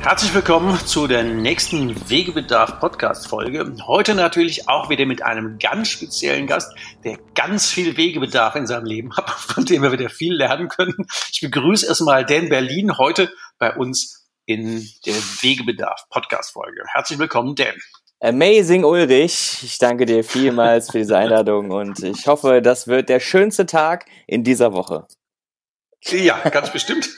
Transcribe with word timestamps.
Herzlich 0.00 0.32
willkommen 0.32 0.78
zu 0.86 1.06
der 1.06 1.24
nächsten 1.24 2.08
Wegebedarf 2.08 2.78
Podcast 2.78 3.26
Folge. 3.26 3.74
Heute 3.86 4.14
natürlich 4.14 4.68
auch 4.68 4.88
wieder 4.88 5.04
mit 5.06 5.22
einem 5.22 5.58
ganz 5.58 5.88
speziellen 5.88 6.46
Gast, 6.46 6.72
der 7.04 7.18
ganz 7.34 7.70
viel 7.70 7.96
Wegebedarf 7.96 8.54
in 8.54 8.66
seinem 8.66 8.86
Leben 8.86 9.16
hat, 9.16 9.28
von 9.38 9.64
dem 9.64 9.82
wir 9.82 9.92
wieder 9.92 10.08
viel 10.08 10.34
lernen 10.34 10.68
können. 10.68 11.06
Ich 11.32 11.40
begrüße 11.40 11.86
erstmal 11.86 12.24
Dan 12.24 12.48
Berlin 12.48 12.96
heute 12.96 13.30
bei 13.58 13.74
uns 13.74 14.28
in 14.46 14.88
der 15.04 15.14
Wegebedarf 15.14 16.08
Podcast 16.10 16.52
Folge. 16.52 16.82
Herzlich 16.92 17.18
willkommen, 17.18 17.54
Dan. 17.54 17.74
Amazing 18.20 18.84
Ulrich, 18.84 19.60
ich 19.62 19.78
danke 19.78 20.06
dir 20.06 20.24
vielmals 20.24 20.90
für 20.90 20.98
diese 20.98 21.16
Einladung 21.16 21.70
und 21.70 22.02
ich 22.02 22.26
hoffe, 22.26 22.62
das 22.62 22.88
wird 22.88 23.08
der 23.08 23.20
schönste 23.20 23.66
Tag 23.66 24.06
in 24.26 24.42
dieser 24.42 24.72
Woche. 24.72 25.06
Ja, 26.04 26.36
ganz 26.48 26.72
bestimmt. 26.72 27.08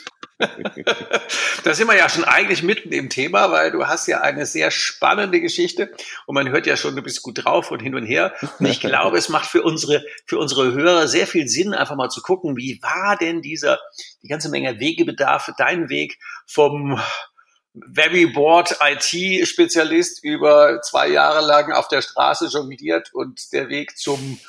da 1.64 1.74
sind 1.74 1.86
wir 1.88 1.96
ja 1.96 2.08
schon 2.08 2.24
eigentlich 2.24 2.62
mitten 2.62 2.92
im 2.92 3.10
Thema, 3.10 3.50
weil 3.52 3.70
du 3.70 3.86
hast 3.86 4.06
ja 4.06 4.20
eine 4.20 4.46
sehr 4.46 4.70
spannende 4.70 5.40
Geschichte 5.40 5.92
und 6.26 6.34
man 6.34 6.48
hört 6.48 6.66
ja 6.66 6.76
schon, 6.76 6.96
du 6.96 7.02
bist 7.02 7.22
gut 7.22 7.44
drauf 7.44 7.70
und 7.70 7.80
hin 7.80 7.94
und 7.94 8.06
her. 8.06 8.34
Und 8.58 8.66
ich 8.66 8.80
glaube, 8.80 9.18
es 9.18 9.28
macht 9.28 9.48
für 9.50 9.62
unsere, 9.62 10.04
für 10.26 10.38
unsere 10.38 10.72
Hörer 10.72 11.08
sehr 11.08 11.26
viel 11.26 11.48
Sinn, 11.48 11.74
einfach 11.74 11.96
mal 11.96 12.08
zu 12.08 12.22
gucken, 12.22 12.56
wie 12.56 12.80
war 12.82 13.16
denn 13.16 13.42
dieser, 13.42 13.78
die 14.22 14.28
ganze 14.28 14.48
Menge 14.48 14.80
Wegebedarf, 14.80 15.50
dein 15.58 15.88
Weg 15.88 16.18
vom 16.46 17.00
Very 17.74 18.26
Board 18.26 18.76
IT-Spezialist 18.80 20.24
über 20.24 20.80
zwei 20.82 21.08
Jahre 21.08 21.46
lang 21.46 21.72
auf 21.72 21.88
der 21.88 22.02
Straße 22.02 22.48
jongliert 22.48 23.12
und 23.12 23.52
der 23.52 23.68
Weg 23.68 23.96
zum 23.96 24.40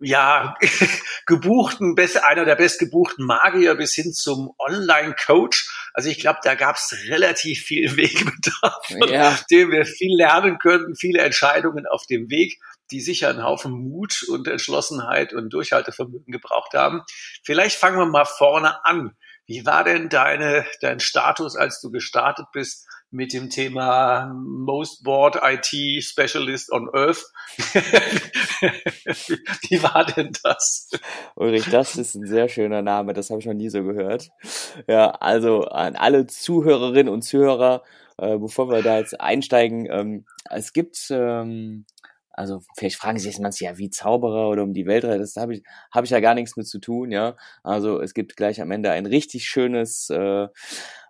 ja, 0.00 0.54
gebuchten, 1.26 1.96
einer 2.22 2.44
der 2.44 2.56
bestgebuchten 2.56 3.24
Magier 3.24 3.74
bis 3.74 3.94
hin 3.94 4.12
zum 4.12 4.52
Online-Coach. 4.58 5.90
Also 5.92 6.08
ich 6.08 6.18
glaube, 6.20 6.38
da 6.42 6.54
gab 6.54 6.76
es 6.76 6.96
relativ 7.08 7.62
viel 7.62 7.96
Wegbedarf, 7.96 8.90
ja. 9.08 9.38
dem 9.50 9.70
wir 9.70 9.84
viel 9.84 10.16
lernen 10.16 10.58
könnten, 10.58 10.94
viele 10.94 11.20
Entscheidungen 11.20 11.86
auf 11.86 12.06
dem 12.06 12.30
Weg, 12.30 12.60
die 12.90 13.00
sicher 13.00 13.28
einen 13.28 13.42
Haufen 13.42 13.72
Mut 13.72 14.24
und 14.28 14.48
Entschlossenheit 14.48 15.32
und 15.32 15.50
Durchhaltevermögen 15.50 16.32
gebraucht 16.32 16.74
haben. 16.74 17.02
Vielleicht 17.44 17.76
fangen 17.76 17.98
wir 17.98 18.06
mal 18.06 18.24
vorne 18.24 18.84
an. 18.84 19.16
Wie 19.46 19.64
war 19.66 19.82
denn 19.82 20.08
deine, 20.08 20.66
dein 20.80 21.00
Status, 21.00 21.56
als 21.56 21.80
du 21.80 21.90
gestartet 21.90 22.46
bist 22.52 22.86
mit 23.10 23.32
dem 23.32 23.50
Thema 23.50 24.32
Most 24.34 25.02
Board 25.02 25.38
IT 25.42 26.04
Specialist 26.04 26.70
on 26.72 26.88
Earth? 26.92 27.24
Wie 29.68 29.82
war 29.82 30.04
denn 30.04 30.32
das? 30.42 30.90
Ulrich, 31.34 31.70
das 31.70 31.96
ist 31.96 32.14
ein 32.14 32.26
sehr 32.26 32.48
schöner 32.48 32.82
Name, 32.82 33.14
das 33.14 33.30
habe 33.30 33.40
ich 33.40 33.46
noch 33.46 33.54
nie 33.54 33.70
so 33.70 33.82
gehört. 33.82 34.30
Ja, 34.86 35.10
also 35.10 35.62
an 35.64 35.96
alle 35.96 36.26
Zuhörerinnen 36.26 37.12
und 37.12 37.22
Zuhörer, 37.22 37.82
äh, 38.18 38.36
bevor 38.36 38.68
wir 38.70 38.82
da 38.82 38.98
jetzt 38.98 39.20
einsteigen, 39.20 39.86
ähm, 39.90 40.26
es 40.50 40.72
gibt 40.72 41.08
ähm, 41.10 41.84
also 42.38 42.60
vielleicht 42.76 42.96
fragen 42.96 43.18
sich 43.18 43.38
manche 43.40 43.64
ja 43.64 43.78
wie 43.78 43.90
Zauberer 43.90 44.48
oder 44.48 44.62
um 44.62 44.72
die 44.72 44.86
Welt, 44.86 45.02
das 45.02 45.34
habe 45.34 45.54
ich, 45.54 45.62
hab 45.90 46.04
ich 46.04 46.10
ja 46.10 46.20
gar 46.20 46.34
nichts 46.34 46.56
mit 46.56 46.68
zu 46.68 46.78
tun, 46.78 47.10
ja. 47.10 47.36
Also 47.64 48.00
es 48.00 48.14
gibt 48.14 48.36
gleich 48.36 48.60
am 48.60 48.70
Ende 48.70 48.92
ein 48.92 49.06
richtig 49.06 49.46
schönes, 49.46 50.08
äh, 50.10 50.46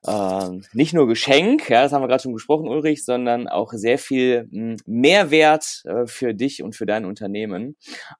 äh, 0.06 0.60
nicht 0.72 0.94
nur 0.94 1.06
Geschenk, 1.06 1.68
ja, 1.68 1.82
das 1.82 1.92
haben 1.92 2.02
wir 2.02 2.08
gerade 2.08 2.22
schon 2.22 2.32
gesprochen, 2.32 2.66
Ulrich, 2.66 3.04
sondern 3.04 3.46
auch 3.46 3.72
sehr 3.74 3.98
viel 3.98 4.48
mh, 4.50 4.60
hm, 4.60 4.76
Mehrwert 4.86 5.82
äh, 5.84 6.06
für 6.06 6.32
dich 6.32 6.62
und 6.62 6.74
für 6.74 6.86
dein 6.86 7.04
Unternehmen. 7.04 7.76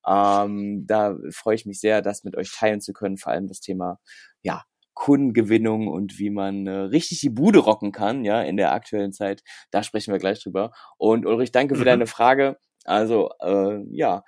Ähm, 0.07 0.85
da 0.87 1.17
freue 1.31 1.55
ich 1.55 1.65
mich 1.65 1.81
sehr, 1.81 2.03
das 2.03 2.25
mit 2.25 2.37
euch 2.37 2.53
teilen 2.53 2.83
zu 2.83 2.93
können, 2.93 3.17
vor 3.17 3.33
allem 3.33 3.49
das 3.49 3.61
Thema, 3.61 3.99
ja, 4.43 4.65
Kundengewinnung 4.93 5.89
und 5.89 6.19
wie 6.19 6.29
man 6.29 6.67
äh, 6.67 6.73
richtig 6.73 7.21
die 7.21 7.31
Bude 7.31 7.61
rocken 7.61 7.93
kann, 7.93 8.25
ja, 8.25 8.43
in 8.43 8.59
der 8.59 8.73
aktuellen 8.73 9.13
Zeit. 9.13 9.43
Da 9.71 9.83
sprechen 9.83 10.13
wir 10.13 10.19
gleich 10.19 10.43
drüber. 10.43 10.73
Und 10.99 11.25
Ulrich, 11.25 11.53
danke 11.53 11.77
für 11.77 11.83
mhm. 11.83 11.87
deine 11.87 12.07
Frage. 12.07 12.59
Also 12.89 13.31
äh, 13.41 13.81
ja, 13.91 14.25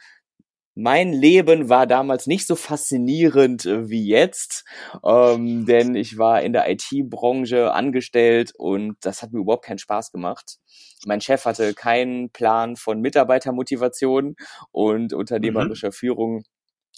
mein 0.74 1.12
Leben 1.12 1.68
war 1.68 1.86
damals 1.86 2.26
nicht 2.26 2.46
so 2.46 2.56
faszinierend 2.56 3.66
äh, 3.66 3.88
wie 3.88 4.06
jetzt, 4.06 4.64
ähm, 5.04 5.66
denn 5.66 5.94
ich 5.94 6.18
war 6.18 6.42
in 6.42 6.52
der 6.52 6.70
IT-Branche 6.70 7.72
angestellt 7.72 8.52
und 8.56 8.96
das 9.00 9.22
hat 9.22 9.32
mir 9.32 9.40
überhaupt 9.40 9.64
keinen 9.64 9.78
Spaß 9.78 10.12
gemacht. 10.12 10.58
Mein 11.06 11.20
Chef 11.20 11.44
hatte 11.44 11.74
keinen 11.74 12.30
Plan 12.30 12.76
von 12.76 13.00
Mitarbeitermotivation 13.00 14.36
und 14.72 15.12
unternehmerischer 15.12 15.88
mhm. 15.88 15.92
Führung 15.92 16.44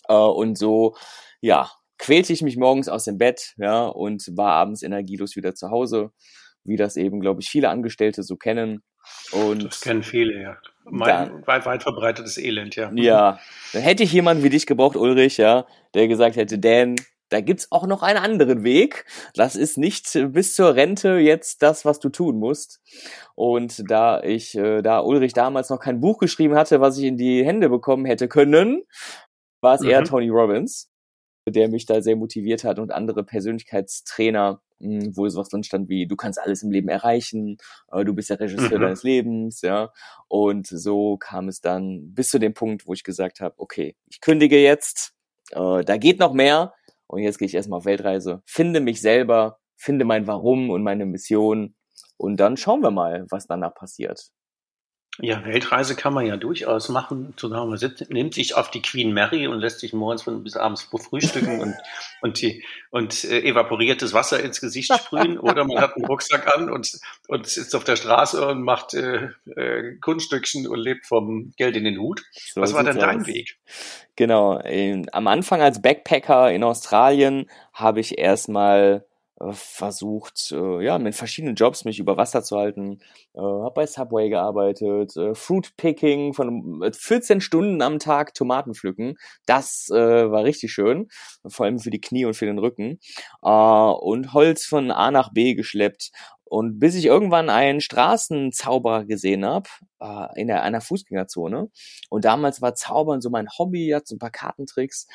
äh, 0.09 0.15
und 0.15 0.59
so, 0.59 0.97
ja, 1.41 1.71
quälte 1.99 2.33
ich 2.33 2.43
mich 2.43 2.57
morgens 2.57 2.89
aus 2.89 3.05
dem 3.05 3.19
Bett, 3.19 3.55
ja, 3.57 3.87
und 3.87 4.27
war 4.37 4.53
abends 4.53 4.83
energielos 4.83 5.37
wieder 5.37 5.55
zu 5.55 5.71
Hause, 5.71 6.11
wie 6.65 6.77
das 6.77 6.97
eben, 6.97 7.21
glaube 7.21 7.41
ich, 7.41 7.49
viele 7.49 7.69
Angestellte 7.69 8.23
so 8.23 8.37
kennen. 8.37 8.83
Und 9.31 9.65
das 9.65 9.81
kennen 9.81 10.03
viele, 10.03 10.43
ja. 10.43 10.57
Mein 10.85 11.47
weit, 11.47 11.67
weit 11.67 11.83
verbreitetes 11.83 12.39
Elend, 12.39 12.77
ja. 12.77 12.91
Ja. 12.95 13.39
Dann 13.73 13.83
hätte 13.83 14.03
ich 14.03 14.13
jemanden 14.13 14.43
wie 14.43 14.51
dich 14.51 14.67
gebraucht, 14.67 14.97
Ulrich, 14.97 15.37
ja, 15.37 15.67
der 15.95 16.09
gesagt 16.09 16.37
hätte, 16.37 16.59
Dan, 16.59 16.97
da 17.33 17.41
gibt's 17.41 17.73
auch 17.73 17.87
noch 17.87 18.03
einen 18.03 18.19
anderen 18.19 18.63
Weg. 18.63 19.07
Das 19.35 19.57
ist 19.57 19.79
nicht 19.79 20.07
bis 20.33 20.55
zur 20.55 20.75
Rente 20.75 21.17
jetzt 21.17 21.63
das, 21.63 21.85
was 21.85 21.99
du 21.99 22.11
tun 22.11 22.39
musst. 22.39 22.81
Und 23.35 23.91
da 23.91 24.23
ich, 24.23 24.55
äh, 24.57 24.83
da 24.83 25.01
Ulrich 25.01 25.33
damals 25.33 25.71
noch 25.71 25.81
kein 25.81 26.01
Buch 26.01 26.19
geschrieben 26.19 26.55
hatte, 26.55 26.81
was 26.81 26.99
ich 26.99 27.05
in 27.05 27.17
die 27.17 27.45
Hände 27.45 27.71
bekommen 27.71 28.05
hätte 28.05 28.29
können, 28.29 28.83
war 29.63 29.77
es 29.77 29.81
mhm. 29.81 29.89
eher 29.89 30.05
Tony 30.05 30.29
Robbins, 30.29 30.91
der 31.49 31.69
mich 31.69 31.87
da 31.87 32.01
sehr 32.03 32.17
motiviert 32.17 32.65
hat 32.65 32.79
und 32.79 32.93
andere 32.93 33.25
Persönlichkeitstrainer, 33.25 34.61
hm, 34.81 35.17
wo 35.17 35.29
sowas 35.29 35.49
drin 35.49 35.65
stand 35.65 35.89
wie, 35.89 36.07
du 36.07 36.17
kannst 36.17 36.41
alles 36.41 36.63
im 36.63 36.71
Leben 36.71 36.89
erreichen, 36.89 37.57
äh, 37.91 38.05
du 38.05 38.15
bist 38.15 38.31
der 38.31 38.41
Regisseur 38.41 38.79
mhm. 38.79 38.83
deines 38.83 39.03
Lebens, 39.03 39.63
ja. 39.63 39.93
Und 40.29 40.67
so 40.67 41.17
kam 41.17 41.49
es 41.49 41.61
dann 41.61 42.15
bis 42.15 42.29
zu 42.31 42.39
dem 42.39 42.55
Punkt, 42.55 42.87
wo 42.87 42.93
ich 42.93 43.05
gesagt 43.05 43.41
habe, 43.41 43.55
okay, 43.59 43.97
ich 44.09 44.21
kündige 44.21 44.61
jetzt, 44.61 45.15
äh, 45.51 45.85
da 45.85 45.97
geht 45.97 46.19
noch 46.19 46.33
mehr 46.33 46.75
und 47.07 47.23
jetzt 47.23 47.39
gehe 47.39 47.47
ich 47.47 47.55
erstmal 47.55 47.79
auf 47.79 47.85
Weltreise, 47.85 48.43
finde 48.47 48.81
mich 48.81 49.01
selber, 49.01 49.59
finde 49.77 50.05
mein 50.05 50.27
Warum 50.27 50.71
und 50.71 50.83
meine 50.83 51.07
Mission 51.07 51.75
und 52.17 52.37
dann 52.39 52.57
schauen 52.57 52.83
wir 52.83 52.93
mal, 52.93 53.27
was 53.31 53.47
danach 53.47 53.75
passiert. 53.75 54.31
Ja, 55.19 55.45
Weltreise 55.45 55.95
kann 55.95 56.15
man 56.15 56.25
ja 56.25 56.39
durchaus 56.39 56.89
machen. 56.89 57.35
Zusammen 57.37 57.69
man 57.69 57.79
sitzt, 57.79 58.09
nimmt 58.11 58.33
sich 58.33 58.55
auf 58.55 58.71
die 58.71 58.81
Queen 58.81 59.13
Mary 59.13 59.47
und 59.47 59.61
lässt 59.61 59.81
sich 59.81 59.93
morgens 59.93 60.23
von 60.23 60.43
bis 60.43 60.57
abends 60.57 60.89
frühstücken 60.91 61.61
und, 61.61 61.75
und, 62.23 62.41
die, 62.41 62.65
und 62.91 63.25
äh, 63.25 63.43
evaporiertes 63.43 64.15
Wasser 64.15 64.43
ins 64.43 64.63
Gesicht 64.63 64.91
sprühen. 64.93 65.39
Oder 65.39 65.67
man 65.67 65.83
hat 65.83 65.97
einen 65.97 66.07
Rucksack 66.07 66.57
an 66.57 66.71
und, 66.71 66.99
und 67.29 67.47
sitzt 67.47 67.77
auf 67.77 67.85
der 67.85 67.97
Straße 67.97 68.47
und 68.47 68.63
macht 68.63 68.95
äh, 68.95 69.29
äh, 69.55 69.97
Kunststückchen 70.01 70.67
und 70.67 70.79
lebt 70.79 71.05
vom 71.05 71.53
Geld 71.59 71.77
in 71.77 71.85
den 71.85 71.99
Hut. 71.99 72.23
So 72.33 72.63
Was 72.63 72.73
war 72.73 72.83
denn 72.83 72.99
dein 72.99 73.21
aus. 73.21 73.27
Weg? 73.27 73.59
Genau. 74.17 74.63
Am 75.13 75.27
Anfang 75.27 75.61
als 75.61 75.83
Backpacker 75.83 76.51
in 76.51 76.65
Australien 76.65 77.51
habe 77.75 78.01
ich 78.01 78.19
erstmal 78.19 79.05
versucht, 79.51 80.53
äh, 80.53 80.85
ja, 80.85 80.99
mit 80.99 81.15
verschiedenen 81.15 81.57
Jobs 81.57 81.85
mich 81.85 81.99
über 81.99 82.17
Wasser 82.17 82.43
zu 82.43 82.57
halten. 82.57 83.01
Äh, 83.35 83.41
habe 83.41 83.73
bei 83.75 83.87
Subway 83.87 84.29
gearbeitet, 84.29 85.17
äh, 85.17 85.35
Fruit 85.35 85.77
Picking 85.77 86.35
von 86.35 86.89
14 86.93 87.41
Stunden 87.41 87.83
am 87.83 87.99
Tag 87.99 88.35
Tomaten 88.35 88.75
pflücken. 88.75 89.17
Das 89.47 89.89
äh, 89.91 90.31
war 90.31 90.45
richtig 90.45 90.73
schön, 90.73 91.09
vor 91.47 91.67
allem 91.67 91.79
für 91.79 91.91
die 91.91 92.01
Knie 92.01 92.25
und 92.25 92.35
für 92.35 92.47
den 92.47 92.59
Rücken. 92.59 93.01
Äh, 93.43 93.49
und 93.49 94.33
Holz 94.33 94.65
von 94.65 94.91
A 94.91 95.11
nach 95.11 95.33
B 95.33 95.55
geschleppt 95.55 96.13
Und 96.53 96.79
bis 96.79 96.95
ich 96.97 97.07
irgendwann 97.07 97.49
einen 97.49 97.81
Straßenzauberer 97.81 99.07
gesehen 99.07 99.47
habe, 99.47 99.71
äh, 100.03 100.39
in 100.39 100.49
der, 100.49 100.63
einer 100.63 100.83
Fußgängerzone. 100.83 101.71
Und 102.11 102.27
damals 102.27 102.61
war 102.61 102.75
Zaubern 102.75 103.23
so 103.23 103.31
mein 103.31 103.49
Hobby, 103.59 103.89
hat 103.95 104.07
so 104.07 104.17
ein 104.17 104.19
paar 104.19 104.31
Kartentricks, 104.31 105.07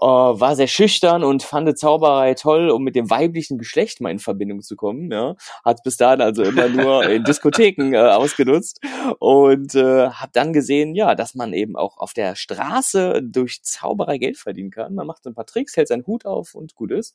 äh, 0.00 0.04
war 0.04 0.56
sehr 0.56 0.66
schüchtern 0.66 1.22
und 1.22 1.44
fand 1.44 1.78
Zauberei 1.78 2.34
toll, 2.34 2.70
um 2.70 2.82
mit 2.82 2.96
dem 2.96 3.08
weiblichen 3.08 3.56
Geschlecht 3.56 4.00
mal 4.00 4.10
in 4.10 4.18
Verbindung 4.18 4.62
zu 4.62 4.74
kommen. 4.74 5.12
Ja. 5.12 5.36
Hat 5.64 5.84
bis 5.84 5.96
dahin 5.96 6.20
also 6.20 6.42
immer 6.42 6.68
nur 6.68 7.04
in 7.08 7.22
Diskotheken 7.24 7.92
äh, 7.94 7.98
ausgenutzt 8.10 8.80
und 9.20 9.76
äh, 9.76 10.08
habe 10.08 10.32
dann 10.32 10.52
gesehen, 10.52 10.96
ja, 10.96 11.14
dass 11.14 11.36
man 11.36 11.52
eben 11.52 11.76
auch 11.76 11.98
auf 11.98 12.14
der 12.14 12.34
Straße 12.34 13.22
durch 13.22 13.62
Zauberei 13.62 14.18
Geld 14.18 14.38
verdienen 14.38 14.72
kann. 14.72 14.96
Man 14.96 15.06
macht 15.06 15.22
so 15.22 15.30
ein 15.30 15.36
paar 15.36 15.46
Tricks, 15.46 15.76
hält 15.76 15.86
seinen 15.86 16.04
Hut 16.04 16.26
auf 16.26 16.56
und 16.56 16.74
gut 16.74 16.90
ist. 16.90 17.14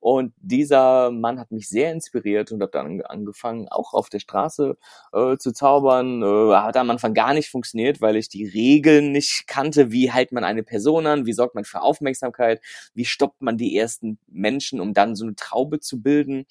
Und 0.00 0.32
dieser 0.40 1.10
Mann 1.10 1.38
hat 1.38 1.52
mich 1.52 1.68
sehr 1.68 1.92
inspiriert 1.92 2.50
und 2.52 2.62
habe 2.62 2.72
dann 2.72 3.02
angefangen, 3.02 3.68
auch 3.68 3.92
auf 3.92 4.08
der 4.08 4.18
Straße 4.18 4.76
äh, 5.12 5.36
zu 5.36 5.52
zaubern. 5.52 6.22
Äh, 6.22 6.54
hat 6.56 6.76
am 6.78 6.90
Anfang 6.90 7.12
gar 7.12 7.34
nicht 7.34 7.50
funktioniert, 7.50 8.00
weil 8.00 8.16
ich 8.16 8.28
die 8.28 8.46
Regeln 8.46 9.12
nicht 9.12 9.46
kannte. 9.46 9.92
Wie 9.92 10.10
hält 10.10 10.32
man 10.32 10.42
eine 10.42 10.62
Person 10.62 11.06
an? 11.06 11.26
Wie 11.26 11.34
sorgt 11.34 11.54
man 11.54 11.64
für 11.64 11.82
Aufmerksamkeit? 11.82 12.62
Wie 12.94 13.04
stoppt 13.04 13.42
man 13.42 13.58
die 13.58 13.76
ersten 13.76 14.18
Menschen, 14.26 14.80
um 14.80 14.94
dann 14.94 15.14
so 15.16 15.24
eine 15.24 15.36
Traube 15.36 15.80
zu 15.80 16.00
bilden? 16.00 16.46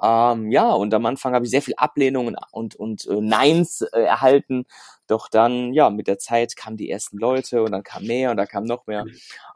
Ähm, 0.00 0.52
ja, 0.52 0.70
und 0.70 0.94
am 0.94 1.06
Anfang 1.06 1.34
habe 1.34 1.44
ich 1.44 1.50
sehr 1.50 1.62
viel 1.62 1.74
Ablehnung 1.76 2.28
und, 2.28 2.36
und, 2.52 2.76
und 2.76 3.06
äh, 3.06 3.20
Neins 3.20 3.82
äh, 3.82 4.00
erhalten. 4.02 4.64
Doch 5.12 5.28
dann, 5.28 5.74
ja, 5.74 5.90
mit 5.90 6.06
der 6.06 6.18
Zeit 6.18 6.56
kamen 6.56 6.78
die 6.78 6.88
ersten 6.88 7.18
Leute 7.18 7.62
und 7.62 7.72
dann 7.72 7.82
kam 7.82 8.04
mehr 8.04 8.30
und 8.30 8.38
da 8.38 8.46
kam 8.46 8.64
noch 8.64 8.86
mehr. 8.86 9.04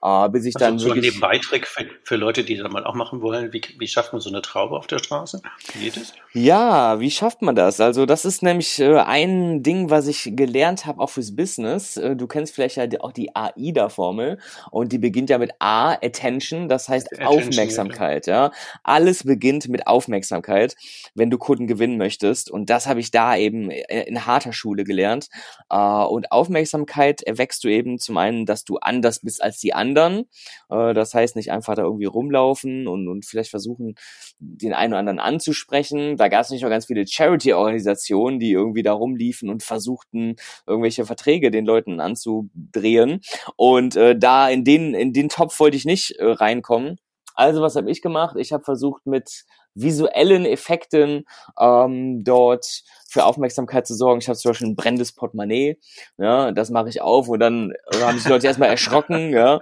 Äh, 0.03 0.29
bis 0.29 0.45
ich 0.45 0.55
also 0.57 0.67
dann 0.67 0.79
so 0.79 0.89
wirklich... 0.89 1.15
Nebenbeitrick 1.15 1.67
für, 1.67 1.87
für 2.05 2.17
Leute, 2.17 2.45
die 2.45 2.59
das 2.59 2.71
mal 2.71 2.85
auch 2.85 2.95
machen 2.95 3.23
wollen. 3.23 3.55
Wie, 3.55 3.63
wie 3.79 3.89
schafft 3.89 4.13
man 4.13 4.21
so 4.21 4.29
eine 4.29 4.43
Traube 4.43 4.77
auf 4.77 4.87
der 4.87 4.99
Straße? 4.99 5.41
Wie 5.73 5.85
geht 5.85 5.97
es? 5.97 6.13
Ja, 6.35 7.01
wie 7.01 7.11
schafft 7.11 7.41
man 7.41 7.55
das? 7.55 7.81
Also 7.81 8.05
das 8.05 8.27
ist 8.27 8.43
nämlich 8.43 8.79
äh, 8.81 8.99
ein 8.99 9.63
Ding, 9.63 9.89
was 9.89 10.09
ich 10.09 10.33
gelernt 10.37 10.85
habe, 10.85 11.01
auch 11.01 11.09
fürs 11.09 11.35
Business. 11.35 11.97
Äh, 11.97 12.17
du 12.17 12.27
kennst 12.27 12.55
vielleicht 12.55 12.77
ja 12.77 12.87
auch 13.01 13.13
die 13.13 13.35
AIDA-Formel 13.35 14.39
und 14.71 14.93
die 14.93 14.99
beginnt 14.99 15.31
ja 15.31 15.39
mit 15.39 15.53
A, 15.59 15.93
Attention, 15.93 16.69
das 16.69 16.91
heißt 16.91 17.15
Attention, 17.15 17.39
Aufmerksamkeit. 17.39 18.27
Ja. 18.27 18.47
ja, 18.47 18.53
Alles 18.85 19.25
beginnt 19.25 19.69
mit 19.69 19.87
Aufmerksamkeit, 19.87 20.77
wenn 21.15 21.31
du 21.31 21.39
Kunden 21.39 21.67
gewinnen 21.67 21.97
möchtest. 21.97 22.51
Und 22.51 22.69
das 22.69 22.87
habe 22.87 23.01
ich 23.01 23.11
da 23.11 23.35
eben 23.35 23.71
äh, 23.71 24.03
in 24.03 24.27
harter 24.27 24.53
Schule 24.53 24.85
gelernt. 24.85 25.31
Äh, 25.71 25.77
und 25.77 26.33
Aufmerksamkeit 26.33 27.23
erwächst 27.23 27.65
du 27.65 27.69
eben 27.69 27.99
zum 27.99 28.17
einen, 28.17 28.47
dass 28.47 28.65
du 28.65 28.79
anders 28.79 29.21
bist 29.21 29.43
als 29.43 29.59
die 29.59 29.75
anderen. 29.75 30.27
Äh, 30.71 30.95
das 30.95 31.15
heißt 31.15 31.37
nicht 31.37 31.53
einfach 31.53 31.75
da 31.75 31.83
irgendwie 31.83 32.07
rumlaufen 32.07 32.87
und, 32.87 33.09
und 33.09 33.25
vielleicht 33.27 33.51
versuchen, 33.51 33.95
den 34.39 34.73
einen 34.73 34.93
oder 34.93 35.01
anderen 35.01 35.19
anzusprechen. 35.19 36.17
Da 36.17 36.29
gab 36.29 36.43
es 36.43 36.51
nicht 36.51 36.63
nur 36.63 36.71
ganz 36.71 36.87
viele 36.87 37.07
Charity-Organisationen, 37.07 38.39
die 38.39 38.53
irgendwie 38.53 38.83
da 38.83 38.93
rumliefen 38.93 39.49
und 39.49 39.63
versuchten, 39.63 40.37
irgendwelche 40.67 41.05
Verträge 41.05 41.51
den 41.51 41.67
Leuten 41.67 42.01
anzudrehen. 42.01 43.21
Und 43.57 43.97
äh, 43.97 44.17
da 44.19 44.49
in 44.49 44.65
den, 44.65 44.95
in 44.95 45.13
den 45.13 45.29
Topf 45.29 45.59
wollte 45.61 45.77
ich 45.77 45.85
nicht 45.85 46.13
äh, 46.13 46.25
reinkommen. 46.27 46.99
Also 47.37 47.63
was 47.63 47.77
habe 47.77 47.91
ich 47.91 48.03
gemacht? 48.03 48.37
Ich 48.39 48.53
habe 48.53 48.65
versucht 48.65 49.07
mit 49.07 49.45
visuellen 49.77 50.47
Effekten 50.47 51.27
ähm, 51.61 52.25
dort 52.25 52.83
für 53.09 53.25
Aufmerksamkeit 53.25 53.87
zu 53.87 53.95
sorgen. 53.95 54.21
Ich 54.21 54.29
habe 54.29 54.39
zum 54.39 54.51
Beispiel 54.51 54.69
ein 54.69 54.75
brennendes 54.77 55.13
Portemonnaie, 55.13 55.79
ja, 56.17 56.51
das 56.51 56.71
mache 56.71 56.89
ich 56.89 57.03
auf 57.03 57.29
und 57.29 57.41
dann 57.41 57.73
haben 58.01 58.17
sich 58.17 58.25
die 58.25 58.31
Leute 58.31 58.47
erstmal 58.47 58.71
erschrocken, 58.71 59.33
ja. 59.33 59.61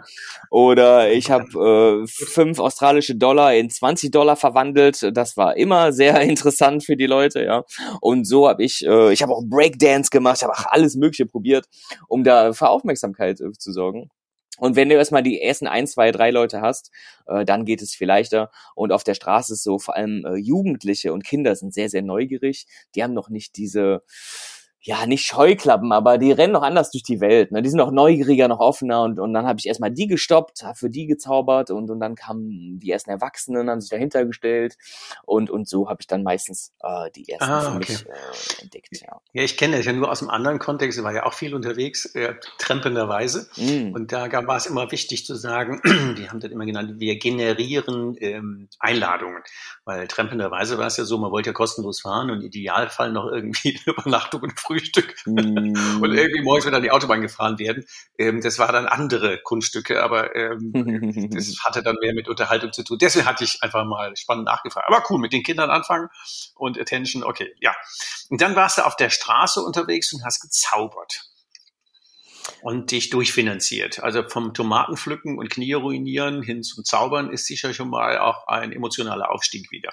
Oder 0.51 1.13
ich 1.13 1.31
habe 1.31 2.05
äh, 2.05 2.07
fünf 2.07 2.61
australische 2.61 3.17
Dollar 3.17 3.55
in 3.55 3.71
20 3.71 4.13
Dollar 4.13 4.37
verwandelt. 4.37 5.11
Das 5.13 5.37
war 5.37 5.57
immer 5.57 5.93
sehr 5.93 6.21
interessant 6.23 6.85
für 6.85 6.97
die 6.97 7.07
Leute, 7.07 7.45
ja. 7.45 7.65
Und 8.01 8.25
so 8.25 8.49
habe 8.49 8.63
ich, 8.63 8.87
äh, 8.87 9.13
ich 9.13 9.23
habe 9.23 9.35
auch 9.35 9.43
Breakdance 9.45 10.11
gemacht, 10.11 10.39
ich 10.39 10.45
habe 10.45 10.55
auch 10.55 10.67
alles 10.67 10.95
Mögliche 10.95 11.27
probiert, 11.27 11.67
um 12.07 12.23
da 12.23 12.53
für 12.53 12.69
Aufmerksamkeit 12.69 13.41
äh, 13.41 13.53
zu 13.53 13.73
sorgen. 13.73 14.11
Und 14.59 14.77
wenn 14.77 14.89
du 14.89 14.95
erstmal 14.95 15.23
die 15.23 15.43
ersten 15.43 15.67
ein, 15.67 15.87
zwei, 15.87 16.13
drei 16.13 16.31
Leute 16.31 16.61
hast, 16.61 16.93
äh, 17.27 17.45
dann 17.45 17.65
geht 17.65 17.83
es 17.83 17.95
viel 17.95 18.07
leichter. 18.07 18.51
Und 18.75 18.93
auf 18.93 19.03
der 19.03 19.15
Straße 19.15 19.55
ist 19.55 19.65
so, 19.65 19.79
vor 19.79 19.97
allem 19.97 20.25
äh, 20.25 20.37
Jugendliche 20.37 21.13
und 21.13 21.25
Kinder 21.25 21.57
sind 21.57 21.75
sehr, 21.75 21.89
sehr 21.89 22.03
neugierig. 22.03 22.67
Die 22.95 23.03
haben 23.03 23.15
noch 23.15 23.29
nicht 23.31 23.57
diese, 23.57 24.03
ja, 24.87 25.07
nicht 25.07 25.25
Scheuklappen, 25.25 25.93
aber 25.93 26.19
die 26.19 26.31
rennen 26.31 26.53
noch 26.53 26.63
anders 26.63 26.91
durch 26.91 27.03
die 27.03 27.21
Welt. 27.21 27.53
Ne? 27.53 27.63
Die 27.63 27.71
sind 27.71 27.79
noch 27.79 27.91
neugieriger, 27.91 28.49
noch 28.49 28.61
offener 28.61 29.03
und, 29.03 29.19
und 29.19 29.33
dann 29.33 29.47
habe 29.47 29.59
ich 29.59 29.67
erstmal 29.67 29.91
die 29.91 30.07
gestoppt, 30.07 30.63
habe 30.63 30.77
für 30.77 30.91
die 30.91 31.07
gezaubert 31.07 31.71
und, 31.71 31.91
und 31.91 32.01
dann 32.01 32.15
kamen 32.15 32.79
die 32.81 32.91
ersten 32.91 33.09
Erwachsenen, 33.09 33.71
haben 33.71 33.81
sich 33.81 33.89
dahinter 33.89 34.27
gestellt 34.27 34.77
und, 35.25 35.51
und 35.51 35.67
so 35.67 35.89
habe 35.89 36.03
ich 36.03 36.07
dann 36.07 36.23
meistens 36.23 36.75
äh, 36.83 37.11
die 37.17 37.27
ersten 37.31 37.51
ah, 37.51 37.61
für 37.63 37.69
okay. 37.69 37.79
mich 37.79 38.07
äh, 38.07 38.63
entdeckt. 38.63 39.01
Ja. 39.01 39.21
ja, 39.33 39.43
ich 39.43 39.57
kenne 39.57 39.79
das 39.79 39.87
ja 39.87 39.95
nur 39.95 40.11
aus 40.11 40.21
einem 40.21 40.31
anderen 40.31 40.59
Kontext, 40.59 40.99
ich 40.99 41.05
war 41.05 41.15
ja 41.15 41.25
auch 41.25 41.35
viel 41.35 41.55
unterwegs, 41.55 42.05
äh, 42.15 42.35
trempenderweise 42.59 43.49
mm. 43.57 43.95
und 43.95 44.13
da 44.13 44.31
war 44.47 44.57
es 44.59 44.67
immer 44.67 44.93
wichtig 44.93 45.25
zu 45.25 45.35
sagen, 45.35 45.81
die 46.19 46.29
haben 46.29 46.41
das 46.41 46.51
immer 46.51 46.67
genannt, 46.67 47.01
wir 47.01 47.19
generieren 47.19 48.17
ähm, 48.21 48.69
Einladungen, 48.81 49.43
weil 49.87 50.09
trempenderweise 50.09 50.77
war 50.77 50.89
es 50.89 50.99
ja 50.99 51.05
so, 51.05 51.17
man 51.17 51.31
wollte 51.31 51.51
ja 51.51 51.55
kostenlos 51.55 52.03
fahren 52.03 52.31
und 52.31 52.41
im 52.41 52.47
Idealfall 52.49 53.13
noch 53.13 53.33
irgendwie 53.33 53.81
eine 53.87 53.97
Übernachtung 53.97 54.43
und 54.43 54.61
früh 54.61 54.74
Frühstück 54.75 55.15
mm. 55.27 56.03
und 56.03 56.13
irgendwie 56.13 56.43
morgens 56.43 56.67
wieder 56.67 56.77
an 56.77 56.83
die 56.83 56.91
Autobahn 56.91 57.21
gefahren 57.21 57.59
werden. 57.59 57.85
Ähm, 58.19 58.41
das 58.41 58.59
war 58.59 58.73
dann 58.73 58.87
andere 58.87 59.39
Kunststücke, 59.39 60.03
aber 60.03 60.35
ähm, 60.35 61.31
das 61.33 61.57
hatte 61.65 61.83
dann 61.83 61.97
mehr 62.01 62.15
mit 62.15 62.29
Unterhaltung 62.29 62.73
zu 62.73 62.83
tun. 62.83 62.99
Deswegen 62.99 63.27
hatte 63.27 63.45
ich 63.45 63.63
einfach 63.63 63.85
mal 63.85 64.17
spannend 64.17 64.47
nachgefragt. 64.47 64.89
Aber 64.89 65.05
cool, 65.09 65.19
mit 65.19 65.33
den 65.33 65.43
Kindern 65.43 65.71
anfangen 65.71 66.09
und 66.55 66.79
Attention, 66.79 67.23
okay, 67.23 67.55
ja. 67.61 67.75
Und 68.31 68.41
dann 68.41 68.57
warst 68.57 68.79
du 68.79 68.83
auf 68.83 68.97
der 68.97 69.11
Straße 69.11 69.61
unterwegs 69.61 70.13
und 70.13 70.25
hast 70.25 70.41
gezaubert 70.41 71.31
und 72.63 72.91
dich 72.91 73.11
durchfinanziert. 73.11 74.01
Also 74.03 74.29
vom 74.29 74.55
Tomatenpflücken 74.55 75.39
und 75.39 75.51
Knie 75.51 75.73
ruinieren 75.75 76.43
hin 76.43 76.63
zum 76.63 76.85
Zaubern 76.85 77.31
ist 77.31 77.47
sicher 77.47 77.73
schon 77.73 77.91
mal 77.91 78.19
auch 78.19 78.47
ein 78.49 78.73
emotionaler 78.73 79.31
Aufstieg 79.31 79.71
wieder. 79.71 79.93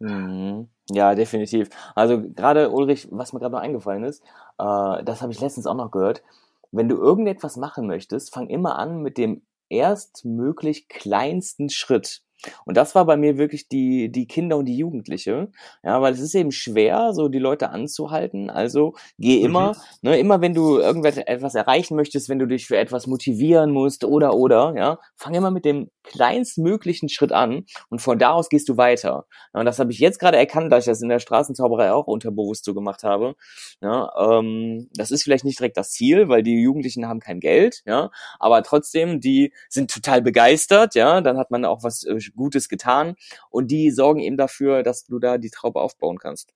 Mhm. 0.00 0.68
Ja, 0.90 1.14
definitiv. 1.14 1.68
Also 1.94 2.22
gerade 2.22 2.70
Ulrich, 2.70 3.08
was 3.10 3.32
mir 3.32 3.40
gerade 3.40 3.54
noch 3.54 3.60
eingefallen 3.62 4.04
ist, 4.04 4.22
äh, 4.58 5.02
das 5.04 5.22
habe 5.22 5.32
ich 5.32 5.40
letztens 5.40 5.66
auch 5.66 5.74
noch 5.74 5.90
gehört. 5.90 6.22
Wenn 6.70 6.88
du 6.88 6.96
irgendetwas 6.96 7.56
machen 7.56 7.86
möchtest, 7.86 8.32
fang 8.34 8.48
immer 8.48 8.78
an 8.78 9.02
mit 9.02 9.18
dem 9.18 9.42
erstmöglich 9.68 10.88
kleinsten 10.88 11.70
Schritt. 11.70 12.22
Und 12.64 12.76
das 12.76 12.94
war 12.94 13.04
bei 13.04 13.16
mir 13.16 13.38
wirklich 13.38 13.68
die, 13.68 14.10
die 14.10 14.26
Kinder 14.26 14.56
und 14.56 14.66
die 14.66 14.76
Jugendliche. 14.76 15.50
Ja, 15.82 16.00
weil 16.02 16.12
es 16.12 16.20
ist 16.20 16.34
eben 16.34 16.52
schwer, 16.52 17.12
so 17.12 17.28
die 17.28 17.38
Leute 17.38 17.70
anzuhalten. 17.70 18.50
Also 18.50 18.94
geh 19.18 19.40
immer, 19.42 19.70
mhm. 20.02 20.10
ne, 20.10 20.18
immer 20.18 20.40
wenn 20.40 20.54
du 20.54 20.78
irgendetwas 20.78 21.54
erreichen 21.54 21.96
möchtest, 21.96 22.28
wenn 22.28 22.38
du 22.38 22.46
dich 22.46 22.66
für 22.66 22.76
etwas 22.76 23.06
motivieren 23.06 23.70
musst 23.70 24.04
oder, 24.04 24.34
oder, 24.34 24.74
ja, 24.76 24.98
fang 25.16 25.34
immer 25.34 25.50
mit 25.50 25.64
dem 25.64 25.90
kleinstmöglichen 26.02 27.08
Schritt 27.08 27.32
an 27.32 27.64
und 27.88 28.00
von 28.00 28.18
da 28.18 28.32
aus 28.32 28.48
gehst 28.48 28.68
du 28.68 28.76
weiter. 28.76 29.26
Ja, 29.52 29.60
und 29.60 29.66
das 29.66 29.78
habe 29.78 29.92
ich 29.92 29.98
jetzt 29.98 30.18
gerade 30.18 30.36
erkannt, 30.36 30.72
da 30.72 30.78
ich 30.78 30.84
das 30.84 31.02
in 31.02 31.08
der 31.08 31.18
Straßenzauberei 31.18 31.92
auch 31.92 32.06
unterbewusst 32.06 32.64
so 32.64 32.74
gemacht 32.74 33.02
habe. 33.02 33.34
Ja, 33.80 34.10
ähm, 34.18 34.88
das 34.94 35.10
ist 35.10 35.24
vielleicht 35.24 35.44
nicht 35.44 35.58
direkt 35.58 35.76
das 35.76 35.90
Ziel, 35.90 36.28
weil 36.28 36.42
die 36.42 36.60
Jugendlichen 36.60 37.08
haben 37.08 37.20
kein 37.20 37.40
Geld, 37.40 37.82
ja, 37.86 38.10
aber 38.38 38.62
trotzdem, 38.62 39.20
die 39.20 39.52
sind 39.68 39.90
total 39.90 40.22
begeistert, 40.22 40.94
ja, 40.94 41.20
dann 41.20 41.38
hat 41.38 41.50
man 41.50 41.64
auch 41.64 41.82
was 41.82 42.04
äh, 42.04 42.20
Gutes 42.34 42.68
getan 42.68 43.14
und 43.50 43.70
die 43.70 43.90
sorgen 43.90 44.20
eben 44.20 44.36
dafür, 44.36 44.82
dass 44.82 45.04
du 45.04 45.18
da 45.18 45.38
die 45.38 45.50
Traube 45.50 45.80
aufbauen 45.80 46.18
kannst. 46.18 46.52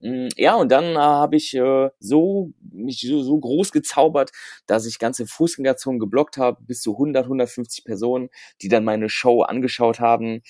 Mm, 0.00 0.28
ja, 0.36 0.54
und 0.56 0.70
dann 0.70 0.84
äh, 0.94 0.98
habe 0.98 1.36
ich 1.36 1.54
äh, 1.54 1.90
so 1.98 2.52
mich 2.72 3.00
so, 3.00 3.22
so 3.22 3.38
groß 3.38 3.72
gezaubert, 3.72 4.32
dass 4.66 4.86
ich 4.86 4.98
ganze 4.98 5.26
Fußgängerzonen 5.26 6.00
geblockt 6.00 6.36
habe, 6.36 6.62
bis 6.62 6.82
zu 6.82 6.92
100, 6.92 7.24
150 7.24 7.84
Personen, 7.84 8.28
die 8.62 8.68
dann 8.68 8.84
meine 8.84 9.08
Show 9.08 9.42
angeschaut 9.42 10.00
haben 10.00 10.42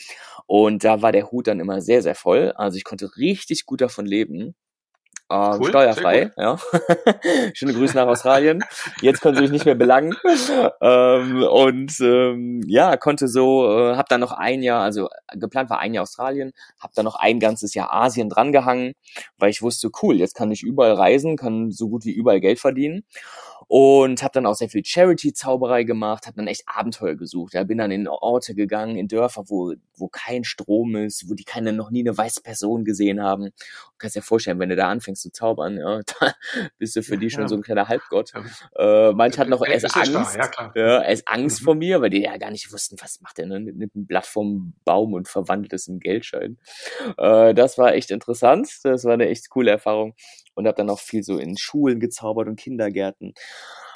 und 0.47 0.85
da 0.85 1.03
war 1.03 1.13
der 1.13 1.31
Hut 1.31 1.47
dann 1.47 1.61
immer 1.61 1.81
sehr, 1.81 2.03
sehr 2.03 2.15
voll. 2.15 2.53
Also 2.57 2.77
ich 2.77 2.85
konnte 2.85 3.17
richtig 3.17 3.67
gut 3.67 3.81
davon 3.81 4.07
leben. 4.07 4.55
Äh, 5.33 5.59
cool, 5.59 5.69
steuerfrei, 5.69 6.31
ja. 6.37 6.59
Schöne 7.55 7.73
Grüße 7.73 7.97
nach 7.97 8.07
Australien. 8.07 8.63
Jetzt 9.01 9.23
können 9.23 9.37
sie 9.37 9.43
mich 9.43 9.51
nicht 9.51 9.65
mehr 9.65 9.75
belangen. 9.75 10.15
Ähm, 10.83 11.43
und 11.45 11.99
ähm, 12.01 12.61
ja, 12.67 12.99
konnte 12.99 13.29
so, 13.29 13.67
äh, 13.67 13.97
habe 13.97 14.09
dann 14.11 14.21
noch 14.21 14.33
ein 14.33 14.63
Jahr, 14.63 14.83
also 14.83 15.09
geplant 15.33 15.71
war 15.71 15.79
ein 15.79 15.95
Jahr 15.95 16.03
Australien, 16.03 16.53
habe 16.79 16.93
dann 16.95 17.07
noch 17.07 17.15
ein 17.17 17.41
ganzes 17.41 17.73
Jahr 17.73 17.93
Asien 17.95 18.29
drangehangen, 18.29 18.93
weil 19.39 19.49
ich 19.49 19.63
wusste, 19.63 19.91
cool, 20.03 20.17
jetzt 20.17 20.35
kann 20.35 20.51
ich 20.51 20.63
überall 20.63 20.93
reisen, 20.93 21.37
kann 21.37 21.71
so 21.71 21.89
gut 21.89 22.05
wie 22.05 22.13
überall 22.13 22.41
Geld 22.41 22.61
verdienen. 22.61 23.05
Und 23.69 24.23
habe 24.23 24.33
dann 24.33 24.47
auch 24.47 24.55
sehr 24.55 24.69
viel 24.69 24.85
Charity-Zauberei 24.85 25.85
gemacht, 25.85 26.27
habe 26.27 26.37
dann 26.37 26.47
echt 26.47 26.63
Abenteuer 26.67 27.15
gesucht. 27.15 27.55
Ja, 27.55 27.65
bin 27.65 27.79
dann 27.79 27.91
in 27.91 28.09
Orte 28.09 28.55
gegangen, 28.55 28.97
in 28.97 29.09
Dörfer, 29.09 29.45
wo, 29.49 29.75
wo 29.97 30.09
kein 30.09 30.45
Strom 30.45 30.97
ist, 30.97 31.29
wo 31.29 31.35
die 31.35 31.45
keine 31.45 31.73
noch 31.73 31.91
nie 31.91 32.01
eine 32.01 32.17
weiße 32.17 32.43
Person 32.43 32.85
gesehen 32.85 33.23
haben. 33.23 33.45
Du 33.45 33.51
kannst 33.99 34.17
dir 34.17 34.23
vorstellen, 34.23 34.59
wenn 34.59 34.69
du 34.69 34.77
da 34.77 34.89
anfängst 34.89 35.23
zu 35.23 35.33
zaubern, 35.33 35.79
ja, 35.79 36.01
da 36.21 36.35
bist 36.79 36.97
du 36.97 37.03
für 37.03 37.19
die 37.19 37.31
schon 37.31 37.49
so 37.49 37.57
ein 37.57 37.63
kleiner 37.63 37.89
Halbgott. 37.89 38.33
Äh, 38.77 39.13
manche 39.13 39.39
hatten 39.39 39.51
noch 39.51 39.65
erst 39.65 39.97
Angst, 39.97 40.37
ja, 40.37 40.73
ja, 40.75 41.03
erst 41.03 41.29
Angst 41.29 41.61
mhm. 41.61 41.65
vor 41.65 41.75
mir, 41.75 42.01
weil 42.01 42.11
die 42.11 42.23
ja 42.23 42.37
gar 42.37 42.51
nicht 42.51 42.73
wussten, 42.73 42.97
was 43.01 43.21
macht 43.21 43.39
der, 43.39 43.47
ne? 43.47 43.61
Nimmt 43.61 43.95
ein 43.95 44.07
Blatt 44.07 44.27
vom 44.27 44.75
Baum 44.85 45.15
und 45.15 45.29
verwandelt 45.29 45.73
es 45.73 45.89
in 45.89 46.01
Geldschein. 46.01 46.59
Äh, 47.17 47.55
das 47.55 47.79
war 47.79 47.95
echt 47.95 48.11
interessant. 48.11 48.69
Das 48.85 49.05
war 49.05 49.15
eine 49.15 49.29
echt 49.29 49.51
coole 49.51 49.71
Erfahrung 49.71 50.15
und 50.55 50.67
habe 50.67 50.77
dann 50.77 50.91
auch 50.91 51.01
viel 51.01 51.23
so 51.23 51.39
in 51.39 51.57
Schulen 51.57 52.01
gezaubert 52.01 52.49
und 52.49 52.57
Kindergärten. 52.57 53.35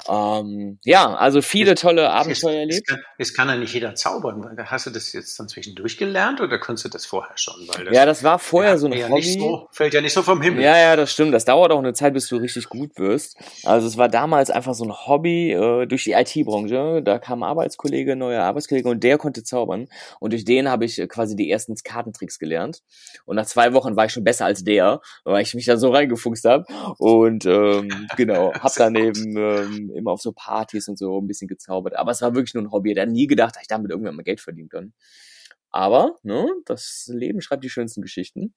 Ähm, 0.08 0.78
ja, 0.84 1.14
also 1.14 1.42
viele 1.42 1.74
tolle 1.74 2.10
Abenteuer 2.10 2.60
erlebt. 2.60 2.82
Es 2.82 2.94
kann, 2.94 3.04
es 3.18 3.34
kann 3.34 3.48
ja 3.48 3.56
nicht 3.56 3.74
jeder 3.74 3.94
zaubern. 3.94 4.56
Hast 4.66 4.86
du 4.86 4.90
das 4.90 5.12
jetzt 5.12 5.38
dann 5.38 5.48
zwischendurch 5.48 5.98
gelernt 5.98 6.40
oder 6.40 6.58
konntest 6.58 6.86
du 6.86 6.88
das 6.88 7.06
vorher 7.06 7.36
schon? 7.36 7.54
Das 7.66 7.94
ja, 7.94 8.06
das 8.06 8.22
war 8.22 8.38
vorher 8.38 8.72
ja, 8.72 8.78
so 8.78 8.86
ein 8.86 8.92
ja 8.92 9.08
Hobby. 9.08 9.38
So, 9.38 9.68
fällt 9.72 9.94
ja 9.94 10.00
nicht 10.00 10.12
so 10.12 10.22
vom 10.22 10.40
Himmel. 10.42 10.62
Ja, 10.62 10.76
ja, 10.76 10.96
das 10.96 11.12
stimmt. 11.12 11.34
Das 11.34 11.44
dauert 11.44 11.72
auch 11.72 11.78
eine 11.78 11.92
Zeit, 11.92 12.14
bis 12.14 12.28
du 12.28 12.36
richtig 12.36 12.68
gut 12.68 12.98
wirst. 12.98 13.36
Also 13.64 13.86
es 13.86 13.96
war 13.96 14.08
damals 14.08 14.50
einfach 14.50 14.74
so 14.74 14.84
ein 14.84 14.92
Hobby 14.92 15.52
äh, 15.52 15.86
durch 15.86 16.04
die 16.04 16.12
IT-Branche. 16.12 17.02
Da 17.02 17.18
kam 17.18 17.42
ein 17.42 17.48
Arbeitskollege, 17.48 18.16
neuer 18.16 18.42
Arbeitskollege 18.42 18.88
und 18.88 19.02
der 19.02 19.18
konnte 19.18 19.42
zaubern. 19.42 19.88
Und 20.20 20.32
durch 20.32 20.44
den 20.44 20.68
habe 20.68 20.84
ich 20.84 20.98
äh, 20.98 21.06
quasi 21.06 21.36
die 21.36 21.50
ersten 21.50 21.74
Kartentricks 21.82 22.38
gelernt. 22.38 22.82
Und 23.24 23.36
nach 23.36 23.46
zwei 23.46 23.72
Wochen 23.72 23.96
war 23.96 24.06
ich 24.06 24.12
schon 24.12 24.24
besser 24.24 24.46
als 24.46 24.64
der, 24.64 25.00
weil 25.24 25.42
ich 25.42 25.54
mich 25.54 25.66
da 25.66 25.76
so 25.76 25.90
reingefuchst 25.90 26.44
habe. 26.44 26.64
Und 26.98 27.44
ähm, 27.46 27.88
genau, 28.16 28.52
hab 28.54 28.74
dann 28.74 28.94
eben 28.94 29.36
ähm, 29.36 29.92
immer 29.96 30.12
auf 30.12 30.20
so 30.20 30.32
Partys 30.32 30.88
und 30.88 30.98
so 30.98 31.20
ein 31.20 31.26
bisschen 31.26 31.48
gezaubert. 31.48 31.96
Aber 31.96 32.10
es 32.10 32.22
war 32.22 32.34
wirklich 32.34 32.54
nur 32.54 32.64
ein 32.64 32.70
Hobby. 32.72 32.94
Der 32.94 33.02
hat 33.02 33.10
nie 33.10 33.26
gedacht, 33.26 33.56
dass 33.56 33.62
ich 33.62 33.68
damit 33.68 33.90
irgendwann 33.90 34.16
mal 34.16 34.22
Geld 34.22 34.40
verdienen 34.40 34.68
kann. 34.68 34.92
Aber, 35.76 36.16
ne, 36.22 36.48
das 36.64 37.10
Leben 37.12 37.42
schreibt 37.42 37.62
die 37.62 37.68
schönsten 37.68 38.00
Geschichten. 38.00 38.54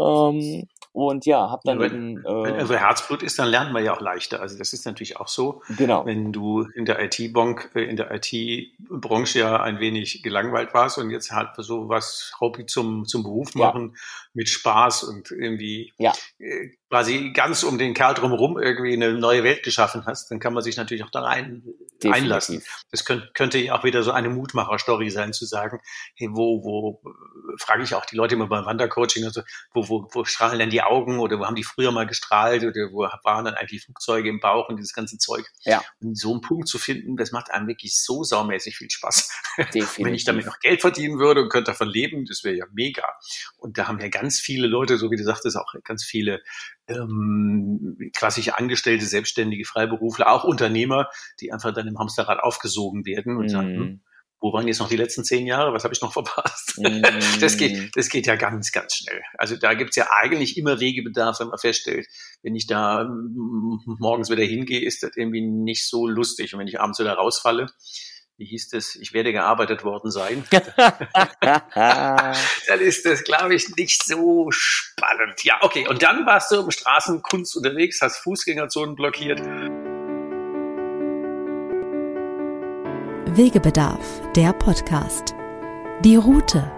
Ähm, 0.00 0.66
und 0.92 1.26
ja, 1.26 1.50
hab 1.50 1.60
dann. 1.64 1.78
Ja, 1.78 1.92
wenn, 1.92 2.16
äh, 2.16 2.22
wenn 2.24 2.54
also 2.54 2.74
Herzblut 2.74 3.22
ist, 3.22 3.38
dann 3.38 3.48
lernen 3.48 3.74
wir 3.74 3.82
ja 3.82 3.94
auch 3.94 4.00
leichter. 4.00 4.40
Also 4.40 4.56
das 4.56 4.72
ist 4.72 4.86
natürlich 4.86 5.18
auch 5.18 5.28
so. 5.28 5.60
Genau. 5.76 6.06
Wenn 6.06 6.32
du 6.32 6.62
in 6.62 6.86
der 6.86 7.02
IT-Bank, 7.02 7.72
äh, 7.74 7.82
in 7.82 7.96
der 7.96 8.10
IT-Branche 8.10 9.40
ja 9.40 9.60
ein 9.60 9.80
wenig 9.80 10.22
gelangweilt 10.22 10.72
warst 10.72 10.96
und 10.96 11.10
jetzt 11.10 11.30
halt 11.30 11.50
so 11.58 11.90
was 11.90 12.32
Hobby 12.40 12.64
zum, 12.64 13.04
zum 13.04 13.22
Beruf 13.22 13.54
machen 13.54 13.92
ja. 13.94 14.00
mit 14.32 14.48
Spaß 14.48 15.04
und 15.04 15.30
irgendwie 15.32 15.92
ja. 15.98 16.14
Äh, 16.86 16.94
quasi 16.94 17.32
ganz 17.32 17.62
um 17.62 17.78
den 17.78 17.94
Kerl 17.94 18.14
drumherum 18.14 18.58
irgendwie 18.58 18.92
eine 18.92 19.12
neue 19.12 19.42
Welt 19.44 19.62
geschaffen 19.62 20.04
hast, 20.06 20.30
dann 20.30 20.38
kann 20.38 20.52
man 20.52 20.62
sich 20.62 20.76
natürlich 20.76 21.04
auch 21.04 21.10
da 21.10 21.22
rein 21.22 21.62
Definitiv. 22.02 22.12
einlassen. 22.12 22.62
Das 22.90 23.04
könnte, 23.04 23.30
könnte 23.34 23.58
ja 23.58 23.74
auch 23.74 23.84
wieder 23.84 24.02
so 24.02 24.12
eine 24.12 24.28
Mutmacher-Story 24.28 25.10
sein, 25.10 25.32
zu 25.32 25.46
sagen, 25.46 25.80
hey, 26.14 26.28
wo, 26.30 26.62
wo, 26.64 27.02
frage 27.58 27.82
ich 27.82 27.94
auch 27.94 28.04
die 28.06 28.16
Leute 28.16 28.34
immer 28.34 28.48
beim 28.48 28.64
Wandercoaching, 28.64 29.24
also, 29.24 29.42
wo, 29.72 29.88
wo, 29.88 30.08
wo 30.12 30.24
strahlen 30.24 30.58
denn 30.58 30.70
die 30.70 30.82
Augen 30.82 31.18
oder 31.18 31.38
wo 31.38 31.46
haben 31.46 31.54
die 31.54 31.64
früher 31.64 31.90
mal 31.90 32.06
gestrahlt 32.06 32.62
oder 32.62 32.92
wo 32.92 33.08
waren 33.24 33.44
dann 33.44 33.54
eigentlich 33.54 33.84
Flugzeuge 33.84 34.28
im 34.28 34.40
Bauch 34.40 34.68
und 34.68 34.76
dieses 34.76 34.92
ganze 34.92 35.18
Zeug. 35.18 35.50
Ja. 35.64 35.82
Und 36.00 36.18
so 36.18 36.32
einen 36.32 36.40
Punkt 36.40 36.68
zu 36.68 36.78
finden, 36.78 37.16
das 37.16 37.32
macht 37.32 37.50
einem 37.50 37.66
wirklich 37.66 38.00
so 38.00 38.22
saumäßig 38.22 38.76
viel 38.76 38.90
Spaß. 38.90 39.30
Definitiv. 39.58 39.98
Wenn 40.04 40.14
ich 40.14 40.24
damit 40.24 40.46
noch 40.46 40.60
Geld 40.60 40.80
verdienen 40.80 41.18
würde 41.18 41.42
und 41.42 41.48
könnte 41.48 41.72
davon 41.72 41.88
leben, 41.88 42.24
das 42.26 42.44
wäre 42.44 42.56
ja 42.56 42.66
mega. 42.72 43.04
Und 43.56 43.78
da 43.78 43.88
haben 43.88 43.98
ja 44.00 44.08
ganz 44.08 44.38
viele 44.40 44.66
Leute, 44.66 44.98
so 44.98 45.10
wie 45.10 45.16
du 45.16 45.24
sagtest, 45.24 45.56
auch 45.56 45.72
ganz 45.84 46.04
viele 46.04 46.42
ähm, 46.88 47.96
klassische 48.14 48.58
Angestellte, 48.58 49.04
Selbstständige, 49.04 49.64
Freiberufler, 49.64 50.30
auch 50.30 50.44
Unternehmer, 50.44 51.08
die 51.40 51.52
einfach 51.52 51.72
dann 51.72 51.88
im 51.88 51.98
Hamsterrad 51.98 52.40
aufgesogen 52.40 53.04
werden 53.06 53.36
und 53.36 53.46
mm. 53.46 53.48
sagen, 53.48 53.74
hm, 53.74 54.00
wo 54.40 54.52
waren 54.52 54.68
jetzt 54.68 54.78
noch 54.78 54.88
die 54.88 54.96
letzten 54.96 55.24
zehn 55.24 55.46
Jahre? 55.46 55.72
Was 55.72 55.84
habe 55.84 55.94
ich 55.94 56.02
noch 56.02 56.12
verpasst? 56.12 56.78
Mm. 56.78 57.02
Das 57.40 57.56
geht, 57.56 57.96
das 57.96 58.08
geht 58.08 58.26
ja 58.26 58.36
ganz, 58.36 58.72
ganz 58.72 58.94
schnell. 58.94 59.20
Also 59.38 59.56
da 59.56 59.74
gibt's 59.74 59.96
ja 59.96 60.06
eigentlich 60.16 60.56
immer 60.56 60.80
Wegebedarf, 60.80 61.40
wenn 61.40 61.48
man 61.48 61.58
feststellt, 61.58 62.06
wenn 62.42 62.54
ich 62.54 62.66
da 62.66 63.08
morgens 63.84 64.30
wieder 64.30 64.44
hingehe, 64.44 64.84
ist 64.84 65.02
das 65.02 65.16
irgendwie 65.16 65.42
nicht 65.42 65.88
so 65.88 66.06
lustig. 66.06 66.54
Und 66.54 66.60
wenn 66.60 66.68
ich 66.68 66.80
abends 66.80 66.98
wieder 66.98 67.14
rausfalle, 67.14 67.66
wie 68.38 68.44
hieß 68.44 68.68
das, 68.68 68.96
ich 68.96 69.12
werde 69.14 69.32
gearbeitet 69.32 69.82
worden 69.82 70.10
sein, 70.10 70.44
dann 71.40 72.80
ist 72.80 73.06
das, 73.06 73.24
glaube 73.24 73.54
ich, 73.54 73.74
nicht 73.76 74.04
so 74.04 74.48
spannend. 74.50 75.42
Ja, 75.42 75.58
okay. 75.62 75.88
Und 75.88 76.02
dann 76.02 76.26
warst 76.26 76.52
du 76.52 76.60
im 76.60 76.70
Straßenkunst 76.70 77.56
unterwegs, 77.56 78.00
hast 78.02 78.18
Fußgängerzonen 78.18 78.94
blockiert. 78.94 79.40
Wegebedarf, 83.36 84.22
der 84.34 84.52
Podcast. 84.52 85.34
Die 86.04 86.16
Route. 86.16 86.75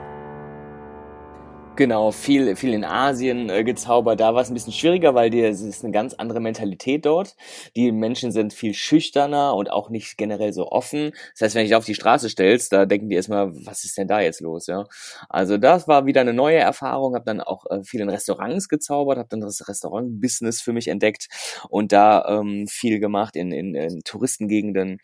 Genau, 1.79 2.11
viel, 2.11 2.57
viel 2.57 2.75
in 2.75 2.85
Asien 2.85 3.49
äh, 3.51 3.63
gezaubert. 3.63 4.19
Da 4.19 4.35
war 4.35 4.43
es 4.43 4.51
ein 4.51 4.55
bisschen 4.55 4.73
schwieriger, 4.73 5.15
weil 5.15 5.31
die, 5.31 5.43
es 5.43 5.61
ist 5.61 5.85
eine 5.85 5.93
ganz 5.93 6.13
andere 6.13 6.41
Mentalität 6.41 7.07
dort. 7.07 7.37
Die 7.77 7.93
Menschen 7.93 8.33
sind 8.33 8.53
viel 8.53 8.75
schüchterner 8.75 9.55
und 9.55 9.71
auch 9.71 9.89
nicht 9.89 10.19
generell 10.19 10.53
so 10.53 10.73
offen. 10.73 11.13
Das 11.35 11.43
heißt, 11.43 11.55
wenn 11.55 11.67
ich 11.67 11.77
auf 11.77 11.85
die 11.85 11.95
Straße 11.95 12.31
stellst, 12.31 12.73
da 12.73 12.85
denken 12.85 13.09
die 13.09 13.15
erstmal, 13.15 13.55
was 13.65 13.85
ist 13.85 13.97
denn 13.97 14.09
da 14.09 14.21
jetzt 14.21 14.41
los, 14.41 14.67
ja? 14.67 14.87
Also 15.29 15.57
das 15.57 15.87
war 15.87 16.05
wieder 16.05 16.21
eine 16.21 16.35
neue 16.35 16.57
Erfahrung. 16.57 17.15
Habe 17.15 17.27
dann 17.27 17.41
auch 17.41 17.65
äh, 17.71 17.85
viel 17.85 18.01
in 18.01 18.11
Restaurants 18.11 18.69
gezaubert, 18.69 19.17
habe 19.17 19.29
dann 19.29 19.41
das 19.41 19.69
Restaurant-Business 19.69 20.61
für 20.61 20.73
mich 20.73 20.89
entdeckt 20.89 21.29
und 21.69 21.93
da 21.93 22.41
ähm, 22.41 22.67
viel 22.67 22.99
gemacht 22.99 23.37
in, 23.37 23.53
in, 23.53 23.77
in 23.77 24.01
Touristengegenden. 24.01 24.99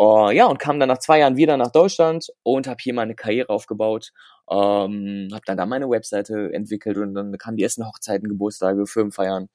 Uh, 0.00 0.30
ja, 0.30 0.46
und 0.46 0.60
kam 0.60 0.78
dann 0.78 0.88
nach 0.88 0.98
zwei 0.98 1.18
Jahren 1.18 1.36
wieder 1.36 1.56
nach 1.56 1.72
Deutschland 1.72 2.28
und 2.44 2.68
habe 2.68 2.78
hier 2.80 2.94
meine 2.94 3.16
Karriere 3.16 3.48
aufgebaut 3.48 4.12
ähm, 4.52 5.28
habe 5.32 5.42
dann 5.46 5.56
da 5.56 5.64
meine 5.64 5.88
Webseite 5.88 6.52
entwickelt 6.52 6.98
und 6.98 7.14
dann 7.14 7.36
kamen 7.38 7.56
die 7.56 7.62
ersten 7.62 7.86
Hochzeiten, 7.86 8.28
Geburtstage, 8.28 8.86
Firmenfeiern 8.86 9.48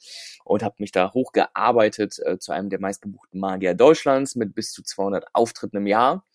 und 0.43 0.63
habe 0.63 0.75
mich 0.79 0.91
da 0.91 1.13
hochgearbeitet 1.13 2.19
äh, 2.25 2.39
zu 2.39 2.51
einem 2.51 2.69
der 2.69 2.79
meistgebuchten 2.79 3.39
Magier 3.39 3.75
Deutschlands 3.75 4.35
mit 4.35 4.55
bis 4.55 4.71
zu 4.71 4.81
200 4.81 5.25
Auftritten 5.33 5.77
im 5.77 5.87
Jahr. 5.87 6.25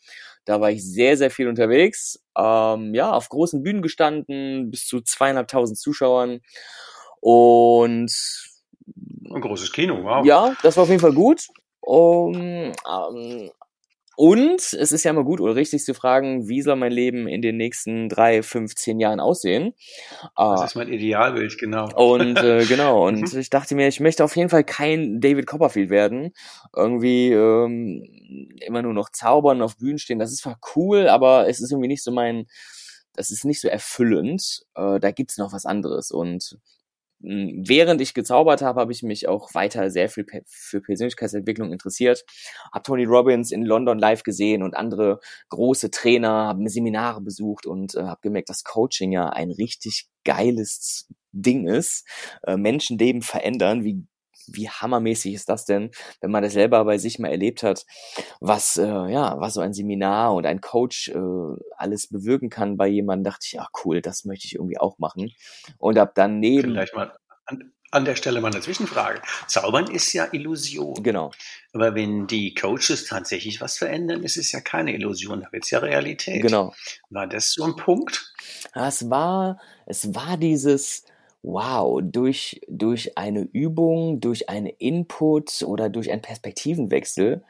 Da 0.44 0.60
war 0.60 0.70
ich 0.70 0.84
sehr, 0.84 1.16
sehr 1.16 1.30
viel 1.30 1.48
unterwegs. 1.48 2.22
Ähm, 2.36 2.94
ja, 2.94 3.12
auf 3.12 3.28
großen 3.28 3.62
Bühnen 3.62 3.82
gestanden, 3.82 4.70
bis 4.70 4.86
zu 4.86 5.00
zweieinhalbtausend 5.00 5.78
Zuschauern 5.78 6.40
und 7.20 8.12
ein 9.30 9.40
großes 9.40 9.72
Kino, 9.72 10.02
wow. 10.02 10.24
Ja, 10.24 10.54
das 10.62 10.76
war 10.76 10.84
auf 10.84 10.88
jeden 10.88 11.00
Fall 11.00 11.14
gut. 11.14 11.46
Um, 11.80 12.34
ähm, 12.34 13.50
und 14.22 14.60
es 14.60 14.92
ist 14.92 15.02
ja 15.02 15.10
immer 15.10 15.24
gut, 15.24 15.40
Ulrich, 15.40 15.70
sich 15.70 15.84
zu 15.84 15.94
fragen, 15.94 16.48
wie 16.48 16.62
soll 16.62 16.76
mein 16.76 16.92
Leben 16.92 17.26
in 17.26 17.42
den 17.42 17.56
nächsten 17.56 18.08
drei, 18.08 18.44
fünf, 18.44 18.76
zehn 18.76 19.00
Jahren 19.00 19.18
aussehen? 19.18 19.74
Das 20.36 20.60
uh, 20.60 20.64
ist 20.64 20.76
mein 20.76 20.86
Idealbild, 20.86 21.58
genau. 21.58 21.88
Und 21.96 22.38
äh, 22.38 22.64
genau, 22.68 23.04
und 23.04 23.32
mhm. 23.32 23.40
ich 23.40 23.50
dachte 23.50 23.74
mir, 23.74 23.88
ich 23.88 23.98
möchte 23.98 24.22
auf 24.22 24.36
jeden 24.36 24.48
Fall 24.48 24.62
kein 24.62 25.20
David 25.20 25.48
Copperfield 25.48 25.90
werden. 25.90 26.34
Irgendwie 26.72 27.32
ähm, 27.32 28.04
immer 28.64 28.82
nur 28.82 28.94
noch 28.94 29.10
zaubern, 29.10 29.60
auf 29.60 29.78
Bühnen 29.78 29.98
stehen. 29.98 30.20
Das 30.20 30.30
ist 30.30 30.42
zwar 30.42 30.60
cool, 30.76 31.08
aber 31.08 31.48
es 31.48 31.60
ist 31.60 31.72
irgendwie 31.72 31.88
nicht 31.88 32.04
so 32.04 32.12
mein, 32.12 32.46
das 33.14 33.32
ist 33.32 33.44
nicht 33.44 33.60
so 33.60 33.66
erfüllend. 33.66 34.62
Äh, 34.76 35.00
da 35.00 35.10
gibt's 35.10 35.36
noch 35.36 35.52
was 35.52 35.66
anderes. 35.66 36.12
Und 36.12 36.58
während 37.22 38.00
ich 38.00 38.14
gezaubert 38.14 38.62
habe, 38.62 38.80
habe 38.80 38.92
ich 38.92 39.02
mich 39.02 39.28
auch 39.28 39.54
weiter 39.54 39.90
sehr 39.90 40.08
viel 40.08 40.26
für 40.46 40.80
Persönlichkeitsentwicklung 40.80 41.72
interessiert. 41.72 42.24
Habe 42.72 42.82
Tony 42.82 43.04
Robbins 43.04 43.52
in 43.52 43.64
London 43.64 43.98
live 43.98 44.22
gesehen 44.22 44.62
und 44.62 44.74
andere 44.74 45.20
große 45.50 45.90
Trainer, 45.90 46.48
habe 46.48 46.68
Seminare 46.68 47.20
besucht 47.20 47.66
und 47.66 47.94
äh, 47.94 48.02
habe 48.02 48.20
gemerkt, 48.22 48.48
dass 48.48 48.64
Coaching 48.64 49.12
ja 49.12 49.28
ein 49.28 49.50
richtig 49.50 50.08
geiles 50.24 51.08
Ding 51.32 51.66
ist. 51.66 52.06
Äh, 52.42 52.56
Menschenleben 52.56 53.22
verändern, 53.22 53.84
wie 53.84 54.04
wie 54.46 54.68
hammermäßig 54.68 55.34
ist 55.34 55.48
das 55.48 55.64
denn, 55.64 55.90
wenn 56.20 56.30
man 56.30 56.42
das 56.42 56.52
selber 56.52 56.84
bei 56.84 56.98
sich 56.98 57.18
mal 57.18 57.28
erlebt 57.28 57.62
hat, 57.62 57.84
was 58.40 58.76
äh, 58.76 58.86
ja, 58.86 59.38
was 59.38 59.54
so 59.54 59.60
ein 59.60 59.72
Seminar 59.72 60.34
und 60.34 60.46
ein 60.46 60.60
Coach 60.60 61.08
äh, 61.08 61.18
alles 61.76 62.08
bewirken 62.08 62.50
kann 62.50 62.76
bei 62.76 62.88
jemandem, 62.88 63.32
dachte 63.32 63.46
ich, 63.46 63.52
ja 63.52 63.68
cool, 63.84 64.00
das 64.00 64.24
möchte 64.24 64.46
ich 64.46 64.54
irgendwie 64.54 64.78
auch 64.78 64.98
machen 64.98 65.32
und 65.78 65.98
ab 65.98 66.14
dann 66.14 66.40
neben 66.40 66.72
vielleicht 66.72 66.94
mal 66.94 67.12
an, 67.46 67.72
an 67.92 68.04
der 68.06 68.16
Stelle 68.16 68.40
mal 68.40 68.50
eine 68.50 68.60
Zwischenfrage. 68.60 69.20
Zaubern 69.46 69.86
ist 69.86 70.12
ja 70.14 70.26
Illusion. 70.32 71.02
Genau. 71.02 71.30
Aber 71.74 71.94
wenn 71.94 72.26
die 72.26 72.54
Coaches 72.54 73.04
tatsächlich 73.06 73.60
was 73.60 73.78
verändern, 73.78 74.22
ist 74.22 74.38
es 74.38 74.50
ja 74.50 74.60
keine 74.60 74.94
Illusion, 74.94 75.42
da 75.42 75.52
wird 75.52 75.64
es 75.64 75.70
ja 75.70 75.78
Realität. 75.78 76.40
Genau. 76.40 76.74
War 77.10 77.26
das 77.26 77.52
so 77.52 77.64
ein 77.64 77.76
Punkt? 77.76 78.32
es 78.74 79.10
war, 79.10 79.60
es 79.86 80.14
war 80.14 80.38
dieses, 80.38 81.04
wow, 81.42 82.00
durch, 82.02 82.60
durch 82.68 83.18
eine 83.18 83.42
Übung, 83.42 84.20
durch 84.20 84.48
einen 84.48 84.66
Input 84.66 85.62
oder 85.62 85.88
durch 85.90 86.10
einen 86.10 86.22
Perspektivenwechsel 86.22 87.42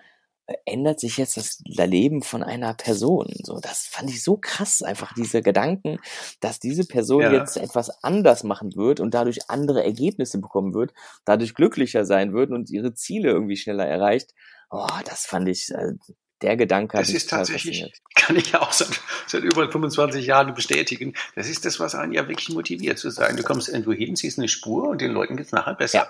äh, 0.46 0.54
ändert 0.64 0.98
sich 0.98 1.18
jetzt 1.18 1.36
das 1.36 1.60
Leben 1.66 2.22
von 2.22 2.42
einer 2.42 2.74
Person. 2.74 3.28
So, 3.42 3.60
das 3.60 3.86
fand 3.86 4.10
ich 4.10 4.22
so 4.22 4.38
krass, 4.38 4.82
einfach 4.82 5.12
diese 5.14 5.42
Gedanken, 5.42 5.98
dass 6.40 6.58
diese 6.58 6.86
Person 6.86 7.22
ja. 7.22 7.32
jetzt 7.32 7.56
etwas 7.56 8.02
anders 8.02 8.44
machen 8.44 8.74
wird 8.76 8.98
und 9.00 9.12
dadurch 9.14 9.50
andere 9.50 9.84
Ergebnisse 9.84 10.40
bekommen 10.40 10.74
wird, 10.74 10.94
dadurch 11.24 11.54
glücklicher 11.54 12.04
sein 12.04 12.32
wird 12.32 12.50
und 12.50 12.70
ihre 12.70 12.94
Ziele 12.94 13.30
irgendwie 13.30 13.56
schneller 13.56 13.86
erreicht. 13.86 14.34
oh, 14.70 14.88
das 15.04 15.26
fand 15.26 15.48
ich, 15.48 15.70
äh, 15.70 15.92
der 16.42 16.56
Gedanke 16.56 16.98
Das 16.98 17.10
ist 17.10 17.30
tatsächlich, 17.30 17.92
kann 18.14 18.36
ich 18.36 18.52
ja 18.52 18.60
auch 18.60 18.72
seit, 18.72 19.00
seit 19.26 19.42
über 19.42 19.70
25 19.70 20.26
Jahren 20.26 20.54
bestätigen. 20.54 21.14
Das 21.34 21.48
ist 21.48 21.64
das, 21.64 21.80
was 21.80 21.94
einen 21.94 22.12
ja 22.12 22.28
wirklich 22.28 22.48
motiviert 22.50 22.98
zu 22.98 23.10
sein. 23.10 23.36
Du 23.36 23.42
kommst 23.42 23.68
irgendwo 23.68 23.92
hin, 23.92 24.16
siehst 24.16 24.38
eine 24.38 24.48
Spur 24.48 24.88
und 24.88 25.00
den 25.00 25.12
Leuten 25.12 25.36
geht's 25.36 25.52
nachher 25.52 25.74
besser. 25.74 25.98
Ja. 25.98 26.08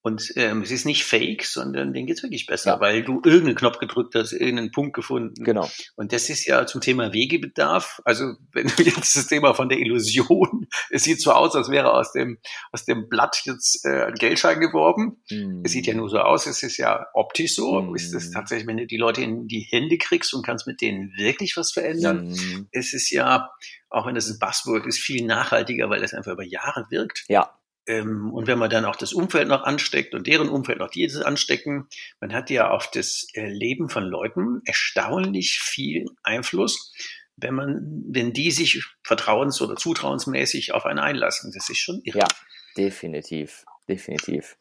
Und 0.00 0.32
ähm, 0.36 0.62
es 0.62 0.70
ist 0.70 0.86
nicht 0.86 1.04
fake, 1.04 1.44
sondern 1.44 1.92
denen 1.92 2.06
geht's 2.06 2.22
wirklich 2.22 2.46
besser, 2.46 2.74
ja. 2.74 2.80
weil 2.80 3.02
du 3.02 3.20
irgendeinen 3.24 3.56
Knopf 3.56 3.78
gedrückt 3.78 4.14
hast, 4.14 4.32
irgendeinen 4.32 4.70
Punkt 4.70 4.94
gefunden. 4.94 5.42
Genau. 5.42 5.68
Und 5.96 6.12
das 6.12 6.30
ist 6.30 6.46
ja 6.46 6.66
zum 6.66 6.80
Thema 6.80 7.12
Wegebedarf. 7.12 8.00
Also 8.04 8.34
wenn 8.52 8.68
du 8.68 8.82
jetzt 8.84 9.16
das 9.16 9.26
Thema 9.26 9.54
von 9.54 9.68
der 9.68 9.78
Illusion, 9.78 10.68
es 10.90 11.02
sieht 11.02 11.20
so 11.20 11.32
aus, 11.32 11.56
als 11.56 11.68
wäre 11.68 11.92
aus 11.92 12.12
dem 12.12 12.38
aus 12.70 12.84
dem 12.84 13.08
Blatt 13.08 13.42
jetzt 13.44 13.84
äh, 13.84 14.04
ein 14.04 14.14
Geldschein 14.14 14.60
geworben. 14.60 15.20
Mm. 15.30 15.62
Es 15.64 15.72
sieht 15.72 15.86
ja 15.86 15.94
nur 15.94 16.08
so 16.08 16.18
aus. 16.18 16.46
Es 16.46 16.62
ist 16.62 16.76
ja 16.76 17.06
optisch 17.12 17.56
so. 17.56 17.82
Mm. 17.82 17.96
Ist 17.96 18.14
es 18.14 18.30
tatsächlich, 18.30 18.68
wenn 18.68 18.76
du 18.76 18.86
die 18.86 18.96
Leute 18.98 19.22
in 19.22 19.48
die 19.48 19.66
Hände 19.68 19.98
kriegst 19.98 20.32
und 20.32 20.46
kannst 20.46 20.68
mit 20.68 20.80
denen 20.80 21.12
wirklich 21.16 21.56
was 21.56 21.72
verändern? 21.72 22.30
Mm. 22.30 22.68
Es 22.70 22.94
ist 22.94 23.10
ja 23.10 23.50
auch 23.90 24.06
wenn 24.06 24.14
das 24.14 24.28
ein 24.28 24.38
Buzzword 24.38 24.86
ist, 24.86 24.98
viel 24.98 25.24
nachhaltiger, 25.24 25.88
weil 25.88 26.00
das 26.00 26.14
einfach 26.14 26.32
über 26.32 26.44
Jahre 26.44 26.86
wirkt. 26.90 27.24
Ja. 27.28 27.58
Ähm, 27.88 28.32
und 28.32 28.46
wenn 28.46 28.58
man 28.58 28.70
dann 28.70 28.84
auch 28.84 28.96
das 28.96 29.12
Umfeld 29.12 29.48
noch 29.48 29.64
ansteckt 29.64 30.14
und 30.14 30.26
deren 30.26 30.48
Umfeld 30.48 30.78
noch 30.78 30.90
dieses 30.90 31.22
anstecken, 31.22 31.88
man 32.20 32.32
hat 32.34 32.50
ja 32.50 32.70
auf 32.70 32.90
das 32.90 33.26
äh, 33.32 33.48
Leben 33.48 33.88
von 33.88 34.04
Leuten 34.04 34.60
erstaunlich 34.66 35.58
viel 35.58 36.06
Einfluss, 36.22 36.92
wenn 37.36 37.54
man, 37.54 38.04
wenn 38.08 38.32
die 38.32 38.50
sich 38.50 38.84
vertrauens- 39.02 39.62
oder 39.62 39.76
zutrauensmäßig 39.76 40.74
auf 40.74 40.84
einen 40.84 40.98
einlassen. 40.98 41.50
Das 41.54 41.70
ist 41.70 41.78
schon 41.78 42.00
irre. 42.04 42.18
Ja, 42.18 42.28
definitiv, 42.76 43.64
definitiv. 43.88 44.56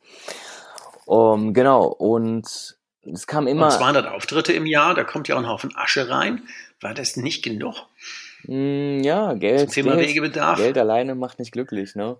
Um, 1.06 1.54
genau, 1.54 1.86
und 1.86 2.78
es 3.04 3.28
kam 3.28 3.48
immer. 3.48 3.66
Und 3.66 3.72
200 3.74 4.08
Auftritte 4.08 4.54
im 4.54 4.66
Jahr, 4.66 4.94
da 4.94 5.04
kommt 5.04 5.28
ja 5.28 5.36
auch 5.36 5.40
ein 5.40 5.48
Haufen 5.48 5.76
Asche 5.76 6.10
rein. 6.10 6.48
War 6.80 6.94
das 6.94 7.18
nicht 7.18 7.44
genug? 7.44 7.88
Mm, 8.44 9.00
ja, 9.04 9.34
Geld, 9.34 9.72
Thema 9.72 9.96
Geld, 9.96 10.10
Wegebedarf. 10.10 10.58
Geld 10.58 10.78
alleine 10.78 11.16
macht 11.16 11.40
nicht 11.40 11.52
glücklich, 11.52 11.96
ne? 11.96 12.18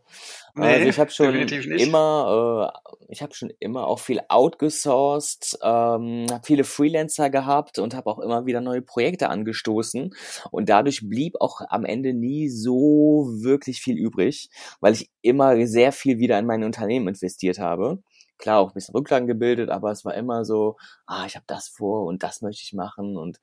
Nee, 0.56 0.66
also 0.66 0.88
ich 0.88 1.00
habe 1.00 1.12
schon 1.12 1.36
immer, 1.36 2.74
äh, 2.74 2.92
ich 3.10 3.22
habe 3.22 3.34
schon 3.34 3.52
immer 3.60 3.88
auch 3.88 4.00
viel 4.00 4.20
outgesourced, 4.28 5.60
ähm, 5.62 6.26
habe 6.32 6.42
viele 6.44 6.64
Freelancer 6.64 7.30
gehabt 7.30 7.80
und 7.80 7.94
habe 7.94 8.10
auch 8.10 8.20
immer 8.20 8.46
wieder 8.46 8.62
neue 8.62 8.82
Projekte 8.82 9.30
angestoßen 9.30 10.14
und 10.52 10.70
dadurch 10.70 11.08
blieb 11.08 11.36
auch 11.40 11.62
am 11.70 11.86
Ende 11.86 12.14
nie 12.14 12.50
so 12.50 13.28
wirklich 13.42 13.82
viel 13.82 13.98
übrig, 13.98 14.50
weil 14.82 14.94
ich 14.94 15.12
immer 15.22 15.66
sehr 15.68 15.92
viel 15.92 16.18
wieder 16.18 16.40
in 16.40 16.46
mein 16.46 16.64
Unternehmen 16.64 17.08
investiert 17.10 17.60
habe 17.60 18.00
klar 18.38 18.60
auch 18.60 18.70
ein 18.70 18.74
bisschen 18.74 18.96
Rücklagen 18.96 19.28
gebildet, 19.28 19.70
aber 19.70 19.92
es 19.92 20.06
war 20.06 20.14
immer 20.16 20.46
so, 20.46 20.78
ah, 21.06 21.26
ich 21.26 21.36
habe 21.36 21.46
das 21.48 21.68
vor 21.68 22.06
und 22.06 22.24
das 22.24 22.42
möchte 22.42 22.64
ich 22.64 22.74
machen 22.74 23.18
und 23.18 23.40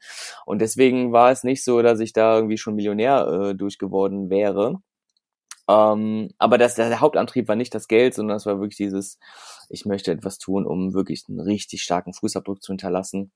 und 0.46 0.60
deswegen 0.60 1.12
war 1.12 1.30
es 1.30 1.44
nicht 1.44 1.64
so, 1.64 1.82
dass 1.82 2.00
ich 2.00 2.12
da 2.12 2.36
irgendwie 2.36 2.58
schon 2.58 2.74
Millionär 2.76 3.26
äh, 3.50 3.54
durchgeworden 3.54 4.30
wäre. 4.30 4.80
Ähm, 5.68 6.30
aber 6.38 6.58
das, 6.58 6.74
der 6.74 7.00
Hauptantrieb 7.00 7.48
war 7.48 7.56
nicht 7.56 7.74
das 7.74 7.88
Geld, 7.88 8.14
sondern 8.14 8.36
es 8.36 8.46
war 8.46 8.60
wirklich 8.60 8.76
dieses, 8.76 9.18
ich 9.70 9.86
möchte 9.86 10.12
etwas 10.12 10.38
tun, 10.38 10.66
um 10.66 10.92
wirklich 10.94 11.24
einen 11.28 11.40
richtig 11.40 11.82
starken 11.82 12.12
Fußabdruck 12.12 12.62
zu 12.62 12.72
hinterlassen. 12.72 13.32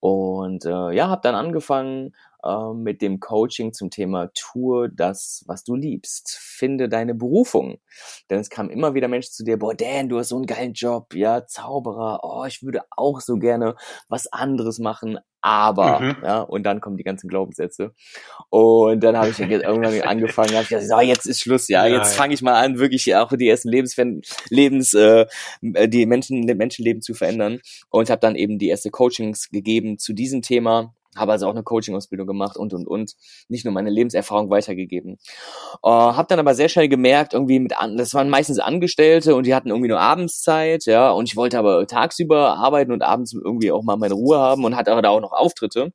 Und 0.00 0.66
äh, 0.66 0.92
ja, 0.92 1.08
habe 1.08 1.22
dann 1.22 1.34
angefangen, 1.34 2.14
äh, 2.44 2.74
mit 2.74 3.00
dem 3.00 3.20
Coaching 3.20 3.72
zum 3.72 3.90
Thema 3.90 4.30
Tue 4.34 4.90
das, 4.90 5.44
was 5.46 5.64
du 5.64 5.74
liebst. 5.74 6.36
Finde 6.38 6.88
deine 6.88 7.14
Berufung. 7.14 7.78
Denn 8.30 8.40
es 8.40 8.50
kamen 8.50 8.70
immer 8.70 8.94
wieder 8.94 9.08
Menschen 9.08 9.32
zu 9.32 9.44
dir, 9.44 9.58
boah, 9.58 9.74
Dan, 9.74 10.08
du 10.08 10.18
hast 10.18 10.28
so 10.28 10.36
einen 10.36 10.46
geilen 10.46 10.74
Job, 10.74 11.14
ja, 11.14 11.46
Zauberer, 11.46 12.20
oh, 12.22 12.44
ich 12.44 12.62
würde 12.62 12.82
auch 12.90 13.20
so 13.20 13.36
gerne 13.36 13.76
was 14.08 14.26
anderes 14.26 14.78
machen, 14.78 15.18
aber, 15.46 16.00
mhm. 16.00 16.16
ja, 16.22 16.40
und 16.40 16.62
dann 16.62 16.80
kommen 16.80 16.96
die 16.96 17.04
ganzen 17.04 17.28
Glaubenssätze. 17.28 17.92
Und 18.48 19.04
dann 19.04 19.18
habe 19.18 19.28
ich 19.28 19.38
irgendwann 19.38 20.00
angefangen, 20.02 20.52
habe 20.52 20.62
ich 20.62 20.70
gesagt, 20.70 20.88
so, 20.88 21.00
jetzt 21.00 21.26
ist 21.26 21.40
Schluss, 21.40 21.68
ja, 21.68 21.86
ja 21.86 21.96
jetzt 21.96 22.14
fange 22.14 22.32
ich 22.32 22.40
mal 22.40 22.54
an, 22.54 22.78
wirklich 22.78 23.14
auch 23.14 23.30
die 23.30 23.48
ersten 23.48 23.68
Lebens, 23.68 23.94
Lebens 24.48 24.94
äh, 24.94 25.26
die 25.60 26.06
Menschen, 26.06 26.40
Menschenleben 26.46 27.02
zu 27.02 27.12
verändern. 27.12 27.60
Und 27.90 28.08
habe 28.08 28.20
dann 28.20 28.36
eben 28.36 28.58
die 28.58 28.68
erste 28.68 28.90
Coachings 28.90 29.50
gegeben 29.50 29.98
zu 29.98 30.14
diesem 30.14 30.40
Thema 30.40 30.94
habe 31.16 31.32
also 31.32 31.46
auch 31.46 31.52
eine 31.52 31.62
Coaching-Ausbildung 31.62 32.26
gemacht 32.26 32.56
und 32.56 32.72
und 32.74 32.86
und. 32.86 33.14
Nicht 33.48 33.64
nur 33.64 33.74
meine 33.74 33.90
Lebenserfahrung 33.90 34.50
weitergegeben. 34.50 35.18
Uh, 35.82 35.88
habe 35.90 36.26
dann 36.28 36.38
aber 36.38 36.54
sehr 36.54 36.68
schnell 36.68 36.88
gemerkt, 36.88 37.34
irgendwie 37.34 37.58
mit 37.60 37.78
an, 37.78 37.96
das 37.96 38.14
waren 38.14 38.28
meistens 38.30 38.58
Angestellte 38.58 39.34
und 39.34 39.46
die 39.46 39.54
hatten 39.54 39.68
irgendwie 39.68 39.88
nur 39.88 40.00
Abendszeit, 40.00 40.84
ja, 40.86 41.10
und 41.10 41.28
ich 41.28 41.36
wollte 41.36 41.58
aber 41.58 41.86
tagsüber 41.86 42.56
arbeiten 42.56 42.92
und 42.92 43.02
abends 43.02 43.32
irgendwie 43.32 43.72
auch 43.72 43.82
mal 43.82 43.96
meine 43.96 44.14
Ruhe 44.14 44.38
haben 44.38 44.64
und 44.64 44.76
hatte 44.76 44.92
aber 44.92 45.02
da 45.02 45.10
auch 45.10 45.20
noch 45.20 45.32
Auftritte. 45.32 45.92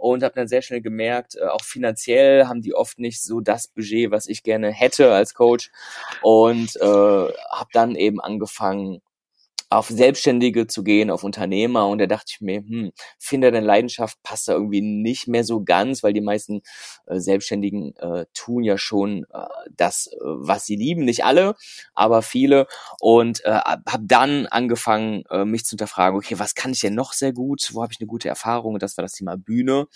Und 0.00 0.22
habe 0.22 0.34
dann 0.36 0.46
sehr 0.46 0.62
schnell 0.62 0.80
gemerkt, 0.80 1.34
äh, 1.34 1.46
auch 1.48 1.64
finanziell 1.64 2.46
haben 2.46 2.62
die 2.62 2.72
oft 2.72 3.00
nicht 3.00 3.20
so 3.20 3.40
das 3.40 3.66
Budget, 3.66 4.12
was 4.12 4.28
ich 4.28 4.44
gerne 4.44 4.70
hätte 4.70 5.12
als 5.12 5.34
Coach. 5.34 5.72
Und 6.22 6.76
äh, 6.76 6.84
habe 6.84 7.68
dann 7.72 7.96
eben 7.96 8.20
angefangen 8.20 9.00
auf 9.70 9.88
Selbstständige 9.88 10.66
zu 10.66 10.82
gehen, 10.82 11.10
auf 11.10 11.24
Unternehmer. 11.24 11.88
Und 11.88 11.98
da 11.98 12.06
dachte 12.06 12.32
ich 12.34 12.40
mir, 12.40 12.58
hm, 12.60 12.92
finde 13.18 13.50
deine 13.50 13.66
Leidenschaft 13.66 14.18
passt 14.22 14.48
da 14.48 14.52
irgendwie 14.52 14.80
nicht 14.80 15.28
mehr 15.28 15.44
so 15.44 15.62
ganz, 15.62 16.02
weil 16.02 16.12
die 16.12 16.20
meisten 16.20 16.62
äh, 17.06 17.18
Selbstständigen 17.18 17.94
äh, 17.96 18.26
tun 18.32 18.64
ja 18.64 18.78
schon 18.78 19.24
äh, 19.32 19.38
das, 19.76 20.06
äh, 20.06 20.16
was 20.20 20.64
sie 20.64 20.76
lieben. 20.76 21.04
Nicht 21.04 21.24
alle, 21.24 21.54
aber 21.94 22.22
viele. 22.22 22.66
Und 22.98 23.44
äh, 23.44 23.50
habe 23.52 24.04
dann 24.04 24.46
angefangen, 24.46 25.24
äh, 25.30 25.44
mich 25.44 25.64
zu 25.64 25.70
hinterfragen, 25.70 26.18
okay, 26.18 26.38
was 26.38 26.54
kann 26.54 26.72
ich 26.72 26.80
denn 26.80 26.94
noch 26.94 27.12
sehr 27.12 27.32
gut? 27.32 27.68
Wo 27.72 27.82
habe 27.82 27.92
ich 27.92 28.00
eine 28.00 28.06
gute 28.06 28.28
Erfahrung? 28.28 28.74
Und 28.74 28.82
das 28.82 28.96
war 28.96 29.02
das 29.02 29.12
Thema 29.12 29.36
Bühne. 29.36 29.86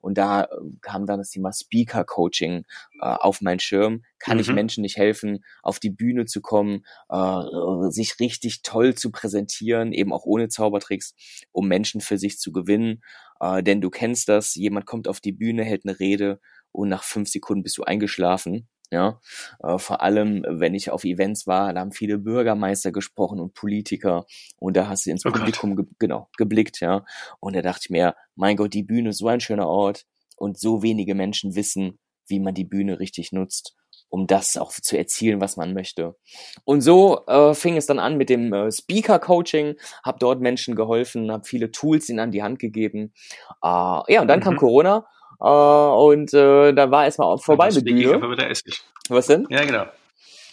Und 0.00 0.18
da 0.18 0.44
äh, 0.44 0.48
kam 0.82 1.06
dann 1.06 1.18
das 1.18 1.30
Thema 1.30 1.52
Speaker 1.52 2.04
Coaching 2.04 2.64
äh, 3.00 3.06
auf 3.06 3.40
meinen 3.40 3.60
Schirm. 3.60 4.02
Kann 4.22 4.36
mhm. 4.36 4.40
ich 4.40 4.52
Menschen 4.52 4.82
nicht 4.82 4.96
helfen, 4.98 5.44
auf 5.62 5.80
die 5.80 5.90
Bühne 5.90 6.26
zu 6.26 6.40
kommen, 6.40 6.84
äh, 7.08 7.42
sich 7.90 8.20
richtig 8.20 8.62
toll 8.62 8.94
zu 8.94 9.10
präsentieren, 9.10 9.92
eben 9.92 10.12
auch 10.12 10.24
ohne 10.24 10.48
Zaubertricks, 10.48 11.14
um 11.50 11.66
Menschen 11.66 12.00
für 12.00 12.18
sich 12.18 12.38
zu 12.38 12.52
gewinnen. 12.52 13.02
Äh, 13.40 13.64
denn 13.64 13.80
du 13.80 13.90
kennst 13.90 14.28
das, 14.28 14.54
jemand 14.54 14.86
kommt 14.86 15.08
auf 15.08 15.20
die 15.20 15.32
Bühne, 15.32 15.64
hält 15.64 15.84
eine 15.84 15.98
Rede 15.98 16.40
und 16.70 16.88
nach 16.88 17.02
fünf 17.02 17.28
Sekunden 17.28 17.64
bist 17.64 17.76
du 17.78 17.82
eingeschlafen. 17.82 18.68
Ja, 18.92 19.20
äh, 19.64 19.78
vor 19.78 20.02
allem, 20.02 20.44
wenn 20.46 20.74
ich 20.74 20.90
auf 20.90 21.04
Events 21.04 21.46
war, 21.46 21.72
da 21.72 21.80
haben 21.80 21.92
viele 21.92 22.18
Bürgermeister 22.18 22.92
gesprochen 22.92 23.40
und 23.40 23.54
Politiker 23.54 24.26
und 24.58 24.76
da 24.76 24.86
hast 24.86 25.06
du 25.06 25.10
ins 25.10 25.24
oh 25.26 25.32
Publikum 25.32 25.74
ge 25.76 25.86
genau 25.98 26.28
geblickt, 26.36 26.80
ja. 26.80 27.04
Und 27.40 27.56
da 27.56 27.62
dachte 27.62 27.86
ich 27.86 27.90
mir, 27.90 28.14
mein 28.36 28.56
Gott, 28.56 28.74
die 28.74 28.82
Bühne 28.82 29.10
ist 29.10 29.18
so 29.18 29.28
ein 29.28 29.40
schöner 29.40 29.66
Ort 29.66 30.04
und 30.36 30.60
so 30.60 30.82
wenige 30.82 31.14
Menschen 31.14 31.56
wissen, 31.56 31.98
wie 32.28 32.38
man 32.38 32.54
die 32.54 32.66
Bühne 32.66 33.00
richtig 33.00 33.32
nutzt 33.32 33.74
um 34.12 34.26
das 34.26 34.58
auch 34.58 34.72
zu 34.72 34.98
erzielen, 34.98 35.40
was 35.40 35.56
man 35.56 35.72
möchte. 35.72 36.14
Und 36.64 36.82
so 36.82 37.24
äh, 37.26 37.54
fing 37.54 37.78
es 37.78 37.86
dann 37.86 37.98
an 37.98 38.18
mit 38.18 38.28
dem 38.28 38.52
äh, 38.52 38.70
Speaker-Coaching, 38.70 39.76
habe 40.04 40.18
dort 40.20 40.42
Menschen 40.42 40.76
geholfen, 40.76 41.32
habe 41.32 41.44
viele 41.44 41.72
Tools 41.72 42.10
ihnen 42.10 42.20
an 42.20 42.30
die 42.30 42.42
Hand 42.42 42.58
gegeben. 42.58 43.14
Äh, 43.62 43.66
ja, 44.12 44.20
und 44.20 44.28
dann 44.28 44.40
mhm. 44.40 44.44
kam 44.44 44.56
Corona 44.56 45.06
äh, 45.40 45.44
und 45.44 46.34
äh, 46.34 46.74
da 46.74 46.90
war 46.90 47.06
erstmal 47.06 47.38
vorbei 47.38 47.70
mit 47.72 47.84
Bühne. 47.86 48.20
Was 49.08 49.28
denn? 49.28 49.46
Ja, 49.48 49.64
genau. 49.64 49.86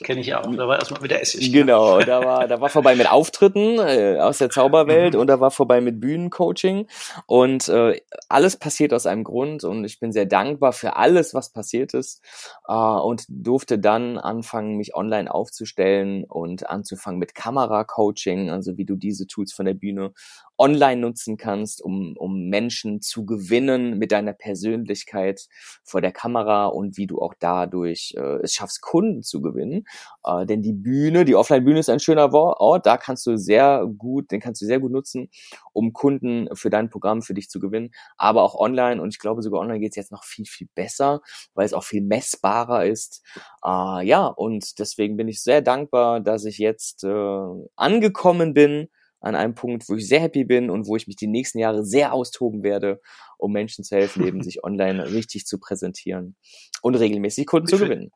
Kenne 0.04 0.22
ich 0.22 0.34
auch. 0.34 0.44
Da 0.56 0.68
war 0.68 0.80
erstmal 0.80 1.04
wieder 1.04 1.22
Essig. 1.22 1.52
Genau, 1.52 2.00
da 2.00 2.24
war, 2.24 2.48
da 2.48 2.62
war 2.62 2.70
vorbei 2.70 2.96
mit 2.96 3.10
Auftritten 3.10 3.80
äh, 3.80 4.18
aus 4.20 4.38
der 4.38 4.50
Zauberwelt 4.50 5.14
mhm. 5.14 5.20
und 5.20 5.28
da 5.28 5.40
war 5.40 5.52
vorbei 5.52 5.82
mit 5.82 6.00
Bühnencoaching. 6.00 6.88
Und 7.26 7.68
äh, 7.70 8.00
alles 8.30 8.58
passiert 8.58 8.94
aus 8.94 9.06
einem 9.06 9.24
Grund 9.24 9.64
und 9.64 9.84
ich 9.84 10.00
bin 10.00 10.12
sehr 10.12 10.26
dankbar 10.26 10.74
für 10.74 10.96
alles, 10.96 11.34
was 11.34 11.52
passiert 11.52 11.94
ist. 11.94 12.22
Äh, 12.68 12.74
und 12.74 13.26
durfte 13.28 13.80
dann 13.80 14.18
anfangen, 14.18 14.78
mich 14.78 14.96
online 14.96 15.34
aufzustellen 15.34 16.24
und 16.24 16.70
anzufangen 16.70 17.20
mit 17.20 17.36
Kamera-Coaching, 17.36 18.50
also 18.50 18.78
wie 18.78 18.86
du 18.86 18.96
diese 18.96 19.28
Tools 19.28 19.54
von 19.54 19.66
der 19.66 19.74
Bühne 19.74 20.14
online 20.60 21.02
nutzen 21.02 21.38
kannst, 21.38 21.82
um, 21.82 22.16
um 22.18 22.50
Menschen 22.50 23.02
zu 23.02 23.26
gewinnen 23.26 23.98
mit 23.98 24.12
deiner 24.12 24.34
Persönlichkeit 24.34 25.48
vor 25.84 26.02
der 26.02 26.12
Kamera 26.12 26.68
und 26.68 26.98
wie 26.98 27.08
du 27.08 27.20
auch 27.20 27.34
dadurch 27.40 28.14
äh, 28.18 28.42
es 28.44 28.54
schaffst, 28.54 28.82
Kunden 28.82 29.24
zu 29.24 29.42
gewinnen. 29.42 29.86
Äh, 30.26 30.46
denn 30.46 30.62
die 30.62 30.74
Bühne, 30.74 31.24
die 31.24 31.36
Offline-Bühne 31.36 31.80
ist 31.80 31.90
ein 31.90 32.02
schöner 32.02 32.32
Ort, 32.34 32.86
da 32.86 32.98
kannst 32.98 33.26
du 33.26 33.38
sehr 33.38 33.88
gut, 33.98 34.32
den 34.32 34.42
kannst 34.42 34.62
du 34.62 34.66
sehr 34.66 34.80
gut 34.80 34.92
nutzen, 34.92 35.30
um 35.74 35.94
Kunden 35.94 36.50
für 36.54 36.70
dein 36.70 36.90
Programm 36.90 37.22
für 37.22 37.34
dich 37.34 37.50
zu 37.50 37.60
gewinnen, 37.60 37.92
aber 38.18 38.44
auch 38.44 38.56
online 38.56 39.02
und 39.02 39.10
ich 39.14 39.20
glaube 39.20 39.42
sogar 39.42 39.62
online 39.62 39.80
geht 39.80 39.94
es 39.94 39.96
jetzt 39.96 40.12
noch 40.12 40.26
viel, 40.26 40.46
viel 40.46 40.68
besser, 40.76 41.22
weil 41.54 41.66
es 41.66 41.74
auch 41.74 41.84
viel 41.86 42.02
messbarer 42.02 42.86
ist. 42.86 43.24
Äh, 43.64 44.06
ja, 44.06 44.26
und 44.28 44.78
deswegen 44.80 45.16
bin 45.16 45.30
ich 45.30 45.42
sehr 45.42 45.62
dankbar, 45.62 46.20
dass 46.20 46.44
ich 46.46 46.58
jetzt 46.58 47.06
äh, 47.06 47.46
angekommen 47.78 48.54
bin 48.54 48.90
an 49.20 49.36
einem 49.36 49.56
Punkt, 49.56 49.88
wo 49.90 49.96
ich 49.96 50.08
sehr 50.08 50.22
happy 50.22 50.46
bin 50.46 50.70
und 50.70 50.88
wo 50.88 50.96
ich 50.96 51.08
mich 51.08 51.16
die 51.16 51.28
nächsten 51.28 51.60
Jahre 51.60 51.84
sehr 51.84 52.14
austoben 52.14 52.64
werde, 52.64 53.02
um 53.38 53.52
Menschen 53.52 53.84
zu 53.84 53.96
helfen, 53.96 54.26
eben 54.26 54.42
sich 54.44 54.64
online 54.64 55.12
richtig 55.12 55.46
zu 55.46 55.60
präsentieren 55.60 56.36
und 56.82 56.96
regelmäßig 56.96 57.46
Kunden 57.46 57.68
ich 57.68 57.78
zu 57.78 57.84
gewinnen. 57.84 58.12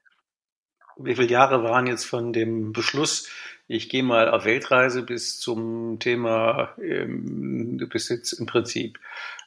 wie 0.98 1.16
viele 1.16 1.30
Jahre 1.30 1.63
waren 1.63 1.88
jetzt 1.88 2.06
von 2.06 2.34
dem 2.34 2.72
Beschluss, 2.72 3.30
ich 3.68 3.89
gehe 3.89 4.04
mal 4.04 4.30
auf 4.30 4.44
Weltreise 4.46 5.04
bis 5.04 5.39
zum 5.39 5.98
Thema, 6.00 6.76
ähm, 6.82 7.78
du 7.78 7.88
bist 7.88 8.10
jetzt 8.10 8.34
im 8.34 8.46
Prinzip 8.46 9.00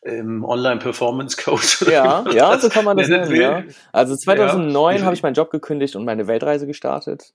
ähm, 0.05 0.43
Online-Performance-Coach. 0.43 1.83
Ja, 1.91 2.25
ja, 2.33 2.59
so 2.59 2.71
kann 2.71 2.87
man 2.87 2.97
das 2.97 3.09
nennen. 3.09 3.35
Ja. 3.37 3.63
Also 3.93 4.17
2009 4.17 4.97
ja. 4.97 5.05
habe 5.05 5.15
ich 5.15 5.23
meinen 5.23 5.35
Job 5.35 5.51
gekündigt 5.51 5.97
und 5.97 6.05
meine 6.05 6.27
Weltreise 6.27 6.67
gestartet. 6.67 7.35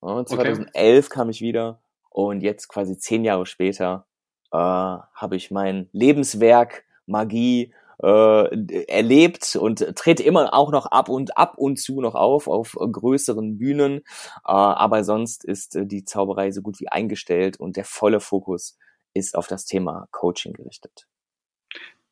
Und 0.00 0.28
2011 0.28 1.06
okay. 1.06 1.14
kam 1.14 1.30
ich 1.30 1.40
wieder 1.40 1.80
und 2.16 2.40
jetzt 2.40 2.68
quasi 2.68 2.96
zehn 2.96 3.24
Jahre 3.24 3.44
später 3.44 4.06
äh, 4.50 4.56
habe 4.56 5.36
ich 5.36 5.50
mein 5.50 5.90
Lebenswerk 5.92 6.84
Magie 7.04 7.74
äh, 8.02 8.84
erlebt 8.86 9.54
und 9.54 9.94
tritt 9.96 10.20
immer 10.20 10.54
auch 10.54 10.72
noch 10.72 10.86
ab 10.86 11.10
und 11.10 11.36
ab 11.36 11.58
und 11.58 11.78
zu 11.78 12.00
noch 12.00 12.14
auf 12.14 12.48
auf 12.48 12.72
größeren 12.72 13.58
Bühnen, 13.58 13.98
äh, 13.98 14.02
aber 14.44 15.04
sonst 15.04 15.44
ist 15.44 15.76
äh, 15.76 15.84
die 15.84 16.06
Zauberei 16.06 16.52
so 16.52 16.62
gut 16.62 16.80
wie 16.80 16.88
eingestellt 16.88 17.60
und 17.60 17.76
der 17.76 17.84
volle 17.84 18.20
Fokus 18.20 18.78
ist 19.12 19.36
auf 19.36 19.46
das 19.46 19.66
Thema 19.66 20.08
Coaching 20.10 20.54
gerichtet. 20.54 21.06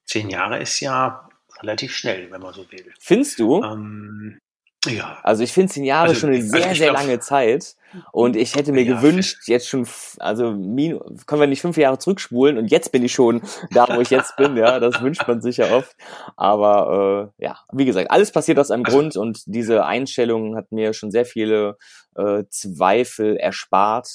Zehn 0.04 0.28
Jahre 0.28 0.60
ist 0.60 0.80
ja 0.80 1.30
relativ 1.60 1.94
schnell, 1.94 2.30
wenn 2.30 2.42
man 2.42 2.52
so 2.52 2.70
will. 2.70 2.92
Findest 3.00 3.38
du? 3.38 3.62
Ähm, 3.62 4.38
ja. 4.86 5.18
Also 5.22 5.42
ich 5.42 5.52
finde 5.52 5.72
zehn 5.72 5.84
Jahre 5.84 6.08
also, 6.08 6.20
schon 6.20 6.30
eine 6.30 6.42
sehr, 6.42 6.64
also 6.64 6.78
sehr 6.78 6.90
glaub, 6.90 7.02
lange 7.02 7.20
Zeit. 7.20 7.76
Und 8.12 8.34
ich 8.34 8.56
hätte 8.56 8.72
mir 8.72 8.82
ja, 8.82 8.96
gewünscht, 8.96 9.46
jetzt 9.46 9.68
schon, 9.68 9.86
also 10.18 10.50
können 10.50 11.40
wir 11.40 11.46
nicht 11.46 11.60
fünf 11.60 11.76
Jahre 11.76 11.98
zurückspulen 11.98 12.58
und 12.58 12.70
jetzt 12.70 12.90
bin 12.90 13.04
ich 13.04 13.12
schon 13.12 13.42
da, 13.70 13.86
wo 13.88 14.00
ich 14.00 14.10
jetzt 14.10 14.36
bin. 14.36 14.56
Ja, 14.56 14.80
das 14.80 15.00
wünscht 15.00 15.26
man 15.28 15.40
sich 15.40 15.58
ja 15.58 15.72
oft. 15.74 15.94
Aber 16.36 17.32
äh, 17.38 17.44
ja, 17.44 17.58
wie 17.72 17.84
gesagt, 17.84 18.10
alles 18.10 18.32
passiert 18.32 18.58
aus 18.58 18.70
einem 18.70 18.84
also, 18.84 18.96
Grund 18.96 19.16
und 19.16 19.42
diese 19.46 19.84
Einstellung 19.84 20.56
hat 20.56 20.72
mir 20.72 20.92
schon 20.92 21.10
sehr 21.10 21.24
viele 21.24 21.76
äh, 22.16 22.44
Zweifel 22.50 23.36
erspart 23.36 24.08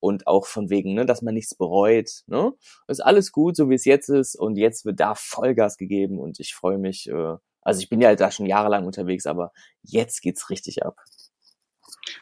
und 0.00 0.26
auch 0.26 0.46
von 0.46 0.70
wegen, 0.70 0.94
ne, 0.94 1.06
dass 1.06 1.22
man 1.22 1.34
nichts 1.34 1.54
bereut. 1.54 2.10
Ne? 2.26 2.52
Ist 2.88 3.04
alles 3.04 3.32
gut, 3.32 3.56
so 3.56 3.70
wie 3.70 3.74
es 3.74 3.84
jetzt 3.84 4.08
ist 4.08 4.34
und 4.38 4.56
jetzt 4.56 4.84
wird 4.84 5.00
da 5.00 5.14
Vollgas 5.14 5.76
gegeben 5.76 6.18
und 6.18 6.38
ich 6.40 6.54
freue 6.54 6.78
mich. 6.78 7.08
Äh, 7.08 7.36
also 7.62 7.80
ich 7.80 7.88
bin 7.88 8.00
ja 8.00 8.14
da 8.14 8.30
schon 8.30 8.46
jahrelang 8.46 8.84
unterwegs, 8.86 9.26
aber 9.26 9.52
jetzt 9.82 10.20
geht's 10.20 10.50
richtig 10.50 10.84
ab. 10.84 10.96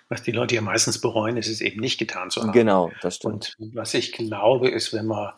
Was 0.08 0.22
die 0.22 0.32
Leute 0.32 0.54
ja 0.54 0.60
meistens 0.60 1.00
bereuen, 1.00 1.36
ist 1.36 1.48
es 1.48 1.60
eben 1.60 1.80
nicht 1.80 1.98
getan 1.98 2.30
zu 2.30 2.42
haben. 2.42 2.52
Genau, 2.52 2.90
das 3.00 3.16
stimmt. 3.16 3.54
Und 3.58 3.74
was 3.74 3.94
ich 3.94 4.12
glaube, 4.12 4.68
ist, 4.68 4.92
wenn 4.92 5.06
man 5.06 5.32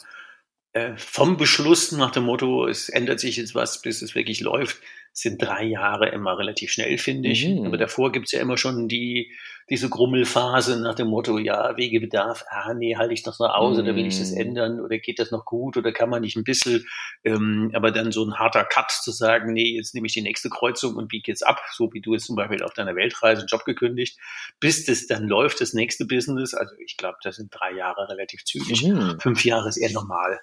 äh, 0.73 0.97
vom 0.97 1.37
Beschluss 1.37 1.93
nach 1.93 2.11
dem 2.11 2.25
Motto, 2.25 2.67
es 2.67 2.89
ändert 2.89 3.21
sich 3.21 3.37
jetzt 3.37 3.55
was, 3.55 3.83
bis 3.83 4.03
es 4.03 4.15
wirklich 4.15 4.41
läuft, 4.41 4.81
sind 5.13 5.43
drei 5.43 5.65
Jahre 5.65 6.09
immer 6.09 6.39
relativ 6.39 6.71
schnell, 6.71 6.97
finde 6.97 7.29
ich. 7.29 7.47
Mhm. 7.47 7.67
Aber 7.67 7.77
davor 7.77 8.13
gibt's 8.13 8.33
ja 8.33 8.41
immer 8.41 8.57
schon 8.57 8.89
die, 8.89 9.31
diese 9.69 9.89
Grummelphase 9.89 10.81
nach 10.81 10.95
dem 10.95 11.09
Motto, 11.09 11.39
ja, 11.39 11.77
Wegebedarf, 11.77 12.45
ah 12.49 12.73
nee, 12.75 12.97
halte 12.97 13.13
ich 13.13 13.23
das 13.23 13.39
noch 13.39 13.55
aus 13.55 13.77
mhm. 13.77 13.83
oder 13.83 13.97
will 13.97 14.07
ich 14.07 14.19
das 14.19 14.33
mhm. 14.33 14.41
ändern 14.41 14.81
oder 14.81 14.99
geht 14.99 15.19
das 15.19 15.31
noch 15.31 15.45
gut 15.45 15.77
oder 15.77 15.93
kann 15.93 16.09
man 16.09 16.23
nicht 16.23 16.37
ein 16.37 16.45
bisschen, 16.45 16.87
ähm, 17.25 17.71
aber 17.75 17.91
dann 17.91 18.11
so 18.11 18.25
ein 18.25 18.39
harter 18.39 18.65
Cut 18.65 18.91
zu 18.91 19.11
sagen, 19.11 19.53
nee, 19.53 19.77
jetzt 19.77 19.95
nehme 19.95 20.07
ich 20.07 20.15
die 20.15 20.23
nächste 20.23 20.49
Kreuzung 20.49 20.97
und 20.97 21.09
biege 21.09 21.31
jetzt 21.31 21.47
ab, 21.47 21.61
so 21.73 21.93
wie 21.93 22.01
du 22.01 22.15
jetzt 22.15 22.27
zum 22.27 22.37
Beispiel 22.37 22.63
auf 22.63 22.73
deiner 22.73 22.97
Weltreise 22.97 23.43
einen 23.43 23.49
Job 23.49 23.65
gekündigt, 23.65 24.19
bis 24.61 24.85
das 24.87 25.07
dann 25.07 25.29
läuft, 25.29 25.61
das 25.61 25.75
nächste 25.75 26.07
Business, 26.07 26.55
also 26.55 26.75
ich 26.85 26.97
glaube, 26.97 27.19
das 27.23 27.37
sind 27.37 27.51
drei 27.53 27.73
Jahre 27.73 28.09
relativ 28.09 28.45
zügig, 28.45 28.83
mhm. 28.83 29.21
fünf 29.21 29.45
Jahre 29.45 29.69
ist 29.69 29.77
eher 29.77 29.93
normal. 29.93 30.41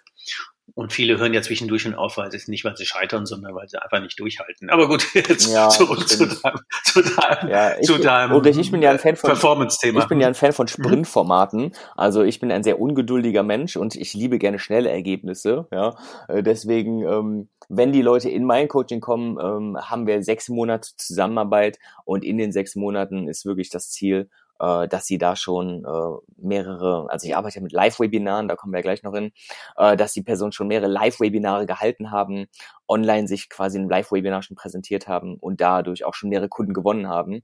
Und 0.76 0.94
viele 0.94 1.18
hören 1.18 1.34
ja 1.34 1.42
zwischendurch 1.42 1.84
schon 1.84 1.96
auf, 1.96 2.18
weil 2.18 2.30
es 2.34 2.48
nicht, 2.48 2.64
weil 2.66 2.76
sie 2.76 2.86
scheitern, 2.86 3.26
sondern 3.26 3.56
weil 3.56 3.68
sie 3.68 3.82
einfach 3.82 4.02
nicht 4.02 4.20
durchhalten. 4.20 4.70
Aber 4.70 4.88
gut, 4.88 5.06
jetzt 5.14 5.52
ja, 5.52 5.70
zurück 5.70 6.08
zu 6.08 6.26
deinem, 6.26 6.60
zu 6.84 7.02
deinem, 7.02 7.50
ja, 7.50 7.78
ich, 7.80 7.86
zu 7.86 7.98
deinem 7.98 8.44
ich 8.46 8.72
bin 8.72 8.82
ja 8.82 8.92
ein 8.92 9.00
Fan 9.00 9.16
von 9.16 9.30
Performance-Thema. 9.30 10.00
Ich 10.02 10.08
bin 10.08 10.20
ja 10.20 10.28
ein 10.28 10.36
Fan 10.36 10.54
von 10.54 10.66
mhm. 10.66 10.70
Sprintformaten. 10.70 11.74
Also 11.96 12.24
ich 12.24 12.40
bin 12.40 12.52
ein 12.52 12.64
sehr 12.64 12.80
ungeduldiger 12.80 13.44
Mensch 13.44 13.78
und 13.78 13.96
ich 13.96 14.14
liebe 14.14 14.40
gerne 14.40 14.60
schnelle 14.60 14.90
Ergebnisse. 14.90 15.68
Ja, 15.72 15.96
äh, 16.28 16.44
deswegen, 16.44 17.04
ähm, 17.04 17.50
wenn 17.70 17.92
die 17.92 18.02
Leute 18.02 18.30
in 18.30 18.46
mein 18.46 18.68
Coaching 18.68 19.00
kommen, 19.00 19.38
ähm, 19.42 19.78
haben 19.82 20.08
wir 20.08 20.24
sechs 20.24 20.50
Monate 20.50 20.90
Zusammenarbeit 20.98 21.78
und 22.06 22.24
in 22.24 22.38
den 22.38 22.52
sechs 22.52 22.76
Monaten 22.76 23.28
ist 23.28 23.46
wirklich 23.46 23.70
das 23.70 23.90
Ziel, 23.90 24.30
äh, 24.60 24.88
dass 24.88 25.06
sie 25.06 25.18
da 25.18 25.36
schon 25.36 25.86
äh, 25.86 26.32
mehrere, 26.38 27.10
also 27.10 27.28
ich 27.28 27.36
arbeite 27.36 27.62
mit 27.62 27.72
Live-Webinaren, 27.72 28.48
da 28.48 28.56
kommen 28.56 28.74
wir 28.74 28.80
ja 28.80 28.84
gleich 28.84 29.04
noch 29.04 29.14
hin, 29.14 29.32
äh, 29.78 29.96
dass 29.98 30.14
die 30.14 30.24
Personen 30.24 30.52
schon 30.52 30.68
mehrere 30.68 30.90
Live-Webinare 30.90 31.66
gehalten 31.66 32.12
haben, 32.12 32.48
online 32.88 33.28
sich 33.28 33.50
quasi 33.50 33.80
ein 33.80 33.90
Live-Webinar 33.90 34.44
schon 34.44 34.58
präsentiert 34.58 35.08
haben 35.08 35.36
und 35.36 35.62
dadurch 35.62 36.06
auch 36.06 36.14
schon 36.14 36.30
mehrere 36.30 36.50
Kunden 36.50 36.74
gewonnen 36.74 37.08
haben. 37.08 37.44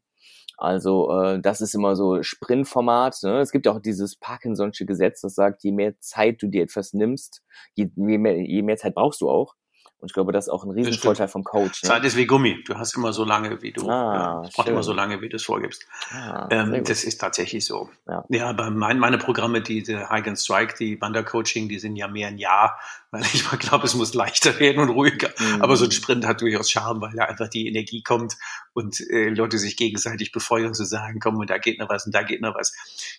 Also 0.57 1.11
äh, 1.11 1.41
das 1.41 1.61
ist 1.61 1.75
immer 1.75 1.95
so 1.95 2.23
Sprintformat. 2.23 3.17
Ne? 3.23 3.39
Es 3.39 3.51
gibt 3.51 3.65
ja 3.65 3.73
auch 3.73 3.81
dieses 3.81 4.19
Parkinson'sche 4.19 4.85
Gesetz, 4.85 5.21
das 5.21 5.35
sagt, 5.35 5.63
je 5.63 5.71
mehr 5.71 5.99
Zeit 5.99 6.41
du 6.41 6.47
dir 6.47 6.63
etwas 6.63 6.93
nimmst, 6.93 7.43
je, 7.73 7.89
je, 7.95 8.17
mehr, 8.17 8.37
je 8.37 8.61
mehr 8.61 8.77
Zeit 8.77 8.95
brauchst 8.95 9.21
du 9.21 9.29
auch. 9.29 9.55
Und 9.99 10.11
ich 10.11 10.13
glaube, 10.13 10.31
das 10.31 10.45
ist 10.45 10.49
auch 10.49 10.63
ein 10.63 10.71
Riesenvorteil 10.71 11.27
vom 11.27 11.43
Coach. 11.43 11.83
Ne? 11.83 11.89
Zeit 11.89 12.03
ist 12.03 12.15
wie 12.17 12.25
Gummi. 12.25 12.63
Du 12.65 12.75
hast 12.75 12.95
immer 12.95 13.13
so 13.13 13.23
lange, 13.23 13.61
wie 13.61 13.71
du, 13.71 13.89
ah, 13.89 14.43
ja, 14.43 14.49
braucht 14.53 14.67
immer 14.67 14.83
so 14.83 14.93
lange, 14.93 15.21
wie 15.21 15.29
du 15.29 15.37
es 15.37 15.43
vorgibst. 15.43 15.87
Ah, 16.11 16.47
ähm, 16.51 16.83
das 16.83 17.03
ist 17.03 17.19
tatsächlich 17.19 17.65
so. 17.65 17.89
Ja, 18.07 18.23
ja 18.29 18.53
bei 18.53 18.69
mein, 18.69 18.99
meine 18.99 19.17
Programme, 19.17 19.61
diese 19.61 20.09
High 20.09 20.27
and 20.27 20.37
Strike, 20.37 20.75
die 20.77 20.99
Wandercoaching, 20.99 21.69
die 21.69 21.79
sind 21.79 21.95
ja 21.95 22.07
mehr 22.07 22.27
ein 22.27 22.37
Jahr, 22.37 22.77
weil 23.15 23.23
ich 23.33 23.59
glaube, 23.59 23.85
es 23.85 23.93
muss 23.93 24.13
leichter 24.13 24.59
werden 24.59 24.79
und 24.79 24.89
ruhiger. 24.89 25.29
Mhm. 25.39 25.61
Aber 25.61 25.75
so 25.77 25.85
ein 25.85 25.91
Sprint 25.91 26.25
hat 26.25 26.41
durchaus 26.41 26.69
Charme, 26.69 27.01
weil 27.01 27.13
da 27.15 27.25
einfach 27.25 27.47
die 27.47 27.67
Energie 27.67 28.03
kommt 28.03 28.35
und 28.73 28.99
äh, 29.09 29.29
Leute 29.29 29.57
sich 29.57 29.77
gegenseitig 29.77 30.31
befeuern 30.31 30.73
zu 30.73 30.83
sagen, 30.83 31.19
komm, 31.19 31.37
und 31.37 31.49
da 31.49 31.57
geht 31.57 31.79
noch 31.79 31.89
was 31.89 32.05
und 32.05 32.13
da 32.13 32.23
geht 32.23 32.41
noch 32.41 32.55
was. 32.55 32.73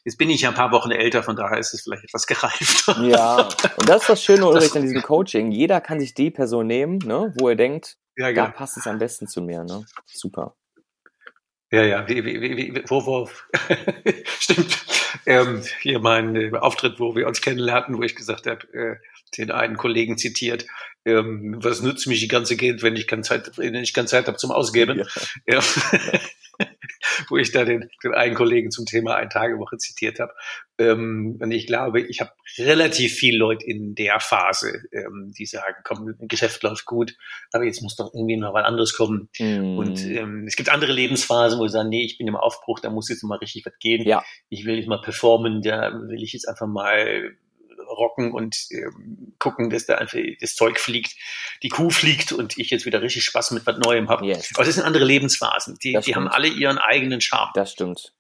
Jetzt 0.05 0.19
bin 0.19 0.31
ich 0.31 0.43
ja 0.43 0.51
ein 0.51 0.55
paar 0.55 0.71
Wochen 0.73 0.91
älter, 0.91 1.23
von 1.23 1.37
daher 1.37 1.59
ist 1.59 1.73
es 1.73 1.83
vielleicht 1.83 2.05
etwas 2.05 2.27
gereifter. 2.27 3.03
Ja, 3.03 3.37
und 3.77 3.89
das 3.89 4.03
ist 4.03 4.09
das 4.09 4.23
Schöne, 4.23 4.47
Ulrich, 4.47 4.75
an 4.77 4.83
diesem 4.83 5.03
Coaching. 5.03 5.51
Jeder 5.51 5.81
kann 5.81 5.99
sich 5.99 6.15
die 6.15 6.31
Person 6.31 6.67
nehmen, 6.67 6.99
ne, 6.99 7.33
wo 7.39 7.49
er 7.49 7.57
denkt, 7.57 7.97
ja, 8.17 8.33
da 8.33 8.47
passt 8.49 8.77
es 8.77 8.87
am 8.87 8.99
besten 8.99 9.27
zu 9.27 9.43
mir. 9.43 9.65
Ne? 9.65 9.85
Super. 10.07 10.57
Ja, 11.71 11.83
ja, 11.83 12.09
wie, 12.09 12.25
wie, 12.25 12.41
wie, 12.41 12.85
wo, 12.89 13.05
wo, 13.05 13.29
stimmt. 14.39 14.85
Ähm, 15.27 15.63
hier 15.81 15.99
mein 15.99 16.37
äh, 16.37 16.57
Auftritt, 16.57 17.01
wo 17.01 17.17
wir 17.17 17.27
uns 17.27 17.41
kennenlernten, 17.41 17.99
wo 17.99 18.03
ich 18.03 18.15
gesagt 18.15 18.47
habe, 18.47 18.67
äh, 18.73 18.97
den 19.39 19.51
einen 19.51 19.77
Kollegen 19.77 20.19
zitiert, 20.19 20.67
ähm, 21.05 21.57
was 21.61 21.83
nützt 21.83 22.07
mich 22.07 22.21
die 22.21 22.29
ganze 22.29 22.57
Geld, 22.57 22.83
wenn 22.83 22.97
ich 22.97 23.07
keine 23.07 23.23
Zeit, 23.23 23.57
wenn 23.59 23.75
ich 23.75 23.95
keine 23.95 24.09
Zeit 24.09 24.27
habe 24.27 24.37
zum 24.37 24.51
Ausgeben. 24.51 25.05
Ja. 25.47 25.61
ja. 25.61 25.63
wo 27.29 27.37
ich 27.37 27.53
da 27.53 27.65
den, 27.65 27.89
den 28.03 28.15
einen 28.15 28.35
Kollegen 28.35 28.71
zum 28.71 28.87
Thema 28.87 29.17
Ein-Tage-Woche 29.17 29.79
zitiert 29.79 30.19
habe. 30.19 30.33
Ähm, 30.79 31.39
und 31.41 31.51
ich 31.51 31.67
glaube, 31.67 32.01
ich 32.01 32.21
habe 32.21 32.33
relativ 32.59 33.15
viele 33.15 33.39
Leute 33.39 33.65
in 33.65 33.95
der 33.95 34.21
Phase, 34.21 34.83
ähm, 34.93 35.33
die 35.37 35.47
sagen, 35.47 35.77
komm, 35.85 36.15
ein 36.21 36.29
Geschäft 36.29 36.63
läuft 36.63 36.85
gut, 36.85 37.15
aber 37.53 37.65
jetzt 37.65 37.83
muss 37.83 37.97
doch 37.97 38.13
irgendwie 38.15 38.37
noch 38.37 38.55
was 38.55 38.65
anderes 38.65 38.97
kommen. 38.97 39.29
Mm. 39.39 39.79
Und 39.79 40.05
ähm, 40.05 40.45
es 40.47 40.57
gibt 40.57 40.69
andere 40.69 40.93
Lebensphasen, 40.93 41.59
wo 41.59 41.67
sie 41.67 41.73
sagen, 41.73 41.89
nee, 41.89 42.05
ich 42.05 42.19
bin 42.19 42.27
im 42.27 42.37
Aufbruch, 42.37 42.81
da 42.81 42.91
muss 42.91 43.09
jetzt 43.09 43.23
mal 43.23 43.39
richtig 43.39 43.65
was 43.65 43.79
gehen. 43.79 44.07
Ja. 44.07 44.25
Ich 44.49 44.65
will 44.67 44.77
jetzt 44.77 44.89
mal 44.89 45.01
performen, 45.01 45.63
da 45.63 45.93
will 45.93 46.23
ich 46.23 46.33
jetzt 46.33 46.49
einfach 46.49 46.67
mal 46.67 47.37
rocken 47.97 48.33
und 48.33 48.57
ähm, 48.71 49.35
gucken, 49.39 49.71
dass 49.71 49.87
da 49.87 49.97
einfach 49.97 50.19
das 50.41 50.55
Zeug 50.55 50.79
fliegt, 50.79 51.15
die 51.63 51.69
Kuh 51.69 51.91
fliegt 51.91 52.33
und 52.33 52.59
ich 52.59 52.71
jetzt 52.71 52.87
wieder 52.87 53.03
richtig 53.03 53.25
Spaß 53.25 53.53
mit 53.53 53.67
was 53.67 53.79
Neuem 53.79 54.09
habe. 54.09 54.27
Yes. 54.27 54.51
Aber 54.55 54.65
das 54.65 54.75
sind 54.75 54.85
andere 54.85 55.05
Lebensphasen. 55.05 55.79
Die, 55.83 55.99
die 56.05 56.15
haben 56.15 56.29
alle 56.29 56.49
ihren 56.49 56.79
eigenen 56.79 57.21
Charme. 57.21 57.51
Das 57.55 57.73
stimmt. 57.73 58.13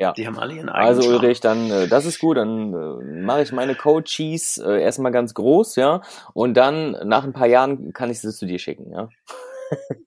Ja. 0.00 0.12
Die 0.12 0.26
haben 0.28 0.38
alle 0.38 0.54
ihren 0.54 0.68
eigenen 0.68 0.96
Also 0.96 1.08
Ulrich, 1.08 1.40
dann 1.40 1.70
äh, 1.70 1.88
das 1.88 2.06
ist 2.06 2.20
gut, 2.20 2.36
dann 2.36 2.72
äh, 2.72 3.22
mache 3.24 3.42
ich 3.42 3.50
meine 3.50 3.74
Coaches 3.74 4.58
äh, 4.58 4.80
erstmal 4.80 5.10
ganz 5.10 5.34
groß, 5.34 5.74
ja, 5.74 6.02
und 6.34 6.54
dann 6.54 6.92
nach 7.08 7.24
ein 7.24 7.32
paar 7.32 7.48
Jahren 7.48 7.92
kann 7.92 8.08
ich 8.08 8.20
sie 8.20 8.32
zu 8.32 8.46
dir 8.46 8.60
schicken, 8.60 8.92
ja. 8.92 9.08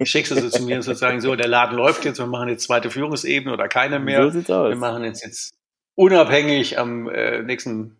Schickst 0.02 0.32
du 0.32 0.36
sie 0.36 0.50
zu 0.50 0.64
mir 0.64 0.78
und 0.78 0.82
sozusagen 0.82 1.20
so, 1.20 1.36
der 1.36 1.50
Laden 1.50 1.76
läuft 1.76 2.06
jetzt, 2.06 2.20
wir 2.20 2.26
machen 2.26 2.48
jetzt 2.48 2.64
zweite 2.64 2.90
Führungsebene 2.90 3.54
oder 3.54 3.68
keine 3.68 4.00
mehr. 4.00 4.24
So 4.24 4.30
sieht's 4.30 4.50
aus. 4.50 4.70
Wir 4.70 4.78
machen 4.78 5.04
jetzt 5.04 5.24
jetzt 5.24 5.52
unabhängig 5.96 6.80
am 6.80 7.10
äh, 7.10 7.42
nächsten, 7.44 7.98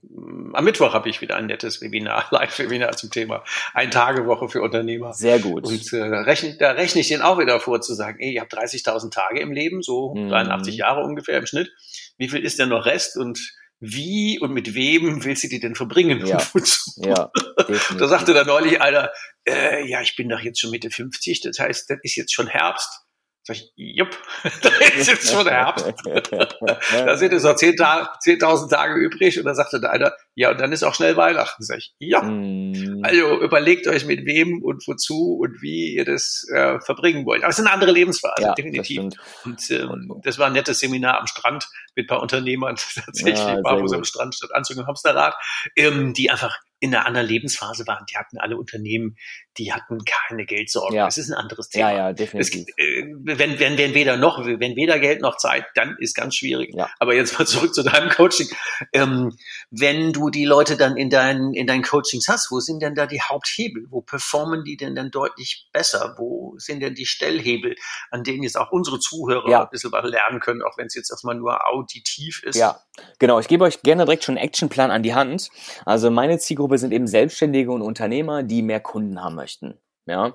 am 0.54 0.64
Mittwoch 0.64 0.94
habe 0.94 1.10
ich 1.10 1.22
wieder 1.22 1.36
ein 1.36 1.48
nettes 1.48 1.82
Webinar, 1.82 2.26
Live-Webinar 2.32 2.96
zum 2.98 3.12
Thema 3.12 3.44
Ein-Tage-Woche 3.74 4.50
für 4.50 4.62
Unternehmer. 4.62 5.14
Sehr 5.14 5.40
gut. 5.40 5.66
Und 5.66 5.94
äh, 5.94 6.02
rechne, 6.02 6.56
da 6.58 6.72
rechne 6.72 7.02
ich 7.02 7.10
den 7.10 7.22
auch 7.22 7.40
wieder 7.40 7.60
vor, 7.60 7.82
zu 7.82 7.94
sagen, 7.94 8.20
ey, 8.20 8.34
ihr 8.34 8.42
habt 8.42 8.54
30.000 8.54 9.12
Tage 9.12 9.40
im 9.40 9.52
Leben, 9.52 9.82
so 9.82 10.16
mhm. 10.16 10.30
83 10.30 10.76
Jahre 10.76 11.04
ungefähr 11.04 11.38
im 11.38 11.46
Schnitt. 11.46 11.72
Wie 12.18 12.30
viel 12.30 12.44
ist 12.44 12.60
denn 12.60 12.70
noch 12.70 12.86
Rest 12.86 13.18
und 13.18 13.40
wie 13.80 14.40
und 14.40 14.54
mit 14.54 14.76
wem 14.76 15.26
willst 15.26 15.44
du 15.44 15.48
die 15.48 15.60
denn 15.60 15.76
verbringen? 15.76 16.26
Ja, 16.26 16.38
ja 16.98 17.32
da 17.98 18.08
sagte 18.08 18.34
da 18.34 18.44
neulich 18.44 18.80
einer, 18.80 19.10
äh, 19.48 19.88
ja, 19.88 20.02
ich 20.02 20.16
bin 20.16 20.30
doch 20.30 20.40
jetzt 20.40 20.60
schon 20.60 20.70
Mitte 20.70 20.92
50, 20.92 21.42
das 21.42 21.60
heißt, 21.60 21.90
das 21.90 21.98
ist 22.04 22.16
jetzt 22.16 22.34
schon 22.34 22.48
Herbst 22.48 23.06
Sag 23.44 23.58
ich, 23.58 23.74
jupp, 23.76 24.16
da 24.62 24.70
ist 24.98 25.08
jetzt 25.08 25.32
schon 25.32 25.48
Herbst. 25.48 25.86
da 26.06 27.18
sind 27.18 27.34
es 27.34 27.44
noch 27.44 27.56
10.000 27.56 28.20
10 28.20 28.40
Tage 28.70 29.00
übrig. 29.00 29.40
Und 29.40 29.46
dann 29.46 29.56
sagte 29.56 29.82
der 29.82 29.92
einer, 29.92 30.14
ja, 30.36 30.52
und 30.52 30.62
dann 30.62 30.72
ist 30.72 30.84
auch 30.84 30.94
schnell 30.94 31.18
Weihnachten. 31.18 31.64
Sag 31.64 31.80
ich, 31.80 31.96
ja. 31.98 32.22
Mm. 32.22 33.02
Also 33.04 33.42
überlegt 33.42 33.88
euch 33.88 34.06
mit 34.06 34.26
wem 34.26 34.62
und 34.62 34.88
wozu 34.88 35.40
und 35.42 35.60
wie 35.62 35.96
ihr 35.96 36.06
das 36.06 36.46
äh, 36.54 36.80
verbringen 36.82 37.26
wollt. 37.26 37.42
Aber 37.42 37.50
es 37.50 37.58
ist 37.58 37.66
eine 37.66 37.74
andere 37.74 37.92
Lebensphase, 37.92 38.44
ja, 38.44 38.54
definitiv. 38.54 39.02
Und 39.44 39.72
ähm, 39.72 40.22
das 40.24 40.38
war 40.38 40.48
ein 40.48 40.54
nettes 40.54 40.80
Seminar 40.80 41.20
am 41.20 41.26
Strand 41.26 41.68
mit 41.96 42.06
ein 42.06 42.08
paar 42.08 42.22
Unternehmern 42.22 42.76
tatsächlich, 42.94 43.40
ja, 43.40 43.60
barfuß 43.62 43.94
am 43.94 44.04
Strand 44.04 44.36
statt 44.36 44.52
Anzug 44.54 44.78
und 44.78 44.86
Hamsterrad, 44.86 45.34
ähm, 45.76 46.14
die 46.14 46.30
einfach 46.30 46.60
in 46.82 46.96
einer 46.96 47.06
anderen 47.06 47.28
Lebensphase 47.28 47.86
waren. 47.86 48.06
Die 48.10 48.18
hatten 48.18 48.40
alle 48.40 48.58
Unternehmen, 48.58 49.16
die 49.58 49.72
hatten 49.72 50.00
keine 50.04 50.46
Geldsorgen. 50.46 50.96
Ja. 50.96 51.06
Das 51.06 51.18
ist 51.18 51.30
ein 51.30 51.36
anderes 51.36 51.70
Thema. 51.70 51.92
Ja, 51.92 51.98
ja, 51.98 52.14
definitiv. 52.14 52.66
Es, 52.76 52.84
äh, 52.84 53.06
wenn, 53.22 53.60
wenn, 53.60 53.78
wenn 53.78 53.94
weder 53.94 54.18
noch, 54.18 54.44
wenn 54.44 54.76
weder 54.76 54.98
Geld 54.98 55.22
noch 55.22 55.38
Zeit, 55.38 55.66
dann 55.76 55.96
ist 56.00 56.16
ganz 56.16 56.36
schwierig. 56.36 56.74
Ja. 56.74 56.90
Aber 56.98 57.14
jetzt 57.14 57.38
mal 57.38 57.46
zurück 57.48 57.76
zu 57.76 57.84
deinem 57.84 58.10
Coaching. 58.10 58.48
Ähm, 58.94 59.38
wenn 59.70 60.12
du 60.12 60.32
die 60.32 60.46
Leute 60.46 60.76
dann 60.76 60.98
in 60.98 61.12
deinen, 61.12 61.54
in 61.54 61.68
deinen 61.68 61.84
Coachings 61.84 62.28
hast, 62.28 62.50
wo 62.50 62.60
sind 62.60 62.82
denn 62.82 62.96
da 62.96 63.06
die 63.06 63.22
Haupthebel? 63.22 63.86
Wo 63.90 64.02
performen 64.02 64.64
die 64.64 64.76
denn 64.76 64.96
dann 64.96 65.12
deutlich 65.12 65.70
besser? 65.72 66.16
Wo 66.18 66.56
sind 66.58 66.82
denn 66.82 66.96
die 66.96 67.06
Stellhebel, 67.06 67.76
an 68.10 68.24
denen 68.24 68.42
jetzt 68.42 68.58
auch 68.58 68.72
unsere 68.72 69.00
Zuhörer 69.00 69.50
ja. 69.50 69.64
ein 69.64 69.70
bisschen 69.70 69.92
was 69.92 70.10
lernen 70.10 70.40
können, 70.40 70.64
auch 70.64 70.80
wenn 70.80 70.88
es 70.88 70.96
jetzt 70.96 71.12
erstmal 71.12 71.36
nur 71.36 71.68
auditiv 71.68 72.42
ist? 72.44 72.56
Ja, 72.56 72.82
genau. 73.20 73.40
Ich 73.40 73.48
gebe 73.48 73.66
euch 73.66 73.84
gerne 73.84 74.06
direkt 74.06 74.24
schon 74.24 74.38
einen 74.38 74.46
Actionplan 74.48 74.90
an 74.90 75.04
die 75.04 75.14
Hand. 75.14 75.50
Also 75.86 76.10
meine 76.10 76.40
Zielgruppe 76.40 76.71
Zielgruppe 76.72 76.78
sind 76.78 76.94
eben 76.94 77.08
Selbstständige 77.08 77.72
und 77.72 77.82
Unternehmer, 77.82 78.44
die 78.44 78.62
mehr 78.62 78.80
Kunden 78.80 79.22
haben 79.22 79.36
möchten. 79.36 79.76
Ja. 80.08 80.34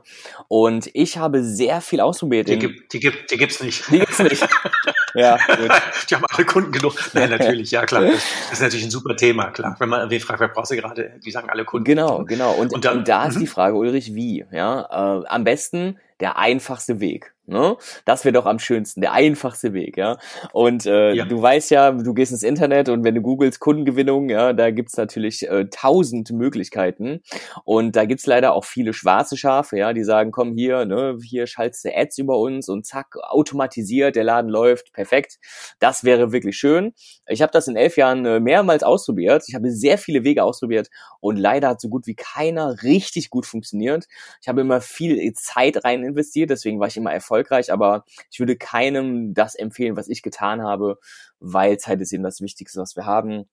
Und 0.49 0.88
ich 0.94 1.18
habe 1.18 1.42
sehr 1.42 1.81
viel 1.81 2.01
ausprobiert. 2.01 2.49
Die, 2.49 2.59
gibt, 2.59 2.92
die, 2.92 3.01
gibt, 3.01 3.31
die 3.31 3.37
gibt's 3.37 3.62
nicht. 3.62 3.90
Die 3.90 3.99
gibt's 3.99 4.18
nicht. 4.20 4.46
ja, 5.14 5.37
gut. 5.37 5.70
Die 6.09 6.14
haben 6.14 6.25
alle 6.29 6.44
Kunden 6.46 6.72
genug. 6.72 6.94
Nein, 7.14 7.31
natürlich, 7.31 7.72
ja 7.72 7.85
klar. 7.85 8.03
Das 8.11 8.53
ist 8.53 8.62
natürlich 8.62 8.85
ein 8.85 8.90
super 8.90 9.16
Thema, 9.16 9.51
klar. 9.51 9.77
Wenn 9.79 9.88
man 9.88 10.09
wen 10.09 10.20
fragt, 10.20 10.40
wer 10.40 10.49
brauchst 10.49 10.70
du 10.70 10.77
gerade? 10.77 11.18
Die 11.25 11.31
sagen 11.31 11.51
alle 11.51 11.64
Kunden. 11.64 11.85
Genau, 11.85 12.25
genau. 12.25 12.53
Und, 12.53 12.72
und, 12.72 12.85
dann, 12.85 12.99
und 12.99 13.09
da 13.09 13.27
ist 13.27 13.38
die 13.38 13.44
mhm. 13.44 13.49
Frage, 13.49 13.77
Ulrich, 13.77 14.14
wie? 14.14 14.44
Ja, 14.53 15.20
äh, 15.20 15.27
am 15.27 15.44
besten 15.44 15.99
der 16.20 16.38
einfachste 16.38 17.01
Weg. 17.01 17.35
Ne? 17.48 17.76
Das 18.04 18.24
wäre 18.24 18.32
doch 18.32 18.46
am 18.46 18.59
schönsten, 18.59 19.00
der 19.00 19.12
einfachste 19.12 19.72
Weg, 19.72 19.96
ja. 19.96 20.18
Und 20.52 20.85
äh, 20.85 21.12
ja. 21.12 21.24
du 21.24 21.40
weißt 21.40 21.70
ja, 21.70 21.92
du 21.92 22.12
gehst 22.12 22.32
ins 22.32 22.42
Internet 22.42 22.88
und 22.88 23.04
wenn 23.04 23.14
du 23.14 23.22
googelst 23.22 23.61
Kundengewinnung, 23.61 24.28
ja, 24.28 24.52
da 24.52 24.72
gibt's 24.72 24.96
natürlich 24.96 25.48
äh, 25.48 25.66
tausend 25.70 26.32
Möglichkeiten. 26.32 27.22
Und 27.64 27.94
da 27.94 28.04
gibt's 28.04 28.26
leider 28.26 28.52
auch 28.52 28.64
viele 28.64 28.92
schwarze 28.92 29.37
Schafe, 29.37 29.78
ja, 29.78 29.92
die 29.92 30.02
sagen, 30.02 30.32
komm 30.32 30.54
hier, 30.54 30.87
ne, 30.87 31.18
hier 31.22 31.46
schaltest 31.46 31.85
du 31.85 31.96
Ads 31.96 32.18
über 32.18 32.37
uns 32.37 32.68
und 32.68 32.85
zack, 32.85 33.14
automatisiert, 33.16 34.16
der 34.16 34.24
Laden 34.24 34.50
läuft, 34.50 34.92
perfekt. 34.92 35.38
Das 35.78 36.02
wäre 36.02 36.32
wirklich 36.32 36.56
schön. 36.56 36.94
Ich 37.28 37.42
habe 37.42 37.52
das 37.52 37.68
in 37.68 37.76
elf 37.76 37.96
Jahren 37.96 38.26
äh, 38.26 38.40
mehrmals 38.40 38.82
ausprobiert. 38.82 39.44
Ich 39.46 39.54
habe 39.54 39.70
sehr 39.70 39.98
viele 39.98 40.24
Wege 40.24 40.42
ausprobiert 40.42 40.88
und 41.20 41.37
leider 41.37 41.68
hat 41.68 41.80
so 41.80 41.88
gut 41.88 42.09
wie 42.09 42.16
keiner 42.16 42.82
richtig 42.82 43.30
gut 43.30 43.46
funktioniert. 43.46 44.06
Ich 44.42 44.48
habe 44.48 44.62
immer 44.62 44.80
viel 44.80 45.32
Zeit 45.35 45.85
rein 45.85 46.02
investiert, 46.02 46.50
deswegen 46.50 46.80
war 46.80 46.88
ich 46.88 46.96
immer 46.96 47.12
erfolgreich 47.12 47.36
erfolgreich, 47.37 47.72
aber 47.72 48.05
ich 48.31 48.38
würde 48.38 48.57
keinem 48.57 49.35
das 49.35 49.55
empfehlen, 49.55 49.96
was 49.96 50.09
ich 50.09 50.22
getan 50.22 50.62
habe, 50.62 50.99
weil 51.38 51.79
Zeit 51.79 52.01
ist 52.01 52.12
eben 52.12 52.22
das 52.22 52.40
Wichtigste, 52.40 52.81
was 52.81 52.96
wir 52.96 53.07
haben. 53.07 53.44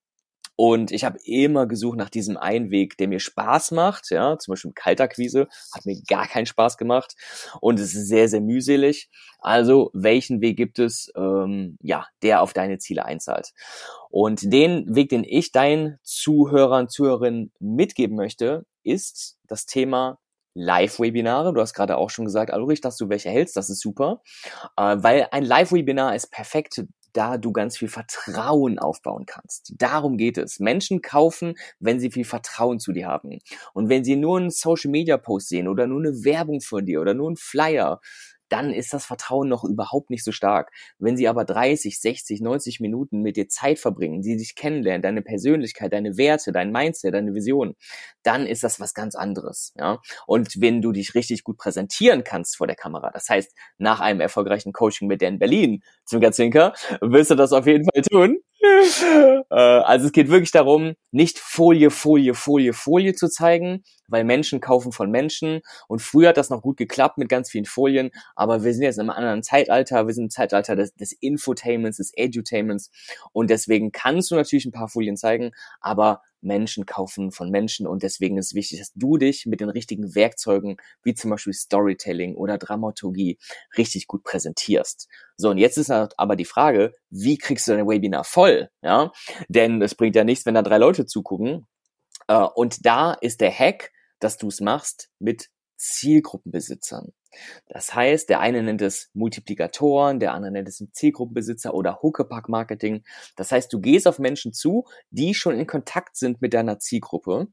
Und 0.55 0.91
ich 0.91 1.03
habe 1.03 1.17
immer 1.25 1.65
gesucht 1.65 1.97
nach 1.97 2.11
diesem 2.11 2.37
einen 2.37 2.69
Weg, 2.69 2.95
der 2.97 3.07
mir 3.07 3.19
Spaß 3.19 3.71
macht. 3.71 4.11
Ja, 4.11 4.37
zum 4.37 4.51
Beispiel 4.51 4.71
Kaltakquise 4.75 5.47
hat 5.73 5.85
mir 5.87 5.99
gar 6.07 6.27
keinen 6.27 6.45
Spaß 6.45 6.77
gemacht 6.77 7.15
und 7.59 7.79
es 7.79 7.95
ist 7.95 8.07
sehr, 8.07 8.29
sehr 8.29 8.41
mühselig. 8.41 9.09
Also 9.39 9.89
welchen 9.93 10.41
Weg 10.41 10.57
gibt 10.57 10.77
es, 10.77 11.11
ähm, 11.15 11.77
ja, 11.81 12.05
der 12.21 12.41
auf 12.41 12.53
deine 12.53 12.77
Ziele 12.77 13.03
einzahlt? 13.03 13.51
Und 14.11 14.53
den 14.53 14.95
Weg, 14.95 15.09
den 15.09 15.23
ich 15.23 15.51
deinen 15.51 15.97
Zuhörern, 16.03 16.87
Zuhörerinnen 16.87 17.51
mitgeben 17.59 18.15
möchte, 18.15 18.67
ist 18.83 19.39
das 19.47 19.65
Thema 19.65 20.19
Live-Webinare. 20.53 21.53
Du 21.53 21.61
hast 21.61 21.73
gerade 21.73 21.97
auch 21.97 22.09
schon 22.09 22.25
gesagt, 22.25 22.53
Ulrich, 22.53 22.81
dass 22.81 22.97
du 22.97 23.09
welche 23.09 23.29
hältst, 23.29 23.55
das 23.55 23.69
ist 23.69 23.81
super. 23.81 24.21
Äh, 24.77 24.97
weil 24.99 25.27
ein 25.31 25.43
Live-Webinar 25.43 26.15
ist 26.15 26.31
perfekt, 26.31 26.83
da 27.13 27.37
du 27.37 27.51
ganz 27.51 27.77
viel 27.77 27.87
Vertrauen 27.87 28.79
aufbauen 28.79 29.25
kannst. 29.25 29.73
Darum 29.77 30.17
geht 30.17 30.37
es. 30.37 30.59
Menschen 30.59 31.01
kaufen, 31.01 31.55
wenn 31.79 31.99
sie 31.99 32.11
viel 32.11 32.25
Vertrauen 32.25 32.79
zu 32.79 32.91
dir 32.91 33.07
haben. 33.07 33.39
Und 33.73 33.89
wenn 33.89 34.03
sie 34.03 34.15
nur 34.15 34.37
einen 34.37 34.49
Social-Media-Post 34.49 35.49
sehen 35.49 35.67
oder 35.67 35.87
nur 35.87 35.99
eine 35.99 36.23
Werbung 36.23 36.59
von 36.61 36.85
dir 36.85 37.01
oder 37.01 37.13
nur 37.13 37.27
einen 37.27 37.37
Flyer, 37.37 38.01
dann 38.53 38.71
ist 38.71 38.93
das 38.93 39.05
Vertrauen 39.05 39.49
noch 39.49 39.63
überhaupt 39.63 40.11
nicht 40.11 40.23
so 40.23 40.31
stark. 40.31 40.71
Wenn 40.99 41.17
sie 41.17 41.27
aber 41.27 41.43
30, 41.43 41.99
60, 41.99 42.39
90 42.39 42.79
Minuten 42.79 43.21
mit 43.21 43.35
dir 43.35 43.49
Zeit 43.49 43.79
verbringen, 43.79 44.21
sie 44.21 44.37
dich 44.37 44.53
kennenlernen, 44.55 45.01
deine 45.01 45.23
Persönlichkeit, 45.23 45.91
deine 45.91 46.17
Werte, 46.17 46.51
dein 46.51 46.71
Mindset, 46.71 47.15
deine 47.15 47.33
Vision, 47.33 47.75
dann 48.21 48.45
ist 48.45 48.63
das 48.63 48.79
was 48.79 48.93
ganz 48.93 49.15
anderes, 49.15 49.73
ja. 49.77 49.99
Und 50.27 50.61
wenn 50.61 50.81
du 50.83 50.91
dich 50.91 51.15
richtig 51.15 51.43
gut 51.43 51.57
präsentieren 51.57 52.23
kannst 52.23 52.55
vor 52.57 52.67
der 52.67 52.75
Kamera, 52.75 53.09
das 53.11 53.27
heißt, 53.27 53.51
nach 53.79 53.99
einem 53.99 54.21
erfolgreichen 54.21 54.71
Coaching 54.71 55.07
mit 55.07 55.21
Dan 55.23 55.39
Berlin 55.39 55.81
zum 56.05 56.21
Zinker, 56.31 56.73
wirst 57.01 57.31
du 57.31 57.35
das 57.35 57.51
auf 57.53 57.65
jeden 57.65 57.85
Fall 57.85 58.03
tun. 58.03 58.37
Äh, 58.63 59.55
also 59.55 60.07
es 60.07 60.11
geht 60.11 60.29
wirklich 60.29 60.51
darum, 60.51 60.93
nicht 61.11 61.37
Folie, 61.37 61.89
Folie, 61.89 62.33
Folie, 62.33 62.73
Folie 62.73 63.13
zu 63.13 63.29
zeigen, 63.29 63.83
weil 64.07 64.23
Menschen 64.23 64.61
kaufen 64.61 64.91
von 64.91 65.11
Menschen. 65.11 65.61
Und 65.87 66.01
früher 66.01 66.29
hat 66.29 66.37
das 66.37 66.49
noch 66.49 66.61
gut 66.61 66.77
geklappt 66.77 67.17
mit 67.17 67.29
ganz 67.29 67.49
vielen 67.49 67.65
Folien, 67.65 68.11
aber 68.35 68.63
wir 68.63 68.73
sind 68.73 68.83
jetzt 68.83 68.97
in 68.97 69.01
einem 69.01 69.09
anderen 69.11 69.43
Zeitalter. 69.43 70.07
Wir 70.07 70.13
sind 70.13 70.25
im 70.25 70.29
Zeitalter 70.29 70.75
des, 70.75 70.93
des 70.95 71.11
Infotainments, 71.11 71.97
des 71.97 72.13
Edutainments. 72.15 72.89
Und 73.31 73.49
deswegen 73.49 73.91
kannst 73.91 74.31
du 74.31 74.35
natürlich 74.35 74.65
ein 74.65 74.71
paar 74.71 74.89
Folien 74.89 75.17
zeigen, 75.17 75.51
aber 75.81 76.21
Menschen 76.43 76.85
kaufen 76.85 77.31
von 77.31 77.49
Menschen 77.49 77.87
und 77.87 78.03
deswegen 78.03 78.37
ist 78.37 78.53
wichtig, 78.53 78.79
dass 78.79 78.91
du 78.93 79.17
dich 79.17 79.45
mit 79.45 79.59
den 79.59 79.69
richtigen 79.69 80.15
Werkzeugen, 80.15 80.77
wie 81.03 81.13
zum 81.13 81.31
Beispiel 81.31 81.53
Storytelling 81.53 82.35
oder 82.35 82.57
Dramaturgie, 82.57 83.37
richtig 83.77 84.07
gut 84.07 84.23
präsentierst. 84.23 85.07
So, 85.37 85.49
und 85.49 85.57
jetzt 85.57 85.77
ist 85.77 85.89
aber 85.91 86.35
die 86.35 86.45
Frage, 86.45 86.93
wie 87.09 87.37
kriegst 87.37 87.67
du 87.67 87.71
dein 87.73 87.87
Webinar 87.87 88.23
voll? 88.23 88.69
Ja, 88.81 89.11
denn 89.47 89.81
es 89.81 89.95
bringt 89.95 90.15
ja 90.15 90.23
nichts, 90.23 90.45
wenn 90.45 90.55
da 90.55 90.61
drei 90.61 90.77
Leute 90.77 91.05
zugucken. 91.05 91.67
Äh, 92.27 92.47
und 92.55 92.85
da 92.85 93.13
ist 93.13 93.41
der 93.41 93.51
Hack, 93.51 93.91
dass 94.19 94.37
du 94.37 94.47
es 94.47 94.61
machst 94.61 95.09
mit 95.19 95.49
Zielgruppenbesitzern. 95.77 97.13
Das 97.67 97.93
heißt, 97.93 98.29
der 98.29 98.39
eine 98.39 98.63
nennt 98.63 98.81
es 98.81 99.09
Multiplikatoren, 99.13 100.19
der 100.19 100.33
andere 100.33 100.51
nennt 100.51 100.67
es 100.67 100.83
Zielgruppenbesitzer 100.91 101.73
oder 101.73 101.99
Huckepack-Marketing. 102.01 103.03
Das 103.35 103.51
heißt, 103.51 103.71
du 103.71 103.79
gehst 103.79 104.07
auf 104.07 104.19
Menschen 104.19 104.53
zu, 104.53 104.85
die 105.09 105.33
schon 105.33 105.59
in 105.59 105.67
Kontakt 105.67 106.17
sind 106.17 106.41
mit 106.41 106.53
deiner 106.53 106.79
Zielgruppe 106.79 107.47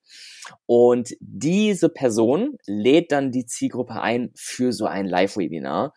und 0.66 1.14
diese 1.20 1.88
Person 1.88 2.56
lädt 2.66 3.12
dann 3.12 3.32
die 3.32 3.46
Zielgruppe 3.46 4.00
ein 4.00 4.32
für 4.34 4.72
so 4.72 4.86
ein 4.86 5.06
Live-Webinar. 5.06 5.94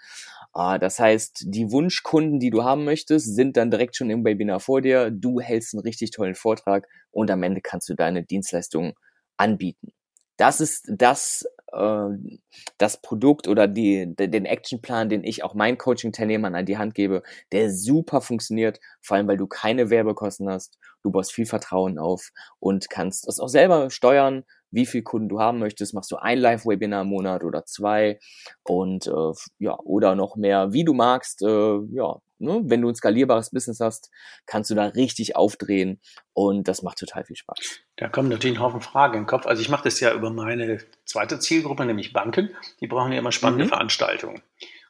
Ah, 0.55 0.77
das 0.77 0.99
heißt, 0.99 1.45
die 1.47 1.71
Wunschkunden, 1.71 2.39
die 2.39 2.51
du 2.51 2.63
haben 2.63 2.83
möchtest, 2.85 3.35
sind 3.35 3.57
dann 3.57 3.71
direkt 3.71 3.95
schon 3.95 4.11
im 4.11 4.23
Webinar 4.23 4.59
vor 4.59 4.81
dir. 4.81 5.09
Du 5.09 5.39
hältst 5.39 5.73
einen 5.73 5.81
richtig 5.81 6.11
tollen 6.11 6.35
Vortrag 6.35 6.87
und 7.09 7.31
am 7.31 7.41
Ende 7.41 7.61
kannst 7.61 7.89
du 7.89 7.95
deine 7.95 8.23
Dienstleistung 8.23 8.93
anbieten. 9.35 9.93
Das 10.37 10.61
ist 10.61 10.85
das 10.87 11.47
äh, 11.73 12.39
das 12.77 13.01
Produkt 13.01 13.47
oder 13.47 13.67
die, 13.67 14.15
den 14.15 14.45
Actionplan, 14.45 15.09
den 15.09 15.23
ich 15.23 15.43
auch 15.43 15.53
meinen 15.53 15.77
Coaching-Teilnehmern 15.77 16.55
an 16.55 16.65
die 16.65 16.77
Hand 16.77 16.95
gebe, 16.95 17.23
der 17.51 17.71
super 17.71 18.21
funktioniert, 18.21 18.79
vor 19.01 19.17
allem 19.17 19.27
weil 19.27 19.37
du 19.37 19.47
keine 19.47 19.89
Werbekosten 19.89 20.49
hast, 20.49 20.77
du 21.03 21.11
baust 21.11 21.33
viel 21.33 21.45
Vertrauen 21.45 21.99
auf 21.99 22.31
und 22.59 22.89
kannst 22.89 23.27
es 23.27 23.39
auch 23.39 23.49
selber 23.49 23.89
steuern, 23.89 24.43
wie 24.71 24.85
viel 24.85 25.03
Kunden 25.03 25.29
du 25.29 25.39
haben 25.39 25.59
möchtest. 25.59 25.93
Machst 25.93 26.11
du 26.11 26.17
ein 26.17 26.39
Live-Webinar 26.39 27.03
im 27.03 27.09
Monat 27.09 27.43
oder 27.43 27.65
zwei 27.65 28.19
und 28.63 29.07
äh, 29.07 29.31
ja, 29.59 29.77
oder 29.83 30.15
noch 30.15 30.35
mehr, 30.35 30.73
wie 30.73 30.83
du 30.83 30.93
magst. 30.93 31.43
Äh, 31.43 31.79
ja, 31.91 32.17
ne? 32.43 32.61
wenn 32.65 32.81
du 32.81 32.89
ein 32.89 32.95
skalierbares 32.95 33.51
Business 33.51 33.79
hast, 33.79 34.11
kannst 34.45 34.69
du 34.69 34.75
da 34.75 34.85
richtig 34.85 35.35
aufdrehen 35.35 35.99
und 36.33 36.67
das 36.67 36.83
macht 36.83 36.99
total 36.99 37.25
viel 37.25 37.35
Spaß. 37.35 37.57
Da 37.95 38.09
kommen 38.09 38.29
natürlich 38.29 38.57
ein 38.57 38.61
Haufen 38.61 38.81
Fragen 38.81 39.19
im 39.19 39.25
Kopf. 39.25 39.45
Also 39.45 39.61
ich 39.61 39.69
mache 39.69 39.83
das 39.85 39.99
ja 39.99 40.13
über 40.13 40.29
meine 40.29 40.79
zweite 41.05 41.39
Zielgruppe, 41.39 41.85
nämlich 41.85 42.13
Banken. 42.13 42.49
Die 42.81 42.87
brauchen 42.87 43.11
ja 43.11 43.19
immer 43.19 43.31
spannende 43.31 43.65
mhm. 43.65 43.69
Veranstaltungen. 43.69 44.41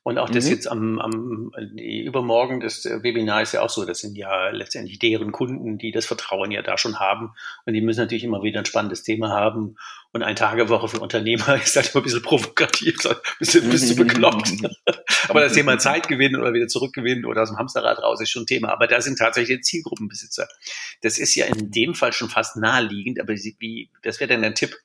Und 0.03 0.17
auch 0.17 0.29
das 0.29 0.45
mhm. 0.45 0.51
jetzt 0.51 0.67
am, 0.67 0.99
am 0.99 1.51
übermorgen, 1.77 2.59
das 2.59 2.83
Webinar 2.83 3.41
ist 3.41 3.53
ja 3.53 3.61
auch 3.61 3.69
so, 3.69 3.85
das 3.85 3.99
sind 3.99 4.17
ja 4.17 4.49
letztendlich 4.49 4.99
deren 4.99 5.31
Kunden, 5.31 5.77
die 5.77 5.91
das 5.91 6.05
Vertrauen 6.05 6.51
ja 6.51 6.61
da 6.61 6.77
schon 6.77 6.99
haben. 6.99 7.31
Und 7.65 7.73
die 7.73 7.81
müssen 7.81 8.01
natürlich 8.01 8.25
immer 8.25 8.43
wieder 8.43 8.59
ein 8.59 8.65
spannendes 8.65 9.03
Thema 9.03 9.29
haben. 9.29 9.77
Und 10.13 10.21
ein 10.21 10.35
Tagewoche 10.35 10.87
für 10.87 10.99
Unternehmer 10.99 11.55
ist 11.63 11.75
halt 11.75 11.89
immer 11.89 12.01
ein 12.01 12.03
bisschen 12.03 12.21
provokativ, 12.21 13.05
ein 13.05 13.15
bisschen, 13.39 13.63
ein 13.63 13.69
bisschen 13.71 13.95
bekloppt. 13.95 14.51
Aber 15.27 15.41
das 15.41 15.53
Thema 15.53 15.79
Zeitgewinn 15.79 16.35
oder 16.35 16.53
wieder 16.53 16.67
zurückgewinnen 16.67 17.25
oder 17.25 17.41
aus 17.41 17.49
dem 17.49 17.57
Hamsterrad 17.57 17.97
raus 17.97 18.21
ist 18.21 18.29
schon 18.29 18.43
ein 18.43 18.47
Thema. 18.47 18.71
Aber 18.71 18.87
da 18.87 19.01
sind 19.01 19.17
tatsächlich 19.17 19.63
Zielgruppenbesitzer. 19.63 20.47
Das 21.01 21.17
ist 21.17 21.33
ja 21.35 21.47
in 21.47 21.71
dem 21.71 21.95
Fall 21.95 22.13
schon 22.13 22.29
fast 22.29 22.57
naheliegend. 22.57 23.19
Aber 23.19 23.33
wie, 23.33 23.89
das 24.03 24.19
wäre 24.19 24.29
dann 24.29 24.43
der 24.43 24.53
Tipp, 24.53 24.75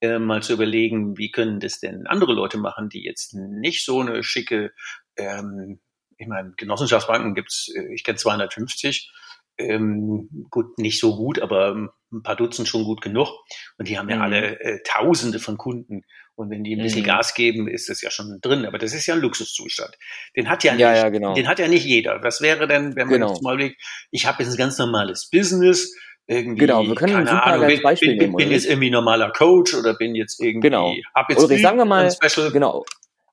äh, 0.00 0.18
mal 0.18 0.42
zu 0.42 0.54
überlegen, 0.54 1.18
wie 1.18 1.30
können 1.30 1.60
das 1.60 1.80
denn 1.80 2.06
andere 2.06 2.32
Leute 2.32 2.56
machen, 2.56 2.88
die 2.88 3.04
jetzt 3.04 3.34
nicht 3.34 3.84
so 3.84 4.00
eine 4.00 4.22
schicke 4.22 4.72
ähm, 5.16 5.80
ich 6.18 6.26
meine, 6.26 6.52
Genossenschaftsbanken 6.56 7.34
gibt's, 7.34 7.70
äh, 7.74 7.94
ich 7.94 8.04
kenne 8.04 8.18
250, 8.18 9.10
ähm, 9.58 10.46
gut, 10.50 10.78
nicht 10.78 11.00
so 11.00 11.16
gut, 11.16 11.40
aber 11.40 11.90
ein 12.12 12.22
paar 12.22 12.36
Dutzend 12.36 12.68
schon 12.68 12.84
gut 12.84 13.02
genug. 13.02 13.28
Und 13.76 13.88
die 13.88 13.98
haben 13.98 14.08
ja 14.08 14.16
mhm. 14.16 14.22
alle 14.22 14.60
äh, 14.60 14.78
Tausende 14.84 15.38
von 15.38 15.56
Kunden. 15.56 16.02
Und 16.34 16.50
wenn 16.50 16.62
die 16.62 16.76
ein 16.76 16.82
bisschen 16.82 17.02
mhm. 17.02 17.06
Gas 17.06 17.34
geben, 17.34 17.66
ist 17.68 17.88
das 17.88 18.00
ja 18.00 18.10
schon 18.10 18.38
drin. 18.40 18.64
Aber 18.64 18.78
das 18.78 18.94
ist 18.94 19.06
ja 19.06 19.14
ein 19.14 19.20
Luxuszustand. 19.20 19.96
Den 20.36 20.48
hat 20.48 20.62
ja, 20.62 20.74
ja, 20.74 20.92
nicht, 20.92 21.02
ja, 21.02 21.08
genau. 21.08 21.34
den 21.34 21.48
hat 21.48 21.58
ja 21.58 21.66
nicht 21.66 21.84
jeder. 21.84 22.22
Was 22.22 22.40
wäre 22.40 22.68
denn, 22.68 22.94
wenn 22.94 23.08
man 23.08 23.14
genau. 23.14 23.32
jetzt 23.32 23.42
mal 23.42 23.54
überlegt, 23.54 23.80
ich 24.10 24.26
habe 24.26 24.42
jetzt 24.42 24.52
ein 24.52 24.58
ganz 24.58 24.78
normales 24.78 25.28
Business, 25.30 25.92
irgendwie, 26.30 26.66
genau, 26.66 26.86
wir 26.86 26.94
können 26.94 27.24
keine 27.24 27.42
Ahnung, 27.42 27.66
bin, 27.66 27.82
Beispiel 27.82 28.10
bin, 28.10 28.18
nehmen. 28.18 28.36
bin 28.36 28.50
jetzt 28.50 28.66
irgendwie 28.66 28.90
normaler 28.90 29.32
Coach 29.32 29.74
oder 29.74 29.94
bin 29.94 30.14
jetzt 30.14 30.38
irgendwie, 30.40 30.68
genau. 30.68 30.92
hab 31.14 31.30
jetzt 31.30 31.42
Ulrich, 31.42 31.62
sagen 31.62 31.78
wir 31.78 31.86
mal, 31.86 32.10
Special. 32.10 32.52
genau. 32.52 32.84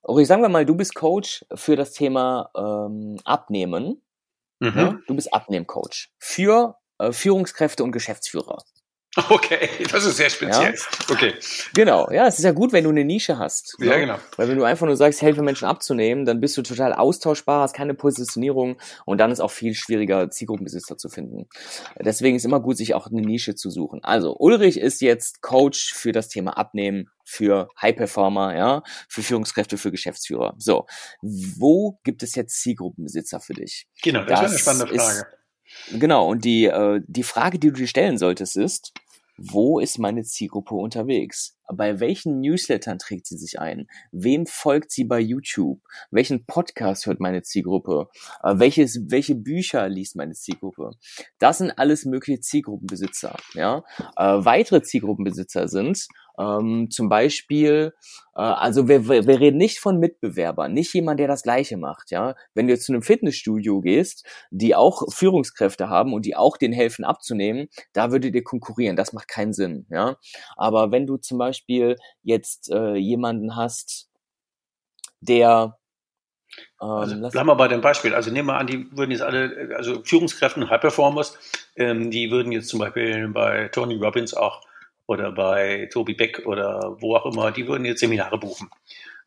Ulrich, 0.02 0.28
sagen 0.28 0.42
wir 0.42 0.50
mal, 0.50 0.66
du 0.66 0.76
bist 0.76 0.96
Coach 0.96 1.46
für 1.54 1.76
das 1.76 1.92
Thema 1.92 2.50
ähm, 2.56 3.18
Abnehmen. 3.26 4.02
Mhm. 4.60 4.78
Ja? 4.78 5.00
Du 5.08 5.16
bist 5.16 5.34
Abnehmcoach 5.34 6.10
für 6.18 6.78
äh, 6.98 7.12
Führungskräfte 7.12 7.84
und 7.84 7.92
Geschäftsführer. 7.92 8.64
Okay, 9.30 9.70
das 9.92 10.06
ist 10.06 10.18
sehr 10.18 10.30
speziell. 10.30 10.74
Ja? 10.74 10.82
Okay. 11.10 11.34
Genau, 11.74 12.12
ja, 12.12 12.28
es 12.28 12.38
ist 12.38 12.44
ja 12.44 12.52
gut, 12.52 12.74
wenn 12.74 12.84
du 12.84 12.90
eine 12.90 13.06
Nische 13.06 13.38
hast. 13.38 13.76
Ja, 13.80 13.92
ne? 13.92 14.00
genau. 14.02 14.20
Weil 14.36 14.50
wenn 14.50 14.58
du 14.58 14.64
einfach 14.66 14.86
nur 14.86 14.98
sagst, 14.98 15.22
helfe 15.22 15.42
Menschen 15.42 15.68
abzunehmen, 15.68 16.26
dann 16.26 16.42
bist 16.42 16.58
du 16.58 16.62
total 16.62 16.94
austauschbar, 16.94 17.62
hast 17.62 17.74
keine 17.74 17.94
Positionierung 17.94 18.78
und 19.06 19.20
dann 19.20 19.32
ist 19.32 19.40
auch 19.40 19.52
viel 19.52 19.74
schwieriger, 19.74 20.30
Zielgruppenbesitzer 20.30 20.98
zu 20.98 21.10
finden. 21.10 21.48
Deswegen 21.98 22.36
ist 22.36 22.46
immer 22.46 22.60
gut, 22.60 22.78
sich 22.78 22.94
auch 22.94 23.08
eine 23.08 23.22
Nische 23.22 23.56
zu 23.56 23.70
suchen. 23.70 24.04
Also, 24.04 24.36
Ulrich 24.38 24.78
ist 24.78 25.02
jetzt 25.02 25.42
Coach 25.42 25.94
für 25.94 26.12
das 26.12 26.28
Thema 26.28 26.58
Abnehmen, 26.58 27.10
für 27.24 27.70
High 27.82 27.96
Performer, 27.96 28.56
ja, 28.56 28.84
für 29.10 29.24
Führungskräfte, 29.24 29.78
für 29.78 29.92
Geschäftsführer. 29.92 30.56
So, 30.58 30.86
wo 31.22 32.00
gibt 32.04 32.22
es 32.22 32.36
jetzt 32.36 32.62
Zielgruppenbesitzer 32.62 33.40
für 33.40 33.54
dich? 33.54 33.88
Genau, 34.04 34.24
das, 34.26 34.42
das 34.42 34.54
ist 34.54 34.68
eine 34.68 34.78
spannende 34.78 35.02
Frage. 35.02 35.20
Ist, 35.20 36.00
genau, 36.00 36.28
und 36.28 36.46
die, 36.46 36.66
äh, 36.66 37.02
die 37.08 37.24
Frage, 37.24 37.60
die 37.60 37.70
du 37.70 37.74
dir 37.74 37.88
stellen 37.88 38.18
solltest, 38.18 38.58
ist, 38.58 38.94
wo 39.38 39.80
ist 39.80 40.00
meine 40.00 40.24
Zielgruppe 40.24 40.76
unterwegs? 40.76 41.58
Bei 41.74 42.00
welchen 42.00 42.42
Newslettern 42.42 43.00
trägt 43.00 43.28
sie 43.28 43.38
sich 43.38 43.60
ein? 43.60 43.88
Wem 44.12 44.46
folgt 44.46 44.92
sie 44.92 45.04
bei 45.04 45.20
YouTube? 45.20 45.82
Welchen 46.12 46.46
Podcast 46.46 47.06
hört 47.06 47.20
meine 47.20 47.42
Zielgruppe? 47.42 48.08
Äh, 48.44 48.60
welches, 48.60 49.00
welche 49.10 49.36
Bücher 49.36 49.90
liest 49.90 50.16
meine 50.16 50.34
Zielgruppe? 50.34 50.92
Das 51.40 51.58
sind 51.58 51.72
alles 51.72 52.06
mögliche 52.06 52.40
Zielgruppenbesitzer. 52.40 53.36
Ja? 53.54 53.84
Äh, 54.16 54.46
weitere 54.46 54.84
Zielgruppenbesitzer 54.84 55.68
sind 55.68 56.08
ähm, 56.38 56.90
zum 56.90 57.10
Beispiel, 57.10 57.94
äh, 58.36 58.42
also 58.42 58.88
wir, 58.88 59.08
wir, 59.08 59.26
wir 59.26 59.40
reden 59.40 59.58
nicht 59.58 59.80
von 59.80 60.00
Mitbewerbern, 60.00 60.74
nicht 60.74 60.94
jemand, 60.94 61.20
der 61.20 61.28
das 61.28 61.44
Gleiche 61.44 61.78
macht. 61.78 62.12
Ja, 62.12 62.36
wenn 62.54 62.68
du 62.68 62.74
jetzt 62.74 62.86
zu 62.86 62.94
einem 62.94 63.02
Fitnessstudio 63.02 63.82
gehst, 63.82 64.26
die 64.52 64.76
auch 64.76 65.04
Führungskräfte 65.12 65.90
haben 65.90 66.14
und 66.14 66.26
die 66.26 66.36
auch 66.36 66.58
den 66.58 66.74
helfen 66.74 67.06
abzunehmen, 67.06 67.68
da 67.94 68.12
würdet 68.12 68.36
ihr 68.36 68.44
konkurrieren. 68.44 68.96
Das 68.96 69.14
macht 69.14 69.28
keinen 69.28 69.54
Sinn. 69.54 69.86
Ja, 69.90 70.18
aber 70.56 70.92
wenn 70.92 71.08
du 71.08 71.18
zum 71.18 71.38
Beispiel 71.38 71.96
jetzt 72.24 72.72
äh, 72.72 72.96
jemanden 72.96 73.56
hast, 73.56 74.10
der 75.22 75.78
ähm, 76.82 76.90
also, 76.90 77.30
bleiben 77.30 77.48
wir 77.48 77.56
bei 77.56 77.68
dem 77.68 77.82
Beispiel. 77.82 78.14
Also 78.14 78.32
nehmen 78.32 78.48
wir 78.48 78.58
an, 78.58 78.68
die 78.68 78.88
würden 78.92 79.12
jetzt 79.12 79.22
alle, 79.22 79.76
also 79.76 80.04
Führungskräfte, 80.04 80.70
High 80.70 80.82
Performers, 80.82 81.38
ähm, 81.76 82.12
die 82.12 82.32
würden 82.32 82.52
jetzt 82.52 82.70
zum 82.70 82.80
Beispiel 82.80 83.28
bei 83.30 83.70
Tony 83.70 83.96
Robbins 83.96 84.34
auch 84.34 84.62
oder 85.08 85.32
bei 85.32 85.88
Tobi 85.92 86.14
Beck 86.14 86.44
oder 86.46 86.98
wo 87.00 87.16
auch 87.16 87.26
immer, 87.26 87.52
die 87.52 87.68
würden 87.68 87.86
jetzt 87.86 88.00
Seminare 88.00 88.38
buchen. 88.40 88.70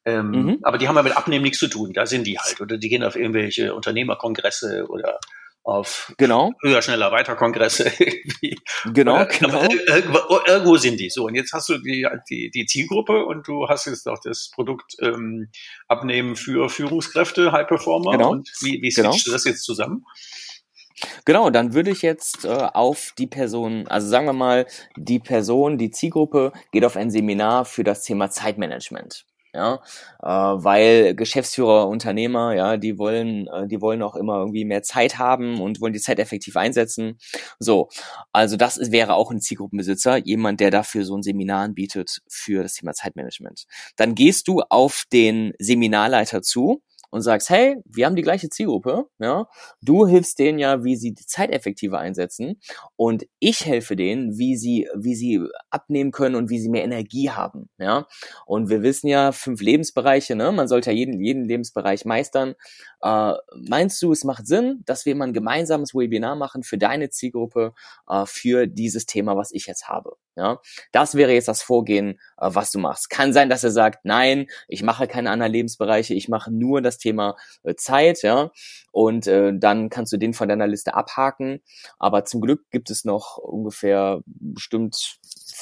Ähm, 0.05 0.31
mhm. 0.31 0.59
Aber 0.63 0.79
die 0.79 0.89
haben 0.89 0.97
ja 0.97 1.03
mit 1.03 1.17
Abnehmen 1.17 1.45
nichts 1.45 1.59
zu 1.59 1.69
tun. 1.69 1.93
Da 1.93 2.07
sind 2.07 2.27
die 2.27 2.39
halt. 2.39 2.61
Oder 2.61 2.79
die 2.79 2.89
gehen 2.89 3.05
auf 3.05 3.17
irgendwelche 3.17 3.75
Unternehmerkongresse 3.75 4.87
oder 4.89 5.19
auf 5.69 6.15
genau. 6.17 6.53
höher, 6.63 6.81
schneller, 6.81 7.13
weiter 7.13 7.37
Kongresse. 7.37 7.93
genau, 8.95 9.27
genau. 9.39 9.63
Irgendwo, 9.87 10.41
irgendwo, 10.47 10.77
sind 10.79 10.99
die 10.99 11.11
so. 11.11 11.27
Und 11.27 11.35
jetzt 11.35 11.53
hast 11.53 11.69
du 11.69 11.77
die, 11.77 12.09
die, 12.31 12.51
die 12.51 12.65
Zielgruppe 12.65 13.27
und 13.27 13.47
du 13.47 13.69
hast 13.69 13.85
jetzt 13.85 14.09
auch 14.09 14.19
das 14.25 14.51
Produkt 14.55 14.97
ähm, 15.03 15.51
Abnehmen 15.87 16.37
für 16.37 16.71
Führungskräfte, 16.71 17.53
High 17.53 17.67
Performer. 17.67 18.13
Genau. 18.13 18.31
Und 18.31 18.51
wie, 18.63 18.81
wie 18.81 18.89
genau. 18.89 19.13
du 19.13 19.31
das 19.31 19.45
jetzt 19.45 19.65
zusammen? 19.65 20.07
Genau, 21.25 21.51
dann 21.51 21.75
würde 21.75 21.91
ich 21.91 22.03
jetzt 22.03 22.45
äh, 22.45 22.49
auf 22.49 23.13
die 23.19 23.27
Person, 23.27 23.87
also 23.89 24.09
sagen 24.09 24.27
wir 24.27 24.33
mal, 24.33 24.67
die 24.97 25.19
Person, 25.19 25.79
die 25.79 25.91
Zielgruppe 25.91 26.53
geht 26.73 26.85
auf 26.85 26.97
ein 26.97 27.11
Seminar 27.11 27.65
für 27.65 27.85
das 27.85 28.03
Thema 28.03 28.31
Zeitmanagement. 28.31 29.25
Ja, 29.55 29.81
äh, 30.23 30.27
weil 30.29 31.15
Geschäftsführer, 31.15 31.89
Unternehmer, 31.89 32.55
ja, 32.55 32.77
die 32.77 32.99
wollen, 32.99 33.47
äh, 33.49 33.67
die 33.67 33.81
wollen 33.81 34.03
auch 34.03 34.15
immer 34.15 34.37
irgendwie 34.39 34.67
mehr 34.67 34.83
Zeit 34.83 35.19
haben 35.19 35.61
und 35.61 35.81
wollen 35.81 35.95
die 35.95 36.01
Zeit 36.01 36.19
effektiv 36.19 36.57
einsetzen. 36.57 37.19
So, 37.59 37.89
also 38.33 38.57
das 38.57 38.77
ist, 38.77 38.93
wäre 38.93 39.15
auch 39.15 39.31
ein 39.31 39.41
Zielgruppenbesitzer, 39.41 40.19
jemand, 40.19 40.61
der 40.61 40.71
dafür 40.71 41.05
so 41.05 41.17
ein 41.17 41.23
Seminar 41.23 41.63
anbietet 41.65 42.21
für 42.29 42.63
das 42.63 42.75
Thema 42.75 42.93
Zeitmanagement. 42.93 43.65
Dann 43.97 44.15
gehst 44.15 44.49
du 44.49 44.61
auf 44.69 45.05
den 45.13 45.55
Seminarleiter 45.59 46.43
zu 46.43 46.83
und 47.11 47.23
sagst, 47.23 47.51
hey, 47.51 47.77
wir 47.85 48.07
haben 48.07 48.17
die 48.17 48.23
gleiche 48.23 48.49
Zielgruppe, 48.51 49.07
ja, 49.19 49.47
du 49.83 50.07
hilfst 50.07 50.39
denen 50.39 50.59
ja, 50.59 50.85
wie 50.85 50.97
sie 50.97 51.15
die 51.15 51.27
Zeit 51.27 51.51
effektiver 51.51 51.99
einsetzen 51.99 52.61
und 52.97 53.27
ich 53.39 53.65
helfe 53.65 53.97
denen, 53.97 54.39
wie 54.39 54.57
sie, 54.57 54.89
wie 54.95 55.15
sie 55.15 55.43
abnehmen 55.71 56.11
können 56.11 56.35
und 56.35 56.51
wie 56.51 56.59
sie 56.59 56.69
mehr 56.69 56.85
Energie 56.85 57.31
haben, 57.31 57.69
ja. 57.79 58.07
Und 58.47 58.69
wir 58.69 58.83
wissen 58.83 59.09
ja, 59.09 59.33
fünf 59.33 59.61
Lebensbereiche, 59.61 60.37
ne, 60.37 60.53
man 60.53 60.69
sollte 60.69 60.91
ja 60.91 60.97
jeden, 60.97 61.21
jeden 61.21 61.45
Lebensbereich 61.45 62.05
meistern. 62.05 62.55
Äh, 63.03 63.35
meinst 63.55 64.03
du, 64.03 64.13
es 64.13 64.25
macht 64.25 64.47
Sinn, 64.47 64.83
dass 64.85 65.07
wir 65.07 65.15
mal 65.15 65.29
ein 65.29 65.33
gemeinsames 65.33 65.95
Webinar 65.95 66.37
machen 66.37 66.63
für 66.63 66.79
deine 66.79 67.11
Zielgruppe, 67.11 67.75
äh, 68.09 68.25
für 68.27 68.67
dieses 68.67 69.07
Thema, 69.07 69.37
was 69.37 69.53
ich 69.53 69.67
jetzt 69.67 69.89
habe? 69.89 70.17
Ja, 70.39 70.61
das 70.93 71.17
wäre 71.17 71.33
jetzt 71.33 71.49
das 71.49 71.63
Vorgehen, 71.63 72.21
äh, 72.39 72.49
was 72.53 72.71
du 72.71 72.79
machst. 72.79 73.11
Kann 73.11 73.33
sein, 73.33 73.51
dass 73.51 73.65
er 73.65 73.73
sagt, 73.73 74.05
nein, 74.05 74.47
ich 74.69 74.85
mache 74.85 75.09
keine 75.09 75.31
anderen 75.31 75.51
Lebensbereiche, 75.53 76.15
ich 76.15 76.29
mache 76.29 76.53
nur 76.53 76.81
das 76.81 76.99
Thema 76.99 77.35
äh, 77.65 77.75
Zeit, 77.75 78.23
ja, 78.23 78.53
und 78.93 79.27
äh, 79.27 79.53
dann 79.53 79.91
kannst 79.91 80.13
du 80.13 80.17
den 80.17 80.35
von 80.35 80.49
deiner 80.49 80.69
Liste 80.69 80.95
abhaken. 80.95 81.61
Aber 81.99 82.25
zum 82.25 82.41
Glück 82.41 82.71
gibt 82.71 82.89
es 82.91 83.05
noch 83.05 83.39
ungefähr 83.39 84.21
bestimmt 84.27 85.19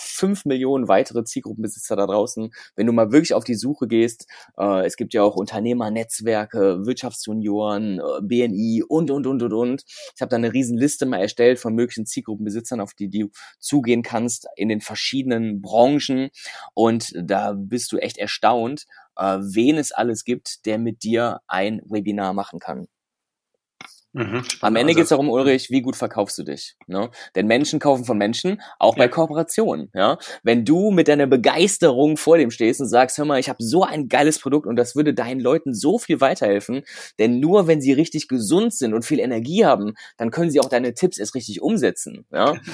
fünf 0.07 0.45
Millionen 0.45 0.88
weitere 0.88 1.25
Zielgruppenbesitzer 1.25 1.97
da 1.97 2.07
draußen. 2.07 2.51
Wenn 2.75 2.87
du 2.87 2.92
mal 2.92 3.12
wirklich 3.12 3.35
auf 3.35 3.45
die 3.45 3.55
Suche 3.55 3.87
gehst, 3.87 4.27
äh, 4.59 4.85
es 4.87 4.97
gibt 4.97 5.14
ja 5.14 5.23
auch 5.23 5.37
Unternehmernetzwerke, 5.37 6.87
Wirtschaftsjunioren, 6.87 8.01
äh, 8.01 8.23
BNI 8.23 8.85
und, 8.87 9.11
und, 9.11 9.27
und, 9.27 9.42
und, 9.42 9.53
und. 9.53 9.85
Ich 10.14 10.21
habe 10.21 10.31
da 10.31 10.37
eine 10.37 10.53
riesen 10.53 10.79
Liste 10.79 11.07
mal 11.07 11.21
erstellt 11.21 11.59
von 11.59 11.75
möglichen 11.75 12.07
Zielgruppenbesitzern, 12.07 12.81
auf 12.81 12.95
die 12.95 13.09
du 13.09 13.31
zugehen 13.59 14.03
kannst 14.03 14.47
in 14.57 14.69
den 14.69 14.81
verschiedenen 14.81 15.61
Branchen. 15.61 16.31
Und 16.75 17.12
da 17.16 17.53
bist 17.53 17.92
du 17.92 17.99
echt 17.99 18.19
erstaunt, 18.19 18.87
äh, 19.16 19.38
wen 19.40 19.77
es 19.77 19.92
alles 19.92 20.25
gibt, 20.25 20.66
der 20.66 20.79
mit 20.79 21.03
dir 21.03 21.40
ein 21.47 21.81
Webinar 21.85 22.33
machen 22.33 22.59
kann. 22.59 22.88
Mhm. 24.17 24.43
Am 24.63 24.77
Ende 24.77 24.93
also, 24.93 24.97
geht 24.97 25.03
es 25.03 25.09
darum, 25.11 25.29
Ulrich, 25.29 25.69
wie 25.69 25.83
gut 25.83 25.95
verkaufst 25.95 26.39
du 26.39 26.43
dich? 26.43 26.75
Ne? 26.87 27.11
Denn 27.35 27.47
Menschen 27.47 27.79
kaufen 27.79 28.07
von 28.07 28.17
Menschen, 28.17 28.63
auch 28.79 28.97
ja. 28.97 29.05
bei 29.05 29.09
Kooperationen. 29.09 29.91
Ja? 29.93 30.17
Wenn 30.43 30.65
du 30.65 30.91
mit 30.91 31.09
deiner 31.09 31.27
Begeisterung 31.27 32.17
vor 32.17 32.39
dem 32.39 32.51
stehst 32.51 32.81
und 32.81 32.87
sagst, 32.87 33.19
hör 33.19 33.27
mal, 33.27 33.39
ich 33.39 33.51
habe 33.51 33.63
so 33.63 33.83
ein 33.83 34.09
geiles 34.09 34.39
Produkt 34.39 34.67
und 34.67 34.77
das 34.77 34.97
würde 34.97 35.13
deinen 35.13 35.39
Leuten 35.39 35.75
so 35.75 35.99
viel 35.99 36.23
weiterhelfen, 36.23 36.83
denn 37.19 37.41
nur 37.41 37.67
wenn 37.67 37.83
sie 37.83 37.93
richtig 37.93 38.27
gesund 38.27 38.73
sind 38.73 38.95
und 38.95 39.05
viel 39.05 39.21
Energie 39.21 39.67
haben, 39.67 39.93
dann 40.17 40.31
können 40.31 40.51
sie 40.51 40.61
auch 40.61 40.71
deine 40.71 40.95
Tipps 40.95 41.19
erst 41.19 41.35
richtig 41.35 41.61
umsetzen. 41.61 42.25
Ja? 42.33 42.55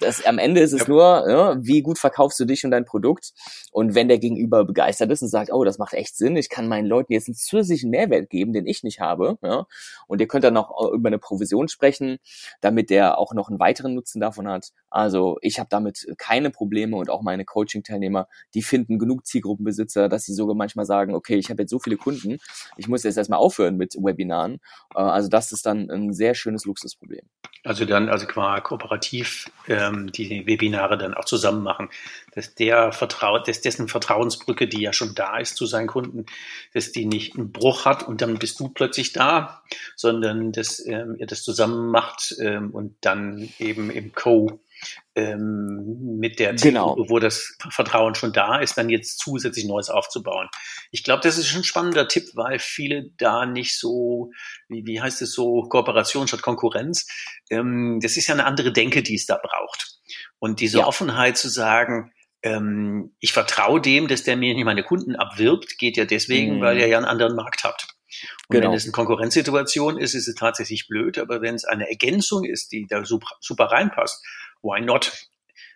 Das, 0.00 0.24
am 0.24 0.38
Ende 0.38 0.60
ist 0.60 0.72
es 0.72 0.82
ja. 0.82 0.88
nur, 0.88 1.02
ja, 1.28 1.56
wie 1.60 1.82
gut 1.82 1.98
verkaufst 1.98 2.38
du 2.38 2.44
dich 2.44 2.64
und 2.64 2.70
dein 2.70 2.84
Produkt? 2.84 3.32
Und 3.72 3.94
wenn 3.94 4.08
der 4.08 4.18
Gegenüber 4.18 4.64
begeistert 4.64 5.10
ist 5.10 5.22
und 5.22 5.28
sagt, 5.28 5.52
oh, 5.52 5.64
das 5.64 5.78
macht 5.78 5.94
echt 5.94 6.16
Sinn, 6.16 6.36
ich 6.36 6.48
kann 6.48 6.68
meinen 6.68 6.86
Leuten 6.86 7.12
jetzt 7.12 7.28
einen 7.28 7.34
zusätzlichen 7.34 7.90
Mehrwert 7.90 8.30
geben, 8.30 8.52
den 8.52 8.66
ich 8.66 8.82
nicht 8.82 9.00
habe, 9.00 9.38
ja? 9.42 9.66
und 10.06 10.20
ihr 10.20 10.28
könnt 10.28 10.44
dann 10.44 10.54
auch 10.88 10.92
über 10.92 11.08
eine 11.08 11.18
Provision 11.18 11.68
sprechen, 11.68 12.18
damit 12.60 12.90
der 12.90 13.18
auch 13.18 13.34
noch 13.34 13.48
einen 13.48 13.60
weiteren 13.60 13.94
Nutzen 13.94 14.20
davon 14.20 14.48
hat. 14.48 14.70
Also 14.90 15.38
ich 15.42 15.58
habe 15.58 15.68
damit 15.70 16.06
keine 16.18 16.50
Probleme 16.50 16.96
und 16.96 17.10
auch 17.10 17.22
meine 17.22 17.44
Coaching-Teilnehmer, 17.44 18.28
die 18.54 18.62
finden 18.62 18.98
genug 18.98 19.26
Zielgruppenbesitzer, 19.26 20.08
dass 20.08 20.24
sie 20.24 20.34
sogar 20.34 20.54
manchmal 20.54 20.86
sagen, 20.86 21.14
okay, 21.14 21.36
ich 21.36 21.50
habe 21.50 21.62
jetzt 21.62 21.70
so 21.70 21.78
viele 21.78 21.96
Kunden, 21.96 22.38
ich 22.76 22.88
muss 22.88 23.02
jetzt 23.02 23.16
erstmal 23.16 23.38
aufhören 23.38 23.76
mit 23.76 23.94
Webinaren. 23.94 24.60
Äh, 24.94 25.00
also 25.00 25.28
das 25.28 25.52
ist 25.52 25.66
dann 25.66 25.90
ein 25.90 26.12
sehr 26.12 26.34
schönes 26.34 26.64
Luxusproblem. 26.64 27.26
Also 27.64 27.84
dann, 27.84 28.08
also 28.08 28.26
quasi 28.26 28.62
kooperativ 28.62 29.50
ähm, 29.66 30.10
die 30.12 30.46
Webinare 30.46 30.96
dann 30.96 31.14
auch 31.14 31.24
zusammen 31.24 31.62
machen, 31.62 31.90
dass 32.38 32.54
der 32.54 32.92
vertraut, 32.92 33.48
dass 33.48 33.62
dessen 33.62 33.88
Vertrauensbrücke, 33.88 34.68
die 34.68 34.80
ja 34.80 34.92
schon 34.92 35.16
da 35.16 35.38
ist 35.38 35.56
zu 35.56 35.66
seinen 35.66 35.88
Kunden, 35.88 36.24
dass 36.72 36.92
die 36.92 37.04
nicht 37.04 37.34
einen 37.34 37.50
Bruch 37.50 37.84
hat 37.84 38.06
und 38.06 38.22
dann 38.22 38.38
bist 38.38 38.60
du 38.60 38.68
plötzlich 38.68 39.12
da, 39.12 39.64
sondern 39.96 40.52
dass 40.52 40.78
ähm, 40.86 41.16
ihr 41.18 41.26
das 41.26 41.42
zusammen 41.42 41.90
macht 41.90 42.36
ähm, 42.38 42.70
und 42.70 42.94
dann 43.00 43.48
eben 43.58 43.90
im 43.90 44.12
Co 44.12 44.60
ähm, 45.16 46.18
mit 46.20 46.38
der 46.38 46.56
Zielgruppe, 46.56 46.94
genau. 46.94 47.10
wo 47.10 47.18
das 47.18 47.58
Vertrauen 47.70 48.14
schon 48.14 48.32
da 48.32 48.60
ist, 48.60 48.78
dann 48.78 48.88
jetzt 48.88 49.18
zusätzlich 49.18 49.64
Neues 49.64 49.90
aufzubauen. 49.90 50.48
Ich 50.92 51.02
glaube, 51.02 51.22
das 51.24 51.38
ist 51.38 51.52
ein 51.56 51.64
spannender 51.64 52.06
Tipp, 52.06 52.30
weil 52.34 52.60
viele 52.60 53.10
da 53.16 53.46
nicht 53.46 53.76
so, 53.76 54.30
wie, 54.68 54.86
wie 54.86 55.00
heißt 55.00 55.22
es 55.22 55.32
so, 55.32 55.62
Kooperation 55.62 56.28
statt 56.28 56.42
Konkurrenz. 56.42 57.08
Ähm, 57.50 57.98
das 58.00 58.16
ist 58.16 58.28
ja 58.28 58.34
eine 58.34 58.44
andere 58.44 58.72
Denke, 58.72 59.02
die 59.02 59.16
es 59.16 59.26
da 59.26 59.40
braucht. 59.42 59.98
Und 60.38 60.60
diese 60.60 60.78
ja. 60.78 60.86
Offenheit 60.86 61.36
zu 61.36 61.48
sagen, 61.48 62.12
ähm, 62.42 63.14
ich 63.20 63.32
vertraue 63.32 63.80
dem, 63.80 64.08
dass 64.08 64.22
der 64.22 64.36
mir 64.36 64.54
nicht 64.54 64.64
meine 64.64 64.84
Kunden 64.84 65.16
abwirbt, 65.16 65.78
geht 65.78 65.96
ja 65.96 66.04
deswegen, 66.04 66.56
mhm. 66.56 66.60
weil 66.60 66.78
er 66.78 66.86
ja 66.86 66.96
einen 66.96 67.06
anderen 67.06 67.34
Markt 67.34 67.64
hat. 67.64 67.86
Und 68.48 68.54
genau. 68.54 68.68
wenn 68.68 68.76
es 68.76 68.84
eine 68.84 68.92
Konkurrenzsituation 68.92 69.98
ist, 69.98 70.14
ist 70.14 70.28
es 70.28 70.34
tatsächlich 70.34 70.88
blöd, 70.88 71.18
aber 71.18 71.42
wenn 71.42 71.54
es 71.54 71.64
eine 71.64 71.88
Ergänzung 71.88 72.44
ist, 72.44 72.72
die 72.72 72.86
da 72.86 73.04
super, 73.04 73.28
super 73.40 73.66
reinpasst, 73.66 74.24
why 74.62 74.80
not? 74.80 75.12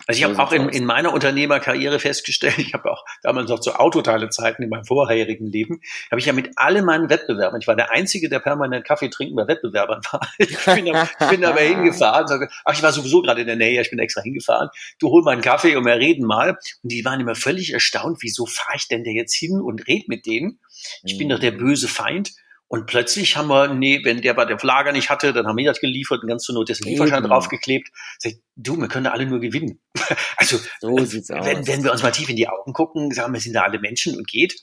Also 0.07 0.19
ich 0.19 0.25
habe 0.25 0.39
auch 0.39 0.53
in, 0.53 0.69
in 0.69 0.85
meiner 0.85 1.13
Unternehmerkarriere 1.13 1.99
festgestellt, 1.99 2.59
ich 2.59 2.75
habe 2.75 2.91
auch 2.91 3.05
damals 3.23 3.49
noch 3.49 3.61
zu 3.61 3.75
Autoteile-Zeiten 3.75 4.63
in 4.63 4.69
meinem 4.69 4.85
vorherigen 4.85 5.47
Leben, 5.47 5.81
habe 6.11 6.21
ich 6.21 6.27
ja 6.27 6.33
mit 6.33 6.51
allen 6.57 6.85
meinen 6.85 7.11
Wettbewerbern, 7.11 7.61
ich 7.61 7.67
war 7.67 7.77
der 7.77 7.91
Einzige, 7.91 8.29
der 8.29 8.41
permanent 8.41 8.85
Kaffee 8.85 9.09
trinken 9.09 9.37
bei 9.37 9.47
Wettbewerbern 9.47 10.01
war. 10.11 10.21
Ich 10.39 10.65
bin, 10.65 10.87
da, 10.87 11.09
ich 11.21 11.29
bin 11.29 11.45
aber 11.45 11.61
hingefahren, 11.61 12.27
sage, 12.27 12.49
ach, 12.65 12.75
ich 12.75 12.83
war 12.83 12.93
sowieso 12.93 13.23
gerade 13.23 13.41
in 13.41 13.47
der 13.47 13.57
Nähe, 13.57 13.81
ich 13.81 13.91
bin 13.91 13.99
extra 13.99 14.23
hingefahren, 14.23 14.69
du 14.99 15.09
hol 15.09 15.23
mal 15.23 15.33
einen 15.33 15.41
Kaffee 15.41 15.77
und 15.77 15.85
wir 15.85 15.95
reden 15.97 16.27
mal. 16.27 16.59
Und 16.83 16.93
die 16.93 17.05
waren 17.05 17.21
immer 17.21 17.35
völlig 17.35 17.73
erstaunt, 17.73 18.19
wieso 18.21 18.47
fahre 18.47 18.77
ich 18.77 18.89
denn 18.89 19.05
da 19.05 19.11
jetzt 19.11 19.35
hin 19.35 19.61
und 19.61 19.87
red 19.87 20.09
mit 20.09 20.27
denen? 20.27 20.59
Ich 21.05 21.19
bin 21.19 21.29
doch 21.29 21.39
der 21.39 21.53
mhm. 21.53 21.59
böse 21.59 21.89
Feind. 21.89 22.33
Und 22.73 22.87
plötzlich 22.87 23.37
haben 23.37 23.49
wir, 23.49 23.69
nee, 23.75 24.01
wenn 24.03 24.23
der 24.23 24.33
bei 24.33 24.47
der 24.47 24.57
Lager 24.63 24.93
nicht 24.93 25.11
hatte, 25.11 25.35
dann 25.35 25.47
haben 25.47 25.59
wir 25.59 25.67
das 25.67 25.79
geliefert 25.79 26.23
und 26.23 26.29
ganz 26.31 26.45
zur 26.45 26.55
Not 26.55 26.71
dessen 26.71 26.85
Lieferschein 26.85 27.23
draufgeklebt. 27.23 27.91
Sag 28.19 28.33
ich, 28.33 28.39
du, 28.57 28.79
wir 28.79 28.89
können 28.89 29.05
da 29.05 29.11
alle 29.11 29.27
nur 29.27 29.41
gewinnen. 29.41 29.79
also, 30.39 30.57
so 30.81 30.89
wenn, 30.89 31.67
wenn 31.67 31.85
wir 31.85 31.93
uns 31.93 32.03
mal 32.03 32.13
tief 32.13 32.31
in 32.31 32.37
die 32.37 32.49
Augen 32.49 32.73
gucken, 32.73 33.11
sagen 33.11 33.35
wir, 33.35 33.43
sind 33.43 33.53
da 33.53 33.65
alle 33.65 33.79
Menschen 33.79 34.17
und 34.17 34.27
geht. 34.27 34.55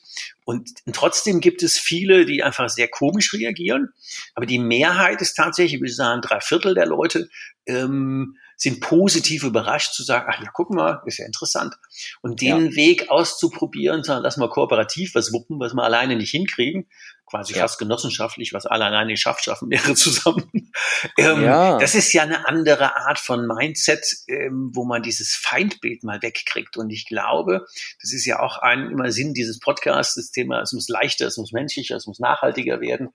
Und, 0.44 0.72
und 0.88 0.96
trotzdem 0.96 1.40
gibt 1.40 1.62
es 1.62 1.78
viele, 1.78 2.26
die 2.26 2.42
einfach 2.42 2.68
sehr 2.70 2.88
komisch 2.88 3.32
reagieren. 3.32 3.90
Aber 4.34 4.48
die 4.48 4.58
Mehrheit 4.58 5.22
ist 5.22 5.36
tatsächlich, 5.36 5.76
ich 5.76 5.82
würde 5.82 5.94
sagen, 5.94 6.24
drei 6.24 6.40
Viertel 6.40 6.74
der 6.74 6.88
Leute, 6.88 7.30
ähm, 7.68 8.38
sind 8.60 8.82
positiv 8.82 9.44
überrascht 9.44 9.94
zu 9.94 10.04
sagen, 10.04 10.26
ach 10.30 10.44
ja, 10.44 10.50
guck 10.54 10.70
mal, 10.72 11.02
ist 11.06 11.18
ja 11.18 11.26
interessant. 11.26 11.76
Und 12.22 12.42
den 12.42 12.72
ja. 12.72 12.76
Weg 12.76 13.10
auszuprobieren, 13.10 14.04
sagen, 14.04 14.22
lass 14.22 14.36
mal 14.36 14.50
kooperativ 14.50 15.16
was 15.16 15.32
wuppen, 15.32 15.62
was 15.62 15.74
wir 15.74 15.84
alleine 15.84 16.18
nicht 16.18 16.32
hinkriegen, 16.32 16.88
quasi 17.30 17.54
ja. 17.54 17.62
fast 17.62 17.80
genossenschaftlich, 17.80 18.54
was 18.54 18.66
alle 18.66 18.86
alleine 18.86 19.12
nicht 19.12 19.22
schafft, 19.22 19.44
schaffen 19.44 19.68
mehrere 19.70 19.96
zusammen. 19.96 20.72
ähm, 21.18 21.44
ja. 21.44 21.78
Das 21.78 21.96
ist 21.96 22.12
ja 22.14 22.24
eine 22.24 22.48
andere 22.48 22.96
Art 22.96 23.20
von 23.20 23.48
Mindset, 23.48 24.06
ähm, 24.28 24.72
wo 24.74 24.86
man 24.86 25.04
dieses 25.04 25.36
Feindbild 25.36 26.04
mal 26.04 26.22
wegkriegt. 26.22 26.78
Und 26.78 26.90
ich 26.90 27.06
glaube, 27.06 27.66
das 28.02 28.14
ist 28.14 28.26
ja 28.26 28.40
auch 28.40 28.58
ein 28.58 28.90
immer 28.92 29.12
Sinn 29.12 29.34
dieses 29.34 29.60
Podcasts, 29.60 30.16
das 30.16 30.32
Thema, 30.32 30.62
es 30.62 30.74
muss 30.74 30.90
leichter, 30.90 31.28
es 31.28 31.38
muss 31.38 31.52
menschlicher, 31.52 31.96
es 31.96 32.08
muss 32.08 32.20
nachhaltiger 32.20 32.82
werden. 32.82 33.10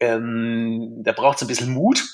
Ähm, 0.00 1.02
da 1.02 1.12
braucht 1.12 1.36
es 1.36 1.42
ein 1.42 1.48
bisschen 1.48 1.72
Mut, 1.72 2.04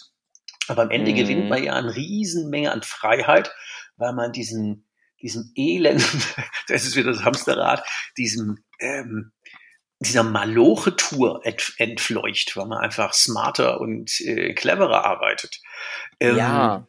aber 0.69 0.83
am 0.83 0.91
Ende 0.91 1.13
mhm. 1.13 1.17
gewinnt 1.17 1.49
man 1.49 1.63
ja 1.63 1.75
eine 1.75 1.95
Riesenmenge 1.95 2.73
an 2.73 2.83
Freiheit, 2.83 3.53
weil 3.97 4.15
man 4.15 4.33
diesen, 4.33 4.89
diesem 5.21 5.53
Elend, 5.55 6.03
das 6.69 6.85
ist 6.85 6.97
wieder 6.97 7.13
das 7.13 7.25
Hamsterrad, 7.25 7.85
diesem, 8.17 8.65
ähm, 8.81 9.33
dieser 10.01 10.23
Maloche-Tour 10.23 11.41
ent, 11.45 11.75
entfleucht, 11.79 12.57
weil 12.57 12.67
man 12.67 12.79
einfach 12.79 13.13
smarter 13.15 13.81
und 13.81 14.21
äh, 14.21 14.53
cleverer 14.55 15.05
arbeitet. 15.05 15.61
Ähm, 16.21 16.37
ja 16.37 16.87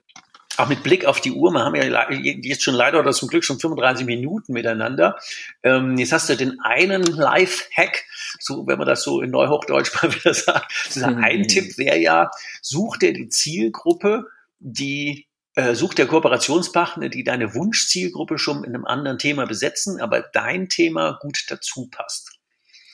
auch 0.57 0.67
mit 0.67 0.83
Blick 0.83 1.05
auf 1.05 1.21
die 1.21 1.31
Uhr, 1.31 1.51
wir 1.51 1.63
haben 1.63 1.75
ja 1.75 2.09
jetzt 2.11 2.63
schon 2.63 2.75
leider 2.75 2.99
oder 2.99 3.11
zum 3.11 3.27
Glück 3.27 3.43
schon 3.43 3.59
35 3.59 4.05
Minuten 4.05 4.53
miteinander. 4.53 5.17
Ähm, 5.63 5.97
jetzt 5.97 6.11
hast 6.11 6.29
du 6.29 6.35
den 6.35 6.59
einen 6.61 7.03
Live-Hack, 7.03 8.05
so 8.39 8.65
wenn 8.67 8.77
man 8.77 8.87
das 8.87 9.03
so 9.03 9.21
in 9.21 9.31
Neuhochdeutsch 9.31 9.91
mal 10.01 10.13
wieder 10.15 10.33
sagt. 10.33 10.71
Dieser 10.93 11.11
mhm. 11.11 11.23
ein 11.23 11.47
Tipp 11.47 11.77
wäre 11.77 11.97
ja, 11.97 12.29
such 12.61 12.97
dir 12.97 13.13
die 13.13 13.29
Zielgruppe, 13.29 14.25
die 14.59 15.27
äh, 15.55 15.75
such 15.75 15.93
dir 15.93 16.07
Kooperationspartner, 16.07 17.09
die 17.09 17.23
deine 17.23 17.53
Wunschzielgruppe 17.53 18.37
schon 18.37 18.63
in 18.63 18.75
einem 18.75 18.85
anderen 18.85 19.17
Thema 19.17 19.45
besetzen, 19.45 19.99
aber 19.99 20.21
dein 20.21 20.69
Thema 20.69 21.17
gut 21.21 21.45
dazu 21.49 21.87
passt. 21.89 22.34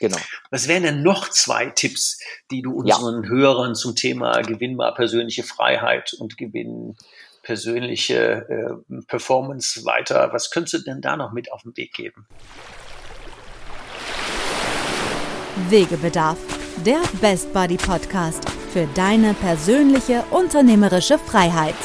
Genau. 0.01 0.17
Was 0.49 0.67
wären 0.67 0.81
denn 0.81 1.03
noch 1.03 1.29
zwei 1.29 1.67
Tipps, 1.67 2.19
die 2.49 2.63
du 2.63 2.73
unseren 2.73 3.23
ja. 3.23 3.29
Hörern 3.29 3.75
zum 3.75 3.95
Thema 3.95 4.41
gewinnbar 4.41 4.95
persönliche 4.95 5.43
Freiheit 5.43 6.13
und 6.13 6.37
Gewinn 6.37 6.95
persönliche 7.43 8.47
äh, 8.89 9.01
Performance 9.07 9.85
weiter. 9.85 10.29
Was 10.31 10.49
könntest 10.49 10.73
du 10.73 10.91
denn 10.91 11.01
da 11.01 11.17
noch 11.17 11.31
mit 11.31 11.51
auf 11.51 11.63
den 11.63 11.77
Weg 11.77 11.93
geben? 11.93 12.25
Wegebedarf, 15.69 16.37
der 16.83 17.01
Best 17.19 17.53
Buddy 17.53 17.77
Podcast 17.77 18.49
für 18.71 18.87
deine 18.95 19.35
persönliche 19.35 20.23
unternehmerische 20.31 21.19
Freiheit. 21.19 21.75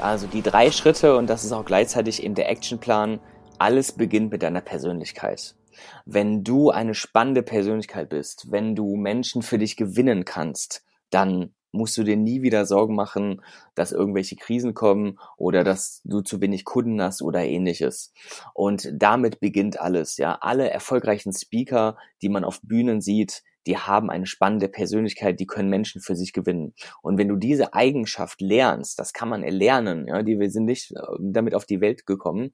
Also 0.00 0.28
die 0.28 0.42
drei 0.42 0.70
Schritte 0.70 1.16
und 1.16 1.26
das 1.28 1.42
ist 1.42 1.52
auch 1.52 1.64
gleichzeitig 1.64 2.22
eben 2.22 2.34
der 2.34 2.48
Actionplan. 2.50 3.18
Alles 3.58 3.92
beginnt 3.92 4.30
mit 4.30 4.42
deiner 4.42 4.60
Persönlichkeit. 4.60 5.54
Wenn 6.04 6.44
du 6.44 6.70
eine 6.70 6.94
spannende 6.94 7.42
Persönlichkeit 7.42 8.08
bist, 8.08 8.50
wenn 8.50 8.74
du 8.74 8.96
Menschen 8.96 9.42
für 9.42 9.58
dich 9.58 9.76
gewinnen 9.76 10.24
kannst, 10.24 10.84
dann 11.10 11.54
musst 11.72 11.96
du 11.98 12.02
dir 12.02 12.16
nie 12.16 12.42
wieder 12.42 12.64
Sorgen 12.66 12.94
machen, 12.94 13.42
dass 13.74 13.92
irgendwelche 13.92 14.36
Krisen 14.36 14.74
kommen 14.74 15.18
oder 15.36 15.62
dass 15.62 16.00
du 16.04 16.22
zu 16.22 16.40
wenig 16.40 16.64
Kunden 16.64 17.00
hast 17.02 17.22
oder 17.22 17.44
ähnliches. 17.44 18.12
Und 18.54 18.90
damit 18.92 19.40
beginnt 19.40 19.80
alles, 19.80 20.16
ja. 20.16 20.38
Alle 20.40 20.70
erfolgreichen 20.70 21.32
Speaker, 21.32 21.96
die 22.22 22.28
man 22.28 22.44
auf 22.44 22.60
Bühnen 22.62 23.00
sieht, 23.00 23.42
die 23.66 23.76
haben 23.76 24.10
eine 24.10 24.26
spannende 24.26 24.68
Persönlichkeit, 24.68 25.40
die 25.40 25.46
können 25.46 25.68
Menschen 25.68 26.00
für 26.00 26.14
sich 26.14 26.32
gewinnen. 26.32 26.72
Und 27.02 27.18
wenn 27.18 27.28
du 27.28 27.36
diese 27.36 27.74
Eigenschaft 27.74 28.40
lernst, 28.40 28.98
das 28.98 29.12
kann 29.12 29.28
man 29.28 29.42
erlernen, 29.42 30.06
ja, 30.06 30.22
die 30.22 30.38
wir 30.38 30.50
sind 30.50 30.66
nicht 30.66 30.92
äh, 30.92 31.00
damit 31.18 31.54
auf 31.54 31.66
die 31.66 31.80
Welt 31.80 32.06
gekommen, 32.06 32.52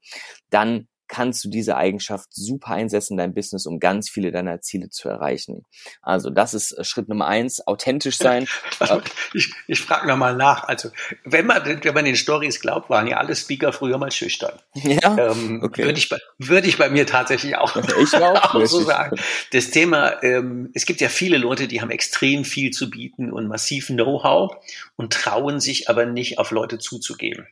dann 0.51 0.89
kannst 1.13 1.45
du 1.45 1.51
diese 1.51 1.77
Eigenschaft 1.77 2.31
super 2.33 2.69
einsetzen 2.69 3.13
in 3.13 3.19
deinem 3.19 3.35
Business, 3.35 3.67
um 3.67 3.81
ganz 3.81 4.09
viele 4.09 4.33
deiner 4.33 4.63
Ziele 4.63 4.89
zu 4.89 5.11
erreichen. 5.11 5.67
Also 6.01 6.31
das 6.31 6.55
ist 6.55 6.73
äh, 6.73 6.85
Schritt 6.85 7.11
Nummer 7.11 7.27
eins, 7.27 7.65
authentisch 7.67 8.17
sein. 8.17 8.49
Also, 8.79 9.03
ich 9.35 9.53
ich 9.69 9.81
frage 9.81 10.09
nochmal 10.09 10.35
nach. 10.35 10.65
Also 10.65 10.91
wenn 11.25 11.47
man, 11.47 11.85
wenn 11.85 11.95
man 11.95 12.05
den 12.05 12.17
Stories 12.17 12.59
glaubt, 12.59 12.91
waren 12.91 13.07
ja 13.07 13.19
alle 13.19 13.37
Speaker 13.37 13.73
früher 13.73 13.99
mal 13.99 14.11
schüchtern. 14.11 14.59
Ja, 14.75 15.31
ähm, 15.31 15.61
okay. 15.63 15.85
Würde 15.85 15.99
ich, 15.99 16.09
bei, 16.09 16.19
würde 16.39 16.67
ich 16.67 16.79
bei 16.79 16.89
mir 16.89 17.07
tatsächlich 17.07 17.57
auch, 17.57 17.77
ich 18.03 18.15
auch, 18.17 18.55
auch 18.55 18.67
so 18.67 18.81
sagen. 18.81 19.21
Das 19.53 19.71
Thema, 19.71 20.23
ähm, 20.23 20.71
es 20.75 20.87
gibt 20.87 21.01
ja 21.01 21.09
viele 21.11 21.37
Leute, 21.37 21.69
die 21.69 21.81
haben 21.81 21.91
extrem 21.91 22.45
viel 22.45 22.71
zu 22.71 22.91
bieten 22.91 23.31
und 23.31 23.47
massiv 23.47 23.89
Know-how 23.89 24.53
und 24.97 25.13
trauen 25.13 25.61
sich 25.61 25.89
aber 25.91 26.07
nicht 26.07 26.39
auf 26.39 26.51
Leute 26.51 26.79
zuzugeben. 26.79 27.47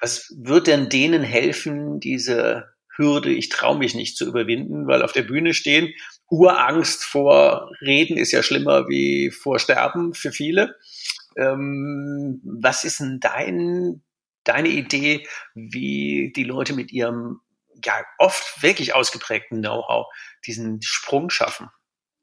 Was 0.00 0.32
wird 0.36 0.66
denn 0.66 0.88
denen 0.88 1.22
helfen, 1.22 2.00
diese 2.00 2.73
Hürde, 2.96 3.32
ich 3.32 3.48
traue 3.48 3.78
mich 3.78 3.94
nicht 3.94 4.16
zu 4.16 4.26
überwinden, 4.26 4.86
weil 4.86 5.02
auf 5.02 5.12
der 5.12 5.22
Bühne 5.22 5.54
stehen, 5.54 5.92
Urangst 6.30 7.04
vor 7.04 7.70
Reden 7.80 8.16
ist 8.16 8.32
ja 8.32 8.42
schlimmer 8.42 8.88
wie 8.88 9.30
vor 9.30 9.58
Sterben 9.58 10.14
für 10.14 10.32
viele. 10.32 10.76
Ähm, 11.36 12.40
was 12.44 12.84
ist 12.84 13.00
denn 13.00 13.20
dein, 13.20 14.02
deine 14.44 14.68
Idee, 14.68 15.26
wie 15.54 16.32
die 16.34 16.44
Leute 16.44 16.72
mit 16.72 16.92
ihrem 16.92 17.40
ja 17.84 17.94
oft 18.18 18.62
wirklich 18.62 18.94
ausgeprägten 18.94 19.60
Know-how 19.60 20.06
diesen 20.46 20.80
Sprung 20.82 21.30
schaffen 21.30 21.68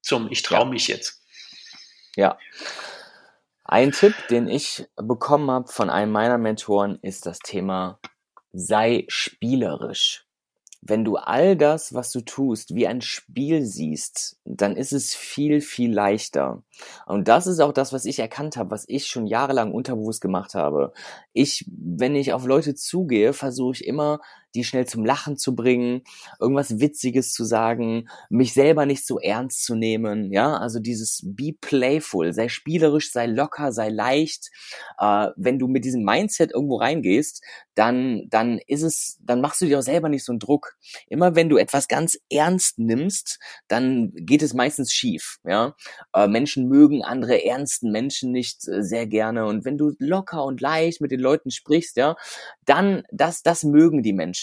zum 0.01 0.31
Ich 0.31 0.41
traue 0.41 0.69
mich 0.69 0.87
jetzt? 0.87 1.23
Ja. 2.15 2.37
Ein 3.63 3.91
Tipp, 3.91 4.15
den 4.29 4.47
ich 4.47 4.85
bekommen 4.95 5.49
habe 5.51 5.71
von 5.71 5.89
einem 5.89 6.11
meiner 6.11 6.37
Mentoren, 6.37 6.99
ist 7.01 7.25
das 7.25 7.39
Thema 7.39 7.99
sei 8.51 9.05
spielerisch 9.07 10.25
wenn 10.81 11.05
du 11.05 11.15
all 11.15 11.55
das, 11.55 11.93
was 11.93 12.11
du 12.11 12.21
tust, 12.21 12.73
wie 12.73 12.87
ein 12.87 13.01
Spiel 13.01 13.63
siehst, 13.63 14.37
dann 14.45 14.75
ist 14.75 14.93
es 14.93 15.13
viel, 15.13 15.61
viel 15.61 15.93
leichter. 15.93 16.63
Und 17.05 17.27
das 17.27 17.45
ist 17.45 17.59
auch 17.59 17.71
das, 17.71 17.93
was 17.93 18.05
ich 18.05 18.17
erkannt 18.17 18.57
habe, 18.57 18.71
was 18.71 18.85
ich 18.87 19.07
schon 19.07 19.27
jahrelang 19.27 19.71
unterbewusst 19.71 20.21
gemacht 20.21 20.55
habe. 20.55 20.91
Ich, 21.33 21.65
wenn 21.67 22.15
ich 22.15 22.33
auf 22.33 22.45
Leute 22.45 22.73
zugehe, 22.73 23.33
versuche 23.33 23.75
ich 23.75 23.85
immer, 23.85 24.19
die 24.55 24.63
schnell 24.63 24.85
zum 24.85 25.05
Lachen 25.05 25.37
zu 25.37 25.55
bringen, 25.55 26.03
irgendwas 26.39 26.79
Witziges 26.79 27.33
zu 27.33 27.43
sagen, 27.43 28.07
mich 28.29 28.53
selber 28.53 28.85
nicht 28.85 29.05
so 29.05 29.19
ernst 29.19 29.63
zu 29.65 29.75
nehmen, 29.75 30.31
ja, 30.31 30.57
also 30.57 30.79
dieses 30.79 31.21
be 31.23 31.53
playful, 31.59 32.33
sei 32.33 32.49
spielerisch, 32.49 33.11
sei 33.11 33.27
locker, 33.27 33.71
sei 33.71 33.89
leicht. 33.89 34.49
Äh, 34.99 35.27
wenn 35.35 35.59
du 35.59 35.67
mit 35.67 35.85
diesem 35.85 36.03
Mindset 36.03 36.51
irgendwo 36.53 36.77
reingehst, 36.77 37.43
dann, 37.75 38.27
dann 38.29 38.59
ist 38.67 38.83
es, 38.83 39.17
dann 39.21 39.41
machst 39.41 39.61
du 39.61 39.65
dir 39.65 39.79
auch 39.79 39.83
selber 39.83 40.09
nicht 40.09 40.25
so 40.25 40.31
einen 40.31 40.39
Druck. 40.39 40.75
Immer 41.07 41.35
wenn 41.35 41.49
du 41.49 41.57
etwas 41.57 41.87
ganz 41.87 42.17
ernst 42.29 42.79
nimmst, 42.79 43.39
dann 43.67 44.11
geht 44.13 44.41
es 44.43 44.53
meistens 44.53 44.91
schief, 44.93 45.39
ja. 45.45 45.75
Äh, 46.13 46.27
Menschen 46.27 46.67
mögen 46.67 47.03
andere 47.03 47.43
ernsten 47.45 47.91
Menschen 47.91 48.31
nicht 48.31 48.67
äh, 48.67 48.83
sehr 48.83 49.07
gerne 49.07 49.45
und 49.45 49.65
wenn 49.65 49.77
du 49.77 49.93
locker 49.99 50.43
und 50.43 50.61
leicht 50.61 51.01
mit 51.01 51.11
den 51.11 51.19
Leuten 51.19 51.51
sprichst, 51.51 51.97
ja, 51.97 52.15
dann 52.65 53.03
das 53.11 53.43
das 53.43 53.63
mögen 53.63 54.03
die 54.03 54.13
Menschen. 54.13 54.40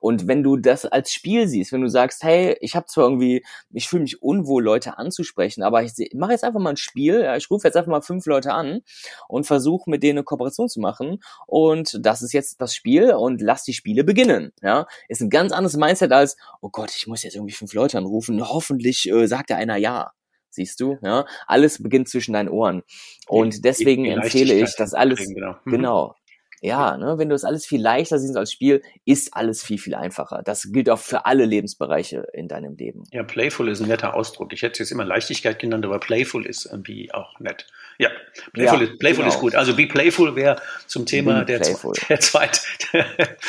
Und 0.00 0.26
wenn 0.26 0.42
du 0.42 0.56
das 0.56 0.84
als 0.84 1.12
Spiel 1.12 1.48
siehst, 1.48 1.72
wenn 1.72 1.80
du 1.80 1.88
sagst, 1.88 2.22
hey, 2.22 2.56
ich 2.60 2.76
habe 2.76 2.86
zwar 2.86 3.04
irgendwie, 3.04 3.44
ich 3.72 3.88
fühle 3.88 4.02
mich 4.02 4.22
unwohl, 4.22 4.62
Leute 4.62 4.98
anzusprechen, 4.98 5.62
aber 5.62 5.82
ich 5.82 5.92
mache 6.14 6.32
jetzt 6.32 6.44
einfach 6.44 6.60
mal 6.60 6.70
ein 6.70 6.76
Spiel, 6.76 7.22
ja, 7.22 7.36
ich 7.36 7.50
rufe 7.50 7.66
jetzt 7.66 7.76
einfach 7.76 7.90
mal 7.90 8.02
fünf 8.02 8.26
Leute 8.26 8.52
an 8.52 8.80
und 9.28 9.44
versuche 9.44 9.90
mit 9.90 10.02
denen 10.02 10.18
eine 10.18 10.24
Kooperation 10.24 10.68
zu 10.68 10.80
machen. 10.80 11.20
Und 11.46 11.98
das 12.00 12.22
ist 12.22 12.32
jetzt 12.32 12.60
das 12.60 12.74
Spiel 12.74 13.12
und 13.14 13.40
lass 13.40 13.64
die 13.64 13.74
Spiele 13.74 14.04
beginnen, 14.04 14.52
ja, 14.62 14.86
ist 15.08 15.20
ein 15.20 15.30
ganz 15.30 15.52
anderes 15.52 15.76
Mindset 15.76 16.12
als, 16.12 16.36
oh 16.60 16.70
Gott, 16.70 16.92
ich 16.94 17.06
muss 17.06 17.22
jetzt 17.22 17.34
irgendwie 17.34 17.54
fünf 17.54 17.72
Leute 17.72 17.98
anrufen, 17.98 18.48
hoffentlich 18.48 19.08
äh, 19.08 19.26
sagt 19.26 19.50
der 19.50 19.56
einer 19.56 19.76
ja. 19.76 20.12
Siehst 20.50 20.80
du, 20.80 20.96
ja, 21.02 21.26
alles 21.46 21.82
beginnt 21.82 22.08
zwischen 22.08 22.32
deinen 22.32 22.48
Ohren. 22.48 22.82
Und 23.26 23.66
deswegen 23.66 24.06
empfehle 24.06 24.54
ich, 24.54 24.74
dass 24.76 24.94
alles, 24.94 25.18
genau, 25.18 25.56
mhm. 25.64 25.70
genau 25.70 26.14
ja, 26.60 26.96
ne, 26.96 27.18
wenn 27.18 27.28
du 27.28 27.34
das 27.34 27.44
alles 27.44 27.66
viel 27.66 27.80
leichter 27.80 28.18
siehst 28.18 28.36
als 28.36 28.52
Spiel, 28.52 28.82
ist 29.04 29.34
alles 29.34 29.62
viel, 29.62 29.78
viel 29.78 29.94
einfacher. 29.94 30.42
Das 30.44 30.72
gilt 30.72 30.90
auch 30.90 30.98
für 30.98 31.26
alle 31.26 31.44
Lebensbereiche 31.44 32.26
in 32.32 32.48
deinem 32.48 32.76
Leben. 32.76 33.04
Ja, 33.12 33.22
playful 33.22 33.68
ist 33.68 33.80
ein 33.80 33.88
netter 33.88 34.14
Ausdruck. 34.14 34.52
Ich 34.52 34.62
hätte 34.62 34.80
jetzt 34.80 34.90
immer 34.90 35.04
Leichtigkeit 35.04 35.58
genannt, 35.58 35.84
aber 35.84 35.98
playful 35.98 36.46
ist 36.46 36.66
irgendwie 36.66 37.12
auch 37.12 37.38
nett. 37.40 37.66
Ja, 37.98 38.10
playful, 38.52 38.82
ja, 38.82 38.88
ist, 38.88 38.98
playful 38.98 39.24
genau. 39.24 39.34
ist 39.34 39.40
gut. 39.40 39.54
Also 39.54 39.74
be 39.74 39.86
playful 39.86 40.36
wäre 40.36 40.60
zum 40.86 41.06
Thema 41.06 41.44
der, 41.44 41.58
der 42.08 42.20
zweite. 42.20 42.60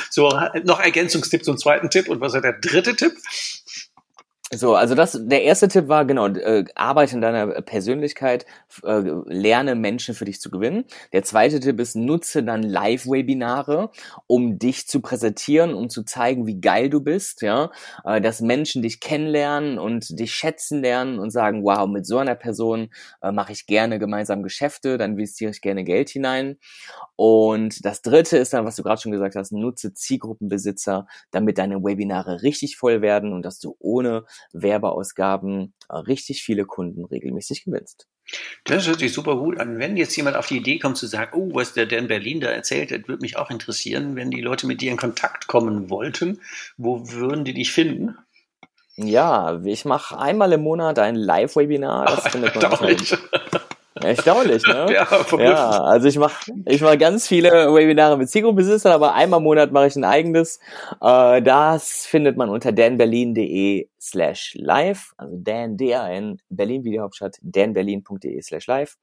so, 0.10 0.30
noch 0.64 0.80
Ergänzungstipp 0.80 1.44
zum 1.44 1.58
zweiten 1.58 1.90
Tipp. 1.90 2.10
Und 2.10 2.22
was 2.22 2.34
ist 2.34 2.44
der 2.44 2.54
dritte 2.54 2.96
Tipp? 2.96 3.14
So, 4.52 4.74
also 4.74 4.96
das, 4.96 5.16
der 5.22 5.44
erste 5.44 5.68
Tipp 5.68 5.90
war 5.90 6.06
genau, 6.06 6.26
äh, 6.28 6.66
arbeite 6.74 7.14
in 7.14 7.22
deiner 7.22 7.62
Persönlichkeit, 7.62 8.48
äh, 8.84 9.04
lerne 9.28 9.76
Menschen 9.76 10.16
für 10.16 10.26
dich 10.26 10.42
zu 10.42 10.50
gewinnen. 10.50 10.86
Der 11.14 11.22
zweite 11.24 11.60
Tipp 11.60 11.80
ist, 11.80 11.96
nutze 11.96 12.42
dann 12.44 12.64
Live-Webinare, 12.64 13.92
um 14.26 14.58
dich 14.58 14.88
zu 14.88 15.02
präsentieren, 15.02 15.76
um 15.76 15.88
zu 15.90 16.02
zeigen, 16.04 16.48
wie 16.48 16.60
geil 16.60 16.90
du 16.90 17.00
bist, 17.02 17.44
ja, 17.44 17.70
äh, 18.06 18.22
dass 18.22 18.42
Menschen 18.42 18.82
dich 18.82 19.00
kennenlernen 19.00 19.78
und 19.78 20.18
dich 20.20 20.34
schätzen 20.34 20.82
lernen 20.82 21.20
und 21.20 21.30
sagen, 21.30 21.64
wow, 21.64 21.88
mit 21.88 22.08
so 22.08 22.18
einer 22.18 22.34
Person 22.36 22.90
äh, 23.22 23.32
mache 23.32 23.52
ich 23.52 23.68
gerne 23.68 24.00
gemeinsam 24.00 24.42
Geschäfte, 24.42 24.98
dann 24.98 25.12
investiere 25.12 25.52
ich 25.52 25.62
gerne 25.62 25.84
Geld 25.84 26.10
hinein. 26.10 26.58
Und 27.16 27.86
das 27.86 28.02
dritte 28.02 28.38
ist 28.38 28.54
dann, 28.54 28.66
was 28.66 28.76
du 28.78 28.84
gerade 28.84 29.02
schon 29.02 29.12
gesagt 29.12 29.36
hast, 29.36 29.52
nutze 29.52 29.94
Zielgruppenbesitzer, 29.94 31.08
damit 31.32 31.58
deine 31.58 31.84
Webinare 31.84 32.42
richtig 32.44 32.78
voll 32.78 33.02
werden 33.02 33.34
und 33.34 33.44
dass 33.44 33.60
du 33.60 33.76
ohne 33.80 34.24
Werbeausgaben 34.54 35.74
äh, 35.90 35.98
richtig 35.98 36.44
viele 36.44 36.66
Kunden 36.66 37.06
regelmäßig 37.06 37.64
gewinnst. 37.66 38.08
Das 38.64 38.88
hört 38.88 39.00
sich 39.00 39.14
super 39.14 39.36
gut 39.38 39.60
an. 39.60 39.80
Wenn 39.80 39.98
jetzt 39.98 40.16
jemand 40.16 40.36
auf 40.36 40.48
die 40.48 40.58
Idee 40.58 40.78
kommt 40.78 40.98
zu 40.98 41.08
sagen, 41.08 41.32
oh, 41.36 41.56
was 41.56 41.74
der 41.74 41.88
Dan 41.88 42.08
Berlin 42.08 42.40
da 42.40 42.50
erzählt 42.50 42.92
hat, 42.92 43.08
würde 43.08 43.22
mich 43.22 43.38
auch 43.38 43.50
interessieren, 43.50 44.16
wenn 44.16 44.30
die 44.30 44.42
Leute 44.42 44.68
mit 44.68 44.82
dir 44.82 44.92
in 44.92 44.98
Kontakt 44.98 45.48
kommen 45.48 45.90
wollten, 45.90 46.40
wo 46.78 47.12
würden 47.12 47.44
die 47.44 47.54
dich 47.54 47.72
finden? 47.72 48.16
Ja, 48.98 49.60
ich 49.64 49.86
mache 49.86 50.20
einmal 50.20 50.52
im 50.52 50.62
Monat 50.62 51.00
ein 51.00 51.16
Live-Webinar. 51.16 52.06
Das 52.06 52.26
Ach, 52.26 52.32
findet 52.32 52.56
man 52.56 52.96
Erstaunlich, 54.02 54.64
ne? 54.66 54.88
ja, 54.94 55.08
ja, 55.38 55.82
also 55.82 56.08
ich 56.08 56.18
mache 56.18 56.52
ich 56.66 56.82
mach 56.82 56.98
ganz 56.98 57.28
viele 57.28 57.74
Webinare 57.74 58.18
mit 58.18 58.30
Zielgruppenbesitzern, 58.30 58.94
aber 58.94 59.14
einmal 59.14 59.40
im 59.40 59.44
Monat 59.44 59.72
mache 59.72 59.88
ich 59.88 59.96
ein 59.96 60.06
eigenes. 60.06 60.60
Äh, 61.02 61.42
das 61.42 62.06
findet 62.06 62.38
man 62.38 62.50
unter 62.50 62.72
danberlin.de 62.72 63.88
slash 64.00 64.56
live, 64.58 65.14
also 65.18 65.36
Dan, 65.38 65.78
D-A-N, 65.78 66.42
Berlin 66.50 66.84
wie 66.84 66.92
die 66.92 67.00
Hauptstadt, 67.00 67.38
danberlin.de 67.42 68.42
slash 68.42 68.68
live. 68.68 68.98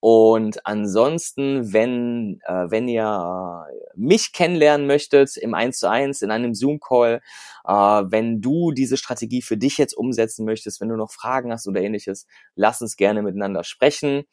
Und 0.00 0.66
ansonsten, 0.66 1.72
wenn, 1.72 2.40
äh, 2.46 2.70
wenn 2.70 2.88
ihr 2.88 3.66
mich 3.94 4.32
kennenlernen 4.32 4.86
möchtet 4.86 5.36
im 5.36 5.54
1 5.54 5.78
zu 5.78 5.88
1 5.88 6.22
in 6.22 6.30
einem 6.30 6.54
Zoom-Call, 6.54 7.20
äh, 7.64 7.72
wenn 7.72 8.40
du 8.40 8.72
diese 8.72 8.96
Strategie 8.96 9.42
für 9.42 9.56
dich 9.56 9.78
jetzt 9.78 9.96
umsetzen 9.96 10.44
möchtest, 10.44 10.80
wenn 10.80 10.88
du 10.88 10.96
noch 10.96 11.12
Fragen 11.12 11.52
hast 11.52 11.68
oder 11.68 11.80
ähnliches, 11.80 12.26
lass 12.54 12.82
uns 12.82 12.96
gerne 12.96 13.22
miteinander 13.22 13.64
sprechen. 13.64 14.24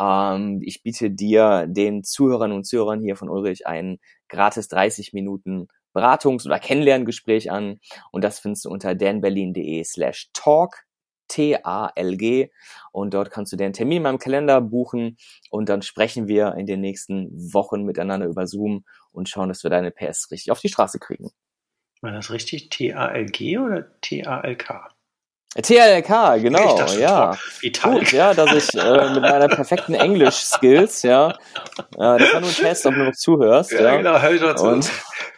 Ähm, 0.00 0.60
ich 0.62 0.82
biete 0.82 1.10
dir, 1.10 1.66
den 1.68 2.02
Zuhörern 2.02 2.52
und 2.52 2.64
Zuhörern 2.64 3.00
hier 3.00 3.16
von 3.16 3.28
Ulrich, 3.28 3.66
einen 3.66 3.98
gratis 4.28 4.68
30 4.68 5.12
Minuten 5.12 5.68
Beratungs- 5.94 6.46
oder 6.46 6.58
Kennenlerngespräch 6.58 7.50
an 7.50 7.80
und 8.10 8.22
das 8.22 8.40
findest 8.40 8.64
du 8.64 8.70
unter 8.70 8.94
danberlin.de 8.94 9.84
slash 9.84 10.30
talk, 10.32 10.84
T-A-L-G 11.28 12.50
und 12.92 13.14
dort 13.14 13.30
kannst 13.30 13.52
du 13.52 13.56
den 13.56 13.72
Termin 13.72 13.98
in 13.98 14.02
meinem 14.02 14.18
Kalender 14.18 14.60
buchen 14.60 15.16
und 15.50 15.68
dann 15.68 15.82
sprechen 15.82 16.28
wir 16.28 16.54
in 16.56 16.66
den 16.66 16.80
nächsten 16.80 17.30
Wochen 17.52 17.84
miteinander 17.84 18.26
über 18.26 18.46
Zoom 18.46 18.84
und 19.12 19.28
schauen, 19.28 19.48
dass 19.48 19.62
wir 19.62 19.70
deine 19.70 19.90
PS 19.90 20.30
richtig 20.30 20.50
auf 20.50 20.60
die 20.60 20.68
Straße 20.68 20.98
kriegen. 20.98 21.30
War 22.02 22.12
das 22.12 22.30
richtig 22.30 22.68
T-A-L-G 22.70 23.58
oder 23.58 24.00
T-A-L-K? 24.00 24.88
TLK, 25.54 26.40
genau, 26.40 26.86
ja. 26.98 27.36
Gut, 27.82 28.12
ja, 28.12 28.32
dass 28.32 28.52
ich 28.54 28.74
äh, 28.74 29.10
mit 29.10 29.20
meiner 29.20 29.48
perfekten 29.48 29.92
Englisch-Skills, 29.92 31.02
ja, 31.02 31.30
äh, 31.30 31.34
das 31.98 32.32
war 32.32 32.40
nur 32.40 32.48
ein 32.48 32.54
Test, 32.54 32.86
ob 32.86 32.94
du 32.94 33.04
noch 33.04 33.12
zuhörst, 33.12 33.72
ja. 33.72 33.82
ja. 33.82 33.96
Genau, 33.98 34.18
hör 34.18 34.32
ich 34.32 34.40
dazu. 34.40 34.64
Und 34.64 34.90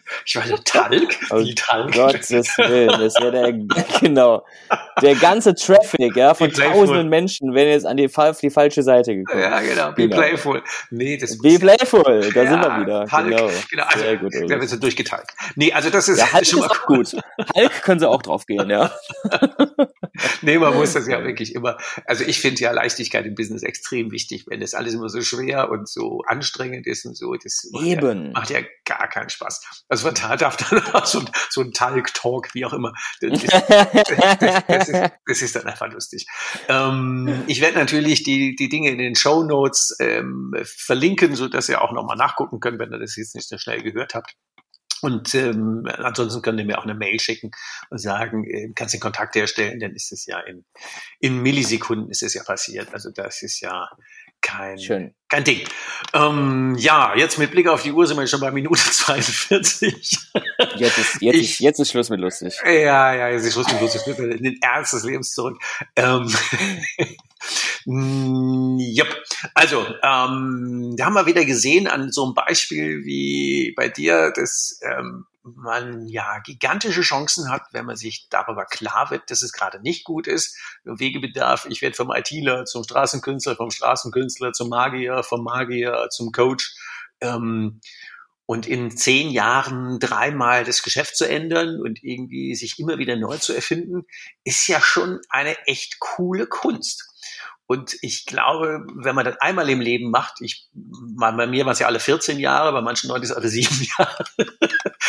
ich 0.26 0.34
meine, 0.34 0.62
Talg? 0.64 1.16
Wie 1.32 1.54
Talg? 1.54 1.92
Gottes 1.92 2.58
Willen, 2.58 2.88
das 2.88 3.14
wäre 3.14 3.32
der, 3.32 3.52
genau, 4.00 4.44
der 5.02 5.14
ganze 5.14 5.54
Traffic, 5.54 6.14
ja, 6.16 6.34
von 6.34 6.50
tausenden 6.50 7.08
Menschen, 7.08 7.54
wenn 7.54 7.68
jetzt 7.68 7.86
an 7.86 7.96
die, 7.96 8.10
die 8.42 8.50
falsche 8.50 8.82
Seite 8.82 9.14
gekommen. 9.14 9.40
Ja, 9.40 9.60
genau, 9.60 9.92
be 9.92 10.08
genau. 10.08 10.16
playful. 10.16 10.62
Nee, 10.90 11.16
das 11.16 11.38
Be 11.38 11.58
playful, 11.58 12.30
da 12.32 12.42
ja, 12.42 12.50
sind 12.50 12.60
wir 12.60 12.80
wieder. 12.80 13.06
Talg, 13.06 13.28
genau. 13.28 13.50
genau 13.70 13.84
also, 13.84 13.98
Sehr 13.98 14.16
gut. 14.16 14.32
Wir 14.32 14.68
sind 14.68 14.82
durchgeteilt. 14.82 15.26
Nee, 15.56 15.72
also 15.72 15.90
das 15.90 16.08
ist 16.08 16.18
ja, 16.18 16.32
Hulk 16.32 16.46
schon 16.46 16.60
mal 16.60 16.66
ist 16.66 16.86
gut. 16.86 17.22
Hulk 17.56 17.82
können 17.82 18.00
sie 18.00 18.08
auch 18.08 18.22
drauf 18.22 18.46
gehen, 18.46 18.68
ja. 18.70 18.90
nee, 20.42 20.58
man 20.58 20.74
muss 20.74 20.92
das 20.92 21.06
ja 21.06 21.24
wirklich 21.24 21.54
immer, 21.54 21.78
also 22.06 22.24
ich 22.24 22.40
finde 22.40 22.60
ja 22.60 22.72
Leichtigkeit 22.72 23.26
im 23.26 23.34
Business 23.34 23.62
extrem 23.62 24.10
wichtig, 24.10 24.46
wenn 24.48 24.60
das 24.60 24.74
alles 24.74 24.94
immer 24.94 25.08
so 25.08 25.20
schwer 25.22 25.70
und 25.70 25.88
so 25.88 26.22
anstrengend 26.26 26.86
ist 26.86 27.04
und 27.04 27.16
so, 27.16 27.34
das 27.34 27.68
macht, 27.72 27.84
Eben. 27.84 28.26
Ja, 28.26 28.32
macht 28.32 28.50
ja 28.50 28.60
gar 28.84 29.08
keinen 29.08 29.30
Spaß. 29.30 29.84
Also 29.94 30.10
von 30.10 30.38
darf 30.38 30.56
dann 30.56 30.82
so, 31.04 31.22
so 31.50 31.60
ein 31.60 31.70
Talk-Talk, 31.70 32.52
wie 32.52 32.64
auch 32.64 32.72
immer. 32.72 32.92
Das 33.20 33.44
ist, 33.44 33.52
das, 33.68 34.66
das, 34.66 34.88
ist, 34.88 35.12
das 35.24 35.42
ist, 35.42 35.54
dann 35.54 35.66
einfach 35.66 35.92
lustig. 35.92 36.26
Ähm, 36.68 37.44
ich 37.46 37.60
werde 37.60 37.78
natürlich 37.78 38.24
die, 38.24 38.56
die 38.56 38.68
Dinge 38.68 38.90
in 38.90 38.98
den 38.98 39.14
Show 39.14 39.44
Notes 39.44 39.96
ähm, 40.00 40.52
verlinken, 40.64 41.36
so 41.36 41.46
dass 41.46 41.68
ihr 41.68 41.80
auch 41.80 41.92
nochmal 41.92 42.16
nachgucken 42.16 42.58
könnt, 42.58 42.80
wenn 42.80 42.92
ihr 42.92 42.98
das 42.98 43.14
jetzt 43.14 43.36
nicht 43.36 43.48
so 43.48 43.56
schnell 43.56 43.84
gehört 43.84 44.16
habt. 44.16 44.34
Und 45.00 45.32
ähm, 45.36 45.86
ansonsten 45.86 46.42
könnt 46.42 46.58
ihr 46.58 46.66
mir 46.66 46.78
auch 46.78 46.84
eine 46.84 46.94
Mail 46.94 47.20
schicken 47.20 47.52
und 47.90 47.98
sagen, 47.98 48.42
äh, 48.50 48.72
kannst 48.74 48.94
den 48.94 49.00
Kontakt 49.00 49.36
herstellen, 49.36 49.78
dann 49.78 49.92
ist 49.92 50.10
es 50.10 50.26
ja 50.26 50.40
in, 50.40 50.64
in 51.20 51.40
Millisekunden 51.40 52.10
ist 52.10 52.24
es 52.24 52.34
ja 52.34 52.42
passiert. 52.42 52.92
Also 52.92 53.10
das 53.12 53.42
ist 53.42 53.60
ja 53.60 53.88
kein, 54.44 54.78
Schön. 54.78 55.14
kein 55.28 55.42
Ding. 55.42 55.66
Ähm, 56.12 56.76
ja, 56.78 57.16
jetzt 57.16 57.38
mit 57.38 57.50
Blick 57.50 57.66
auf 57.66 57.82
die 57.82 57.92
Uhr 57.92 58.06
sind 58.06 58.18
wir 58.18 58.26
schon 58.26 58.40
bei 58.40 58.50
Minute 58.50 58.82
42. 58.90 59.92
Jetzt 60.76 60.98
ist, 60.98 61.22
jetzt, 61.22 61.34
ich, 61.34 61.50
ist, 61.50 61.60
jetzt 61.60 61.80
ist 61.80 61.90
Schluss 61.90 62.10
mit 62.10 62.20
lustig. 62.20 62.54
Ja, 62.64 63.14
ja, 63.14 63.28
jetzt 63.30 63.44
ist 63.44 63.54
Schluss 63.54 63.72
mit 63.72 63.80
lustig. 63.80 64.02
Ich 64.06 64.18
in 64.18 64.42
den 64.42 64.58
Ernst 64.60 64.92
des 64.92 65.04
Lebens 65.04 65.32
zurück. 65.32 65.58
Ähm, 65.96 66.30
yep. 68.78 69.08
Also, 69.54 69.86
ähm, 70.02 70.94
da 70.96 71.06
haben 71.06 71.14
wir 71.14 71.26
wieder 71.26 71.44
gesehen 71.44 71.88
an 71.88 72.12
so 72.12 72.24
einem 72.24 72.34
Beispiel 72.34 73.04
wie 73.04 73.72
bei 73.76 73.88
dir, 73.88 74.30
dass 74.30 74.78
ähm, 74.82 75.26
man 75.44 76.06
ja 76.06 76.38
gigantische 76.40 77.02
Chancen 77.02 77.50
hat, 77.50 77.62
wenn 77.72 77.84
man 77.84 77.96
sich 77.96 78.28
darüber 78.30 78.64
klar 78.64 79.10
wird, 79.10 79.30
dass 79.30 79.42
es 79.42 79.52
gerade 79.52 79.80
nicht 79.80 80.04
gut 80.04 80.26
ist. 80.26 80.58
Wegebedarf, 80.84 81.66
ich 81.66 81.82
werde 81.82 81.96
vom 81.96 82.10
ITler 82.10 82.64
zum 82.64 82.84
Straßenkünstler, 82.84 83.56
vom 83.56 83.70
Straßenkünstler 83.70 84.52
zum 84.52 84.70
Magier, 84.70 85.22
vom 85.22 85.44
Magier 85.44 86.08
zum 86.10 86.32
Coach. 86.32 86.74
Ähm, 87.20 87.80
und 88.46 88.66
in 88.66 88.94
zehn 88.94 89.30
Jahren 89.30 89.98
dreimal 90.00 90.64
das 90.64 90.82
Geschäft 90.82 91.16
zu 91.16 91.26
ändern 91.26 91.80
und 91.80 92.02
irgendwie 92.02 92.54
sich 92.54 92.78
immer 92.78 92.98
wieder 92.98 93.16
neu 93.16 93.38
zu 93.38 93.54
erfinden, 93.54 94.02
ist 94.44 94.66
ja 94.66 94.80
schon 94.80 95.20
eine 95.30 95.56
echt 95.66 95.98
coole 95.98 96.46
Kunst. 96.46 97.13
Und 97.66 97.96
ich 98.02 98.26
glaube, 98.26 98.86
wenn 98.94 99.14
man 99.14 99.24
das 99.24 99.40
einmal 99.40 99.68
im 99.70 99.80
Leben 99.80 100.10
macht, 100.10 100.34
ich, 100.40 100.68
bei 100.74 101.46
mir 101.46 101.64
waren 101.64 101.72
es 101.72 101.78
ja 101.78 101.86
alle 101.86 102.00
14 102.00 102.38
Jahre, 102.38 102.72
bei 102.72 102.82
manchen 102.82 103.08
Leuten 103.08 103.22
ist 103.22 103.30
es 103.30 103.36
alle 103.36 103.48
sieben 103.48 103.86
Jahre. 103.98 104.24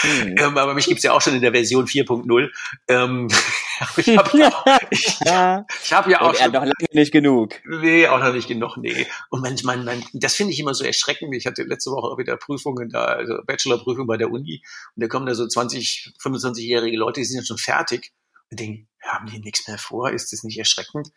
Ähm, 0.03 0.57
aber 0.57 0.73
mich 0.73 0.85
gibt's 0.85 1.03
ja 1.03 1.11
auch 1.11 1.21
schon 1.21 1.35
in 1.35 1.41
der 1.41 1.51
Version 1.51 1.85
4.0. 1.85 2.49
Ähm, 2.87 3.27
ich 3.97 4.17
habe 4.17 4.37
ja, 4.37 4.63
ich, 4.89 5.05
ich 5.05 5.93
hab 5.93 6.07
ja 6.07 6.21
auch 6.21 6.33
schon, 6.33 6.51
noch 6.51 6.61
lange 6.61 6.73
nicht 6.93 7.11
genug. 7.11 7.55
Nee, 7.65 8.07
auch 8.07 8.19
noch 8.19 8.33
nicht 8.33 8.47
genug, 8.47 8.77
nee. 8.77 9.05
Und 9.29 9.41
manchmal, 9.41 9.77
man, 9.83 10.05
das 10.13 10.35
finde 10.35 10.53
ich 10.53 10.59
immer 10.59 10.73
so 10.73 10.85
erschreckend. 10.85 11.35
Ich 11.35 11.45
hatte 11.45 11.63
letzte 11.63 11.91
Woche 11.91 12.07
auch 12.07 12.17
wieder 12.17 12.37
Prüfungen 12.37 12.89
da, 12.89 13.03
also 13.03 13.39
Bachelorprüfung 13.45 14.07
bei 14.07 14.15
der 14.17 14.31
Uni. 14.31 14.63
Und 14.95 15.03
da 15.03 15.07
kommen 15.07 15.25
da 15.25 15.35
so 15.35 15.45
20, 15.45 16.13
25-jährige 16.21 16.97
Leute, 16.97 17.19
die 17.19 17.25
sind 17.25 17.41
ja 17.41 17.45
schon 17.45 17.57
fertig 17.57 18.13
und 18.49 18.59
denken, 18.59 18.87
haben 19.01 19.25
die 19.27 19.39
nichts 19.39 19.67
mehr 19.67 19.77
vor? 19.77 20.11
Ist 20.11 20.31
das 20.31 20.43
nicht 20.43 20.57
erschreckend? 20.57 21.09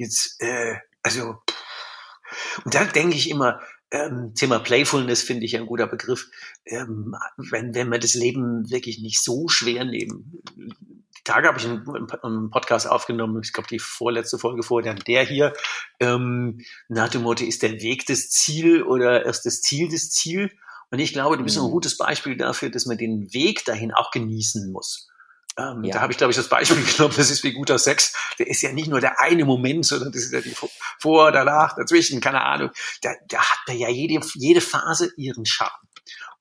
Jetzt, 0.00 0.40
äh, 0.40 0.76
also, 1.02 1.42
und 2.64 2.74
da 2.74 2.84
denke 2.84 3.16
ich 3.16 3.28
immer, 3.28 3.60
ähm, 3.90 4.32
Thema 4.34 4.58
Playfulness 4.58 5.22
finde 5.22 5.44
ich 5.44 5.54
ein 5.58 5.66
guter 5.66 5.86
Begriff. 5.86 6.30
Ähm, 6.64 7.14
wenn, 7.36 7.74
wenn 7.74 7.90
wir 7.90 7.98
das 7.98 8.14
Leben 8.14 8.70
wirklich 8.70 9.00
nicht 9.00 9.22
so 9.22 9.48
schwer 9.48 9.84
nehmen. 9.84 10.40
Die 10.56 11.22
Tage 11.24 11.48
habe 11.48 11.58
ich 11.58 11.66
einen, 11.66 11.86
einen 12.22 12.48
Podcast 12.48 12.88
aufgenommen, 12.88 13.42
ich 13.44 13.52
glaube 13.52 13.68
die 13.68 13.78
vorletzte 13.78 14.38
Folge 14.38 14.62
vor, 14.62 14.80
dann 14.80 15.00
der 15.06 15.22
hier, 15.22 15.52
ähm, 15.98 16.62
nach 16.88 17.10
dem 17.10 17.20
Motto, 17.20 17.44
ist 17.44 17.62
der 17.62 17.82
Weg 17.82 18.06
das 18.06 18.30
Ziel 18.30 18.82
oder 18.82 19.26
erst 19.26 19.44
das 19.44 19.60
Ziel 19.60 19.90
das 19.90 20.08
Ziel? 20.08 20.50
Und 20.90 20.98
ich 20.98 21.12
glaube, 21.12 21.36
du 21.36 21.44
bist 21.44 21.58
ein 21.58 21.64
mhm. 21.64 21.72
gutes 21.72 21.98
Beispiel 21.98 22.38
dafür, 22.38 22.70
dass 22.70 22.86
man 22.86 22.96
den 22.96 23.34
Weg 23.34 23.66
dahin 23.66 23.92
auch 23.92 24.10
genießen 24.12 24.72
muss. 24.72 25.09
Ähm, 25.60 25.84
ja. 25.84 25.94
Da 25.94 26.00
habe 26.00 26.12
ich, 26.12 26.18
glaube 26.18 26.30
ich, 26.30 26.36
das 26.36 26.48
Beispiel 26.48 26.82
genommen, 26.96 27.14
das 27.16 27.30
ist 27.30 27.44
wie 27.44 27.52
guter 27.52 27.78
Sex. 27.78 28.14
Der 28.38 28.46
ist 28.46 28.62
ja 28.62 28.72
nicht 28.72 28.88
nur 28.88 29.00
der 29.00 29.20
eine 29.20 29.44
Moment, 29.44 29.84
sondern 29.86 30.12
das 30.12 30.22
ist 30.22 30.32
ja 30.32 30.40
die 30.40 30.54
vor, 30.98 31.32
danach, 31.32 31.74
dazwischen, 31.76 32.20
keine 32.20 32.42
Ahnung. 32.42 32.70
Da, 33.02 33.10
da 33.28 33.38
hat 33.38 33.74
ja 33.74 33.88
jede, 33.88 34.20
jede 34.34 34.60
Phase 34.60 35.12
ihren 35.16 35.46
Charme. 35.46 35.70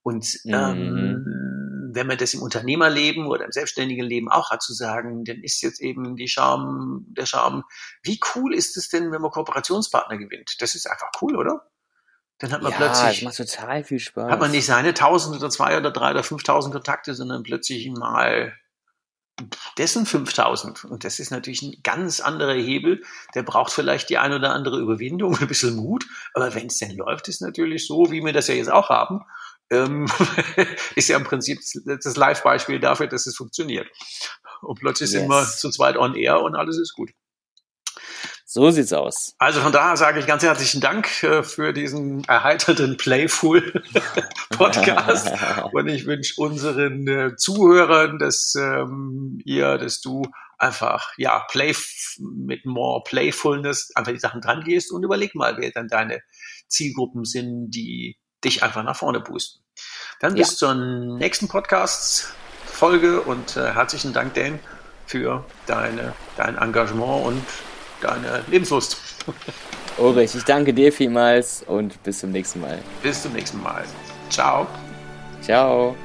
Und 0.02 0.40
mhm. 0.44 0.54
ähm, 0.54 1.90
wenn 1.94 2.08
man 2.08 2.18
das 2.18 2.34
im 2.34 2.42
Unternehmerleben 2.42 3.28
oder 3.28 3.46
im 3.46 3.52
selbstständigen 3.52 4.06
Leben 4.06 4.30
auch 4.30 4.52
hat 4.52 4.62
zu 4.62 4.74
sagen, 4.74 5.26
dann 5.26 5.38
ist 5.38 5.62
jetzt 5.62 5.82
eben 5.82 6.16
die 6.16 6.28
Charme, 6.28 7.06
der 7.10 7.26
Charme, 7.26 7.64
wie 8.04 8.20
cool 8.36 8.54
ist 8.54 8.78
es 8.78 8.90
denn, 8.90 9.12
wenn 9.12 9.22
man 9.22 9.32
Kooperationspartner 9.32 10.18
gewinnt? 10.18 10.56
Das 10.60 10.76
ist 10.76 10.90
einfach 10.90 11.10
cool, 11.22 11.36
oder? 11.36 11.70
Dann 12.38 12.52
hat 12.54 12.62
man 12.62 12.72
ja, 12.72 12.78
plötzlich. 12.78 13.20
Das 13.20 13.38
macht 13.38 13.50
total 13.50 13.84
viel 13.84 14.00
Spaß. 14.00 14.32
Hat 14.32 14.40
man 14.40 14.52
nicht 14.52 14.66
seine 14.66 14.90
1000 14.90 15.38
oder 15.38 15.50
zwei 15.50 15.78
oder 15.78 15.92
drei 15.92 16.12
oder 16.12 16.24
5000 16.24 16.74
Kontakte, 16.74 17.14
sondern 17.14 17.44
plötzlich 17.44 17.90
mal 17.92 18.54
dessen 19.78 20.06
5000. 20.06 20.86
Und 20.86 21.04
das 21.04 21.20
ist 21.20 21.32
natürlich 21.32 21.62
ein 21.62 21.82
ganz 21.84 22.20
anderer 22.20 22.54
Hebel. 22.54 23.04
Der 23.36 23.44
braucht 23.44 23.72
vielleicht 23.72 24.10
die 24.10 24.18
ein 24.18 24.34
oder 24.34 24.54
andere 24.54 24.80
Überwindung, 24.80 25.38
ein 25.40 25.48
bisschen 25.48 25.76
Mut. 25.76 26.06
Aber 26.34 26.54
wenn 26.56 26.68
es 26.68 26.78
denn 26.78 26.96
läuft, 26.96 27.28
ist 27.28 27.42
natürlich 27.42 27.88
so, 27.88 28.12
wie 28.12 28.24
wir 28.24 28.34
das 28.34 28.48
ja 28.48 28.56
jetzt 28.56 28.72
auch 28.72 28.90
haben, 28.90 29.22
ähm, 29.72 30.08
ist 30.96 31.10
ja 31.10 31.18
im 31.18 31.24
Prinzip 31.24 31.60
das 31.86 32.16
Live-Beispiel 32.16 32.80
dafür, 32.80 33.08
dass 33.08 33.28
es 33.28 33.36
funktioniert. 33.36 33.88
Und 34.62 34.80
plötzlich 34.80 35.12
yes. 35.12 35.22
sind 35.22 35.30
wir 35.30 35.46
zu 35.46 35.70
zweit 35.70 35.98
on 35.98 36.16
air 36.16 36.42
und 36.42 36.56
alles 36.56 36.78
ist 36.78 36.94
gut. 36.94 37.12
So 38.52 38.72
sieht's 38.72 38.94
aus. 38.94 39.36
Also 39.38 39.62
von 39.62 39.72
daher 39.72 39.96
sage 39.96 40.20
ich 40.20 40.26
ganz 40.26 40.42
herzlichen 40.42 40.82
Dank 40.82 41.22
äh, 41.22 41.44
für 41.44 41.72
diesen 41.72 42.24
erheiterten 42.24 42.98
Playful 42.98 43.84
Podcast. 44.50 45.32
Und 45.72 45.88
ich 45.88 46.08
wünsche 46.08 46.34
unseren 46.42 47.08
äh, 47.08 47.36
Zuhörern, 47.36 48.18
dass 48.18 48.56
ähm, 48.56 49.40
ihr, 49.46 49.78
dass 49.78 50.02
du 50.02 50.24
einfach, 50.58 51.12
ja, 51.18 51.46
play 51.52 51.76
mit 52.18 52.66
more 52.66 53.04
Playfulness 53.04 53.92
einfach 53.94 54.14
die 54.14 54.20
Sachen 54.20 54.42
dran 54.42 54.64
gehst 54.64 54.92
und 54.92 55.04
überleg 55.04 55.36
mal, 55.36 55.58
wer 55.60 55.70
dann 55.70 55.88
deine 55.88 56.24
Zielgruppen 56.68 57.26
sind, 57.26 57.70
die 57.70 58.18
dich 58.44 58.64
einfach 58.64 58.82
nach 58.82 58.96
vorne 58.96 59.20
boosten. 59.20 59.64
Dann 60.22 60.34
bis 60.34 60.54
ja. 60.54 60.58
zur 60.58 60.74
nächsten 60.74 61.50
Podcast-Folge 61.50 63.22
und 63.22 63.58
äh, 63.58 63.74
herzlichen 63.74 64.12
Dank, 64.12 64.34
Dan, 64.34 64.60
für 65.06 65.46
deine, 65.68 66.16
dein 66.36 66.58
Engagement 66.58 67.28
und 67.28 67.44
deine 68.02 68.44
Lebenslust. 68.50 68.98
Ulrich, 69.98 70.34
ich 70.36 70.44
danke 70.44 70.74
dir 70.74 70.92
vielmals 70.92 71.64
und 71.68 72.02
bis 72.04 72.20
zum 72.20 72.32
nächsten 72.32 72.62
Mal. 72.62 72.80
Bis 73.04 73.22
zum 73.22 73.34
nächsten 73.34 73.62
Mal. 73.62 73.84
Ciao. 74.30 74.68
Ciao. 75.42 75.96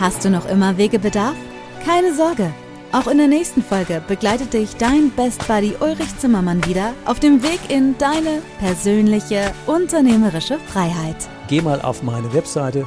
Hast 0.00 0.24
du 0.24 0.30
noch 0.30 0.48
immer 0.48 0.78
Wegebedarf? 0.78 1.36
Keine 1.84 2.14
Sorge. 2.14 2.52
Auch 2.92 3.06
in 3.06 3.18
der 3.18 3.28
nächsten 3.28 3.62
Folge 3.62 4.00
begleitet 4.06 4.54
dich 4.54 4.76
dein 4.76 5.10
Best 5.10 5.46
Buddy 5.46 5.74
Ulrich 5.80 6.16
Zimmermann 6.18 6.64
wieder 6.64 6.94
auf 7.04 7.20
dem 7.20 7.42
Weg 7.42 7.58
in 7.68 7.98
deine 7.98 8.40
persönliche 8.60 9.52
unternehmerische 9.66 10.58
Freiheit. 10.72 11.16
Geh 11.48 11.60
mal 11.60 11.82
auf 11.82 12.02
meine 12.02 12.32
Webseite 12.32 12.86